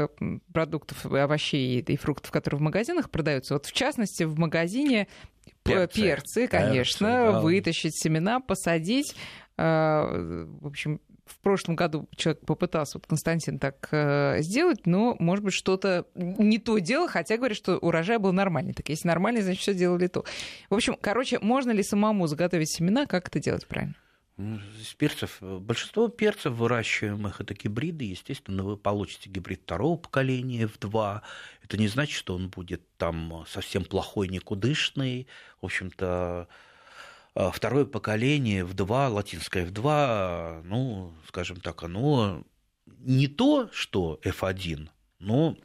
продуктов, 0.52 1.04
овощей 1.06 1.80
и 1.80 1.96
фруктов, 1.96 2.30
которые 2.30 2.58
в 2.58 2.62
магазинах 2.62 3.10
продаются? 3.10 3.54
Вот 3.54 3.66
в 3.66 3.72
частности, 3.72 4.22
в 4.22 4.38
магазине 4.38 5.08
перцы, 5.64 6.02
перцы 6.02 6.46
конечно, 6.48 7.08
перцы, 7.08 7.32
да. 7.32 7.40
вытащить 7.40 8.00
семена, 8.00 8.40
посадить. 8.40 9.14
В 9.56 10.66
общем, 10.66 11.00
в 11.30 11.38
прошлом 11.38 11.76
году 11.76 12.08
человек 12.16 12.44
попытался, 12.44 12.98
вот 12.98 13.06
Константин, 13.06 13.58
так 13.58 13.88
э, 13.92 14.42
сделать, 14.42 14.86
но, 14.86 15.16
может 15.18 15.44
быть, 15.44 15.54
что-то 15.54 16.06
не 16.14 16.58
то 16.58 16.78
делал, 16.78 17.08
хотя 17.08 17.36
говорит, 17.36 17.56
что 17.56 17.78
урожай 17.78 18.18
был 18.18 18.32
нормальный. 18.32 18.72
Так 18.72 18.88
если 18.88 19.08
нормальный, 19.08 19.42
значит, 19.42 19.62
все 19.62 19.74
делали 19.74 20.06
то. 20.08 20.24
В 20.68 20.74
общем, 20.74 20.96
короче, 21.00 21.38
можно 21.40 21.70
ли 21.70 21.82
самому 21.82 22.26
заготовить 22.26 22.70
семена, 22.70 23.06
как 23.06 23.28
это 23.28 23.38
делать 23.38 23.66
правильно? 23.66 23.94
Ну, 24.36 24.58
из 24.80 24.94
перцев, 24.94 25.36
большинство 25.40 26.08
перцев 26.08 26.54
выращиваемых 26.54 27.42
это 27.42 27.52
гибриды, 27.52 28.06
естественно, 28.06 28.64
вы 28.64 28.78
получите 28.78 29.28
гибрид 29.28 29.60
второго 29.64 29.98
поколения 29.98 30.66
в 30.66 30.78
два. 30.78 31.22
Это 31.62 31.76
не 31.76 31.88
значит, 31.88 32.16
что 32.16 32.34
он 32.36 32.48
будет 32.48 32.80
там 32.96 33.44
совсем 33.46 33.84
плохой, 33.84 34.28
никудышный. 34.28 35.26
В 35.60 35.66
общем-то, 35.66 36.48
второе 37.34 37.84
поколение 37.84 38.64
в 38.64 38.74
2 38.74 39.08
латинское 39.08 39.64
в 39.64 39.70
2 39.70 40.62
ну, 40.64 41.12
скажем 41.28 41.60
так, 41.60 41.82
оно 41.82 42.44
не 42.98 43.28
то, 43.28 43.68
что 43.72 44.20
F1, 44.24 44.88
но 45.18 45.56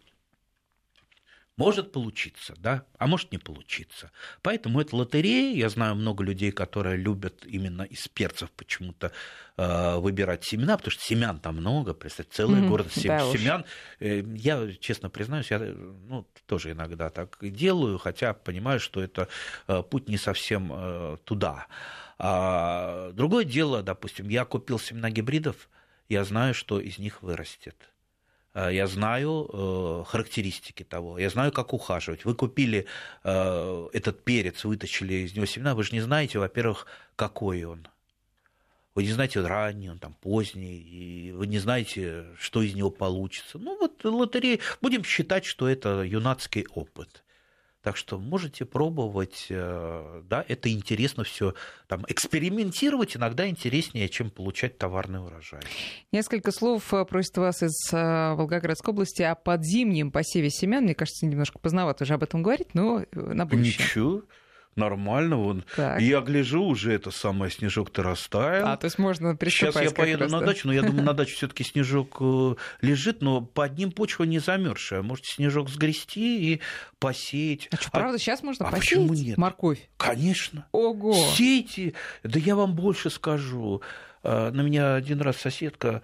может 1.58 1.92
получиться, 1.92 2.54
да, 2.58 2.86
а 2.98 3.08
может 3.08 3.32
не 3.32 3.38
получиться. 3.38 4.12
Поэтому 4.42 4.82
это 4.82 4.96
лотерея. 4.96 5.56
Я 5.56 5.70
знаю 5.70 5.96
много 5.96 6.24
людей, 6.24 6.52
которые 6.52 6.98
любят 6.98 7.46
именно 7.46 7.84
из 7.84 8.08
перцев 8.10 8.52
почему-то 8.52 9.12
э, 9.58 9.96
выбирать 9.98 10.44
семена, 10.44 10.78
потому 10.78 10.92
что 10.92 11.04
семян 11.04 11.40
там 11.40 11.58
много, 11.58 11.94
представьте, 11.94 12.34
целый 12.36 12.62
mm-hmm, 12.62 12.68
город 12.68 12.92
сем- 12.92 13.08
да 13.08 13.32
семян. 13.32 13.66
Э, 14.00 14.22
я, 14.36 14.72
честно 14.74 15.10
признаюсь, 15.10 15.50
я 15.50 15.60
ну, 15.60 16.28
тоже 16.46 16.72
иногда 16.72 17.10
так 17.10 17.38
делаю, 17.42 17.98
хотя 18.00 18.34
понимаю, 18.34 18.80
что 18.82 19.02
это 19.02 19.30
э, 19.68 19.82
путь 19.82 20.10
не 20.10 20.18
совсем 20.18 20.72
э, 20.74 21.18
туда. 21.24 21.68
А 22.18 23.12
другое 23.14 23.46
дело, 23.46 23.82
допустим, 23.82 24.28
я 24.28 24.46
купил 24.46 24.78
семена 24.80 25.10
гибридов, 25.10 25.70
я 26.10 26.24
знаю, 26.26 26.54
что 26.54 26.80
из 26.80 26.98
них 26.98 27.24
вырастет 27.24 27.95
я 28.56 28.88
знаю 28.88 29.50
э, 29.52 30.04
характеристики 30.08 30.84
того, 30.84 31.20
я 31.20 31.30
знаю, 31.30 31.52
как 31.52 31.74
ухаживать. 31.74 32.24
Вы 32.26 32.36
купили 32.36 32.86
э, 33.24 33.90
этот 33.94 34.24
перец, 34.24 34.64
вытащили 34.64 35.14
из 35.26 35.36
него 35.36 35.46
семена, 35.46 35.76
вы 35.76 35.84
же 35.84 35.94
не 35.94 36.02
знаете, 36.02 36.40
во-первых, 36.40 36.88
какой 37.16 37.64
он. 37.64 37.88
Вы 38.96 39.04
не 39.04 39.12
знаете, 39.12 39.42
ранний 39.42 39.90
он, 39.90 40.00
там, 40.00 40.14
поздний, 40.14 40.78
и 40.78 41.34
вы 41.34 41.48
не 41.48 41.60
знаете, 41.60 42.28
что 42.40 42.62
из 42.62 42.74
него 42.74 42.90
получится. 42.90 43.58
Ну, 43.60 43.78
вот 43.78 44.04
лотерея, 44.06 44.60
будем 44.82 45.04
считать, 45.04 45.44
что 45.44 45.68
это 45.68 46.02
юнацкий 46.02 46.66
опыт. 46.74 47.26
Так 47.86 47.98
что 47.98 48.18
можете 48.18 48.66
пробовать, 48.66 49.46
э, 49.48 50.24
да, 50.28 50.44
это 50.48 50.74
интересно 50.74 51.24
все. 51.24 51.54
Там, 51.86 52.04
экспериментировать 52.08 53.16
иногда 53.16 53.48
интереснее, 53.48 54.10
чем 54.10 54.32
получать 54.32 54.80
товарный 54.80 55.24
урожай. 55.24 55.62
Несколько 56.12 56.52
слов 56.52 56.92
э, 56.96 57.06
просит 57.06 57.38
вас 57.38 57.62
из 57.62 57.94
э, 57.94 58.34
Волгоградской 58.34 58.92
области 58.92 59.22
о 59.22 59.36
подзимнем 59.36 60.12
посеве 60.12 60.50
семян. 60.50 60.86
Мне 60.86 60.96
кажется, 60.96 61.28
немножко 61.28 61.60
поздновато 61.60 62.06
уже 62.06 62.16
об 62.16 62.24
этом 62.24 62.42
говорить, 62.42 62.74
но 62.74 63.04
на 63.12 63.46
будущее. 63.46 63.86
Ничего 63.86 64.24
нормально. 64.76 65.38
Вон. 65.38 65.64
Так. 65.76 66.02
Я 66.02 66.22
гляжу, 66.22 66.64
уже 66.64 66.94
это 66.94 67.12
самое 67.12 67.52
снежок-то 67.52 68.04
растаял. 68.04 68.68
А, 68.68 68.78
то 68.78 68.86
есть 68.86 68.98
можно. 68.98 69.38
Сейчас 69.42 69.76
я 69.82 69.92
поеду 69.92 70.28
на 70.28 70.42
дачу, 70.42 70.68
но 70.68 70.74
я 70.74 70.82
думаю, 70.82 71.04
на 71.06 71.14
даче 71.14 71.34
все 71.36 71.48
таки 71.48 71.64
снежок 71.64 72.18
э, 72.20 72.56
лежит, 72.82 73.22
но 73.22 73.42
под 73.42 73.78
ним 73.78 73.92
почва 73.92 74.24
не 74.24 74.40
замерзшая. 74.40 75.02
Можете 75.02 75.34
снежок 75.34 75.70
сгрести 75.70 76.54
и 76.54 76.62
посеять. 77.00 77.68
А 77.72 77.78
что, 77.78 77.92
правда, 77.92 78.20
сейчас 78.20 78.44
можно 78.44 78.68
а 78.68 78.72
посеять 78.72 79.08
почему 79.08 79.14
нет? 79.14 79.38
морковь? 79.38 79.90
Конечно. 79.98 80.68
Ого! 80.72 81.14
Сейте. 81.36 81.94
Да 82.24 82.40
я 82.40 82.56
вам 82.56 82.76
больше 82.76 83.10
скажу. 83.10 83.82
А, 84.24 84.52
на 84.52 84.62
меня 84.62 84.96
один 84.96 85.22
раз 85.22 85.38
соседка 85.38 86.02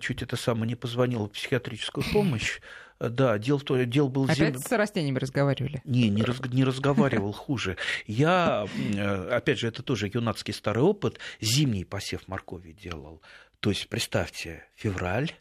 чуть 0.00 0.22
это 0.22 0.36
самое 0.36 0.66
не 0.66 0.74
позвонила 0.74 1.26
в 1.26 1.32
психиатрическую 1.32 2.04
помощь. 2.12 2.60
Да, 3.00 3.38
дело, 3.38 3.60
то, 3.60 3.82
дело 3.84 4.08
было... 4.08 4.26
Опять 4.26 4.54
зим... 4.54 4.62
с 4.62 4.72
растениями 4.72 5.18
разговаривали? 5.18 5.82
Не, 5.84 6.08
не, 6.08 6.22
раз, 6.22 6.40
не 6.52 6.64
разговаривал, 6.64 7.32
хуже. 7.32 7.76
Я, 8.06 8.66
э, 8.94 9.28
опять 9.30 9.58
же, 9.58 9.68
это 9.68 9.82
тоже 9.82 10.10
юнацкий 10.12 10.54
старый 10.54 10.84
опыт, 10.84 11.18
зимний 11.40 11.84
посев 11.84 12.28
моркови 12.28 12.72
делал. 12.72 13.20
То 13.60 13.70
есть, 13.70 13.88
представьте, 13.88 14.64
февраль, 14.74 15.32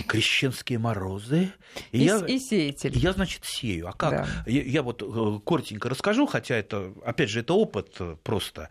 крещенские 0.00 0.78
морозы. 0.78 1.52
И, 1.92 1.98
и, 1.98 2.04
я, 2.04 2.18
и 2.18 2.38
сеятель. 2.38 2.96
Я, 2.96 3.12
значит, 3.12 3.44
сею. 3.44 3.88
А 3.88 3.92
как? 3.92 4.10
Да. 4.10 4.26
Я, 4.46 4.62
я 4.62 4.82
вот 4.82 5.02
э, 5.02 5.40
коротенько 5.44 5.88
расскажу, 5.88 6.26
хотя 6.26 6.56
это, 6.56 6.92
опять 7.04 7.28
же, 7.28 7.40
это 7.40 7.54
опыт 7.54 7.96
э, 8.00 8.16
просто. 8.22 8.70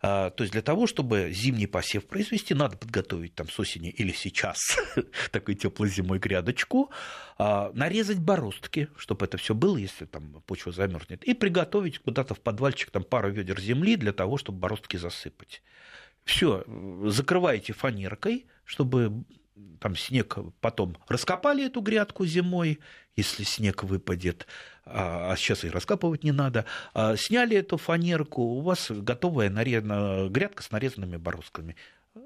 А, 0.00 0.30
то 0.30 0.44
есть 0.44 0.52
для 0.52 0.62
того, 0.62 0.86
чтобы 0.86 1.30
зимний 1.32 1.66
посев 1.66 2.06
произвести, 2.06 2.54
надо 2.54 2.76
подготовить 2.76 3.34
там 3.34 3.48
с 3.48 3.58
осени 3.60 3.90
или 3.90 4.12
сейчас 4.12 4.78
такой 5.30 5.54
теплой 5.54 5.88
зимой 5.88 6.18
грядочку, 6.18 6.90
а, 7.38 7.70
нарезать 7.74 8.18
бороздки, 8.18 8.88
чтобы 8.96 9.26
это 9.26 9.36
все 9.36 9.54
было, 9.54 9.76
если 9.76 10.06
там 10.06 10.42
почва 10.46 10.72
замерзнет, 10.72 11.24
и 11.24 11.34
приготовить 11.34 11.98
куда-то 11.98 12.34
в 12.34 12.40
подвальчик 12.40 12.90
там 12.90 13.04
пару 13.04 13.30
ведер 13.30 13.60
земли 13.60 13.96
для 13.96 14.12
того, 14.12 14.38
чтобы 14.38 14.58
бороздки 14.58 14.96
засыпать. 14.96 15.62
Все, 16.24 16.64
закрываете 17.04 17.72
фанеркой, 17.72 18.46
чтобы 18.64 19.24
там 19.80 19.96
снег 19.96 20.38
потом 20.60 20.96
раскопали 21.08 21.66
эту 21.66 21.80
грядку 21.80 22.24
зимой, 22.24 22.80
если 23.16 23.44
снег 23.44 23.84
выпадет, 23.84 24.46
а, 24.84 25.32
а 25.32 25.36
сейчас 25.36 25.64
и 25.64 25.70
раскапывать 25.70 26.24
не 26.24 26.32
надо, 26.32 26.64
а, 26.94 27.16
сняли 27.16 27.56
эту 27.56 27.76
фанерку, 27.76 28.42
у 28.42 28.60
вас 28.60 28.90
готовая 28.90 29.50
нарезана, 29.50 30.28
грядка 30.28 30.62
с 30.62 30.70
нарезанными 30.70 31.16
бороздками. 31.16 31.76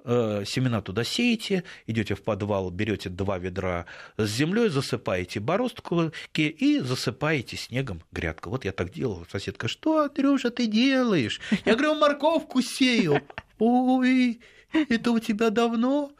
Э, 0.04 0.42
семена 0.44 0.82
туда 0.82 1.04
сеете, 1.04 1.62
идете 1.86 2.16
в 2.16 2.22
подвал, 2.22 2.70
берете 2.70 3.08
два 3.08 3.38
ведра 3.38 3.86
с 4.16 4.28
землей, 4.28 4.68
засыпаете 4.68 5.38
бороздки 5.38 6.42
и 6.42 6.80
засыпаете 6.80 7.56
снегом 7.56 8.02
грядку. 8.10 8.50
Вот 8.50 8.64
я 8.64 8.72
так 8.72 8.90
делал. 8.90 9.24
Соседка, 9.30 9.68
что, 9.68 10.02
Андрюша, 10.02 10.50
ты 10.50 10.66
делаешь? 10.66 11.40
Я 11.64 11.74
говорю, 11.76 11.94
морковку 11.94 12.62
сею. 12.62 13.22
Ой, 13.60 14.40
это 14.88 15.10
у 15.10 15.18
тебя 15.18 15.50
давно? 15.50 16.12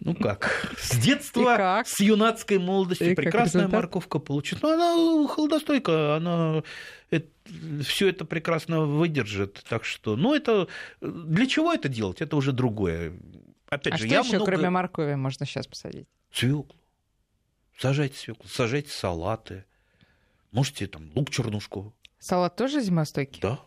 Ну 0.00 0.14
как? 0.14 0.74
С 0.78 0.96
детства, 0.98 1.56
как? 1.56 1.88
с 1.88 2.00
юнацкой 2.00 2.58
молодости. 2.58 3.04
И 3.04 3.14
прекрасная 3.14 3.68
морковка 3.68 4.18
получится. 4.18 4.66
Ну, 4.66 4.72
она 4.72 5.28
холодостойкая, 5.28 6.16
она 6.16 6.62
это, 7.10 7.28
все 7.82 8.08
это 8.08 8.24
прекрасно 8.24 8.82
выдержит. 8.82 9.64
Так 9.68 9.84
что, 9.84 10.16
ну, 10.16 10.34
это 10.34 10.68
для 11.00 11.46
чего 11.46 11.72
это 11.72 11.88
делать? 11.88 12.20
Это 12.20 12.36
уже 12.36 12.52
другое. 12.52 13.14
Опять 13.68 13.94
а 13.94 13.96
же, 13.96 14.06
что 14.06 14.14
я 14.14 14.20
еще, 14.20 14.36
много... 14.36 14.52
кроме 14.52 14.70
моркови, 14.70 15.14
можно 15.14 15.46
сейчас 15.46 15.66
посадить? 15.66 16.08
Свеклу. 16.32 16.66
Сажайте 17.78 18.16
свеклу, 18.18 18.46
сажайте 18.48 18.90
салаты. 18.90 19.64
Можете 20.52 20.86
там 20.86 21.10
лук 21.14 21.30
чернушку. 21.30 21.94
Салат 22.18 22.56
тоже 22.56 22.82
зимостойкий? 22.82 23.40
Да. 23.40 23.60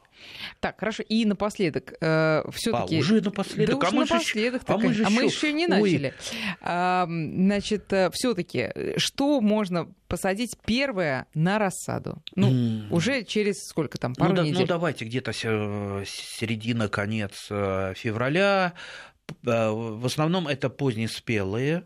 Так, 0.59 0.79
хорошо. 0.79 1.03
И 1.03 1.25
напоследок, 1.25 1.93
э, 1.99 2.43
все-таки. 2.51 2.97
А, 2.97 2.99
уже 2.99 3.21
напоследок. 3.21 3.79
Да, 3.79 3.87
а, 3.87 3.91
мы 3.91 3.99
напоследок 4.01 4.63
еще, 4.63 4.73
а 4.73 4.77
мы 4.77 4.93
же 4.93 5.03
а 5.05 5.09
мы 5.09 5.23
еще 5.23 5.53
не 5.53 5.67
начали. 5.67 6.13
А, 6.61 7.05
значит, 7.07 7.91
э, 7.91 8.09
все-таки, 8.13 8.71
что 8.97 9.41
можно 9.41 9.93
посадить 10.07 10.57
первое 10.65 11.27
на 11.33 11.59
рассаду? 11.59 12.21
Ну, 12.35 12.51
mm. 12.51 12.87
уже 12.91 13.23
через 13.23 13.65
сколько 13.67 13.97
там, 13.97 14.15
пару 14.15 14.33
ну, 14.33 14.43
недель? 14.43 14.55
Да, 14.55 14.61
ну, 14.61 14.67
давайте 14.67 15.05
где-то 15.05 15.33
середина, 15.33 16.87
конец 16.87 17.47
э, 17.49 17.93
февраля. 17.95 18.73
Э, 19.45 19.69
в 19.69 20.05
основном 20.05 20.47
это 20.47 20.69
позднеспелые 20.69 21.83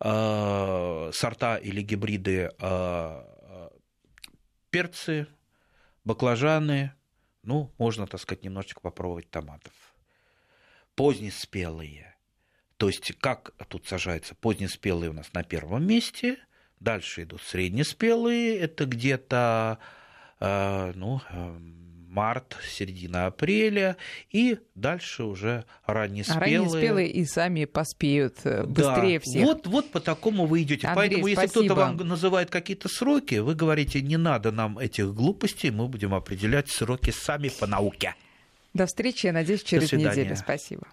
сорта 0.00 1.56
или 1.56 1.82
гибриды 1.82 2.50
перцы, 4.70 5.26
баклажаны, 6.04 6.92
ну, 7.42 7.72
можно, 7.78 8.06
так 8.06 8.20
сказать, 8.20 8.44
немножечко 8.44 8.80
попробовать 8.80 9.30
томатов. 9.30 9.72
Позднеспелые. 10.94 12.16
То 12.76 12.88
есть, 12.88 13.12
как 13.20 13.52
тут 13.68 13.86
сажается? 13.86 14.34
Позднеспелые 14.34 15.10
у 15.10 15.14
нас 15.14 15.32
на 15.32 15.42
первом 15.42 15.86
месте. 15.86 16.38
Дальше 16.80 17.24
идут 17.24 17.42
среднеспелые. 17.42 18.58
Это 18.58 18.86
где-то, 18.86 19.78
э, 20.40 20.92
ну, 20.94 21.20
эм, 21.30 21.87
март, 22.08 22.56
середина 22.68 23.26
апреля, 23.26 23.96
и 24.30 24.58
дальше 24.74 25.24
уже 25.24 25.64
раннеспелые. 25.86 26.58
Раннеспелые 26.58 27.08
и 27.08 27.24
сами 27.24 27.64
поспеют 27.64 28.38
э, 28.44 28.64
быстрее 28.64 29.18
да. 29.18 29.22
всех. 29.24 29.44
Вот, 29.44 29.66
вот 29.66 29.90
по 29.90 30.00
такому 30.00 30.46
вы 30.46 30.62
идете. 30.62 30.86
Андрей, 30.86 31.08
Поэтому, 31.08 31.26
если 31.26 31.46
кто-то 31.46 31.74
вам 31.74 31.96
называет 31.96 32.50
какие-то 32.50 32.88
сроки, 32.88 33.36
вы 33.36 33.54
говорите, 33.54 34.00
не 34.00 34.16
надо 34.16 34.50
нам 34.50 34.78
этих 34.78 35.14
глупостей, 35.14 35.70
мы 35.70 35.88
будем 35.88 36.14
определять 36.14 36.70
сроки 36.70 37.10
сами 37.10 37.48
по 37.48 37.66
науке. 37.66 38.14
До 38.74 38.86
встречи, 38.86 39.26
я 39.26 39.32
надеюсь, 39.32 39.62
через 39.62 39.92
неделю. 39.92 40.36
Спасибо. 40.36 40.86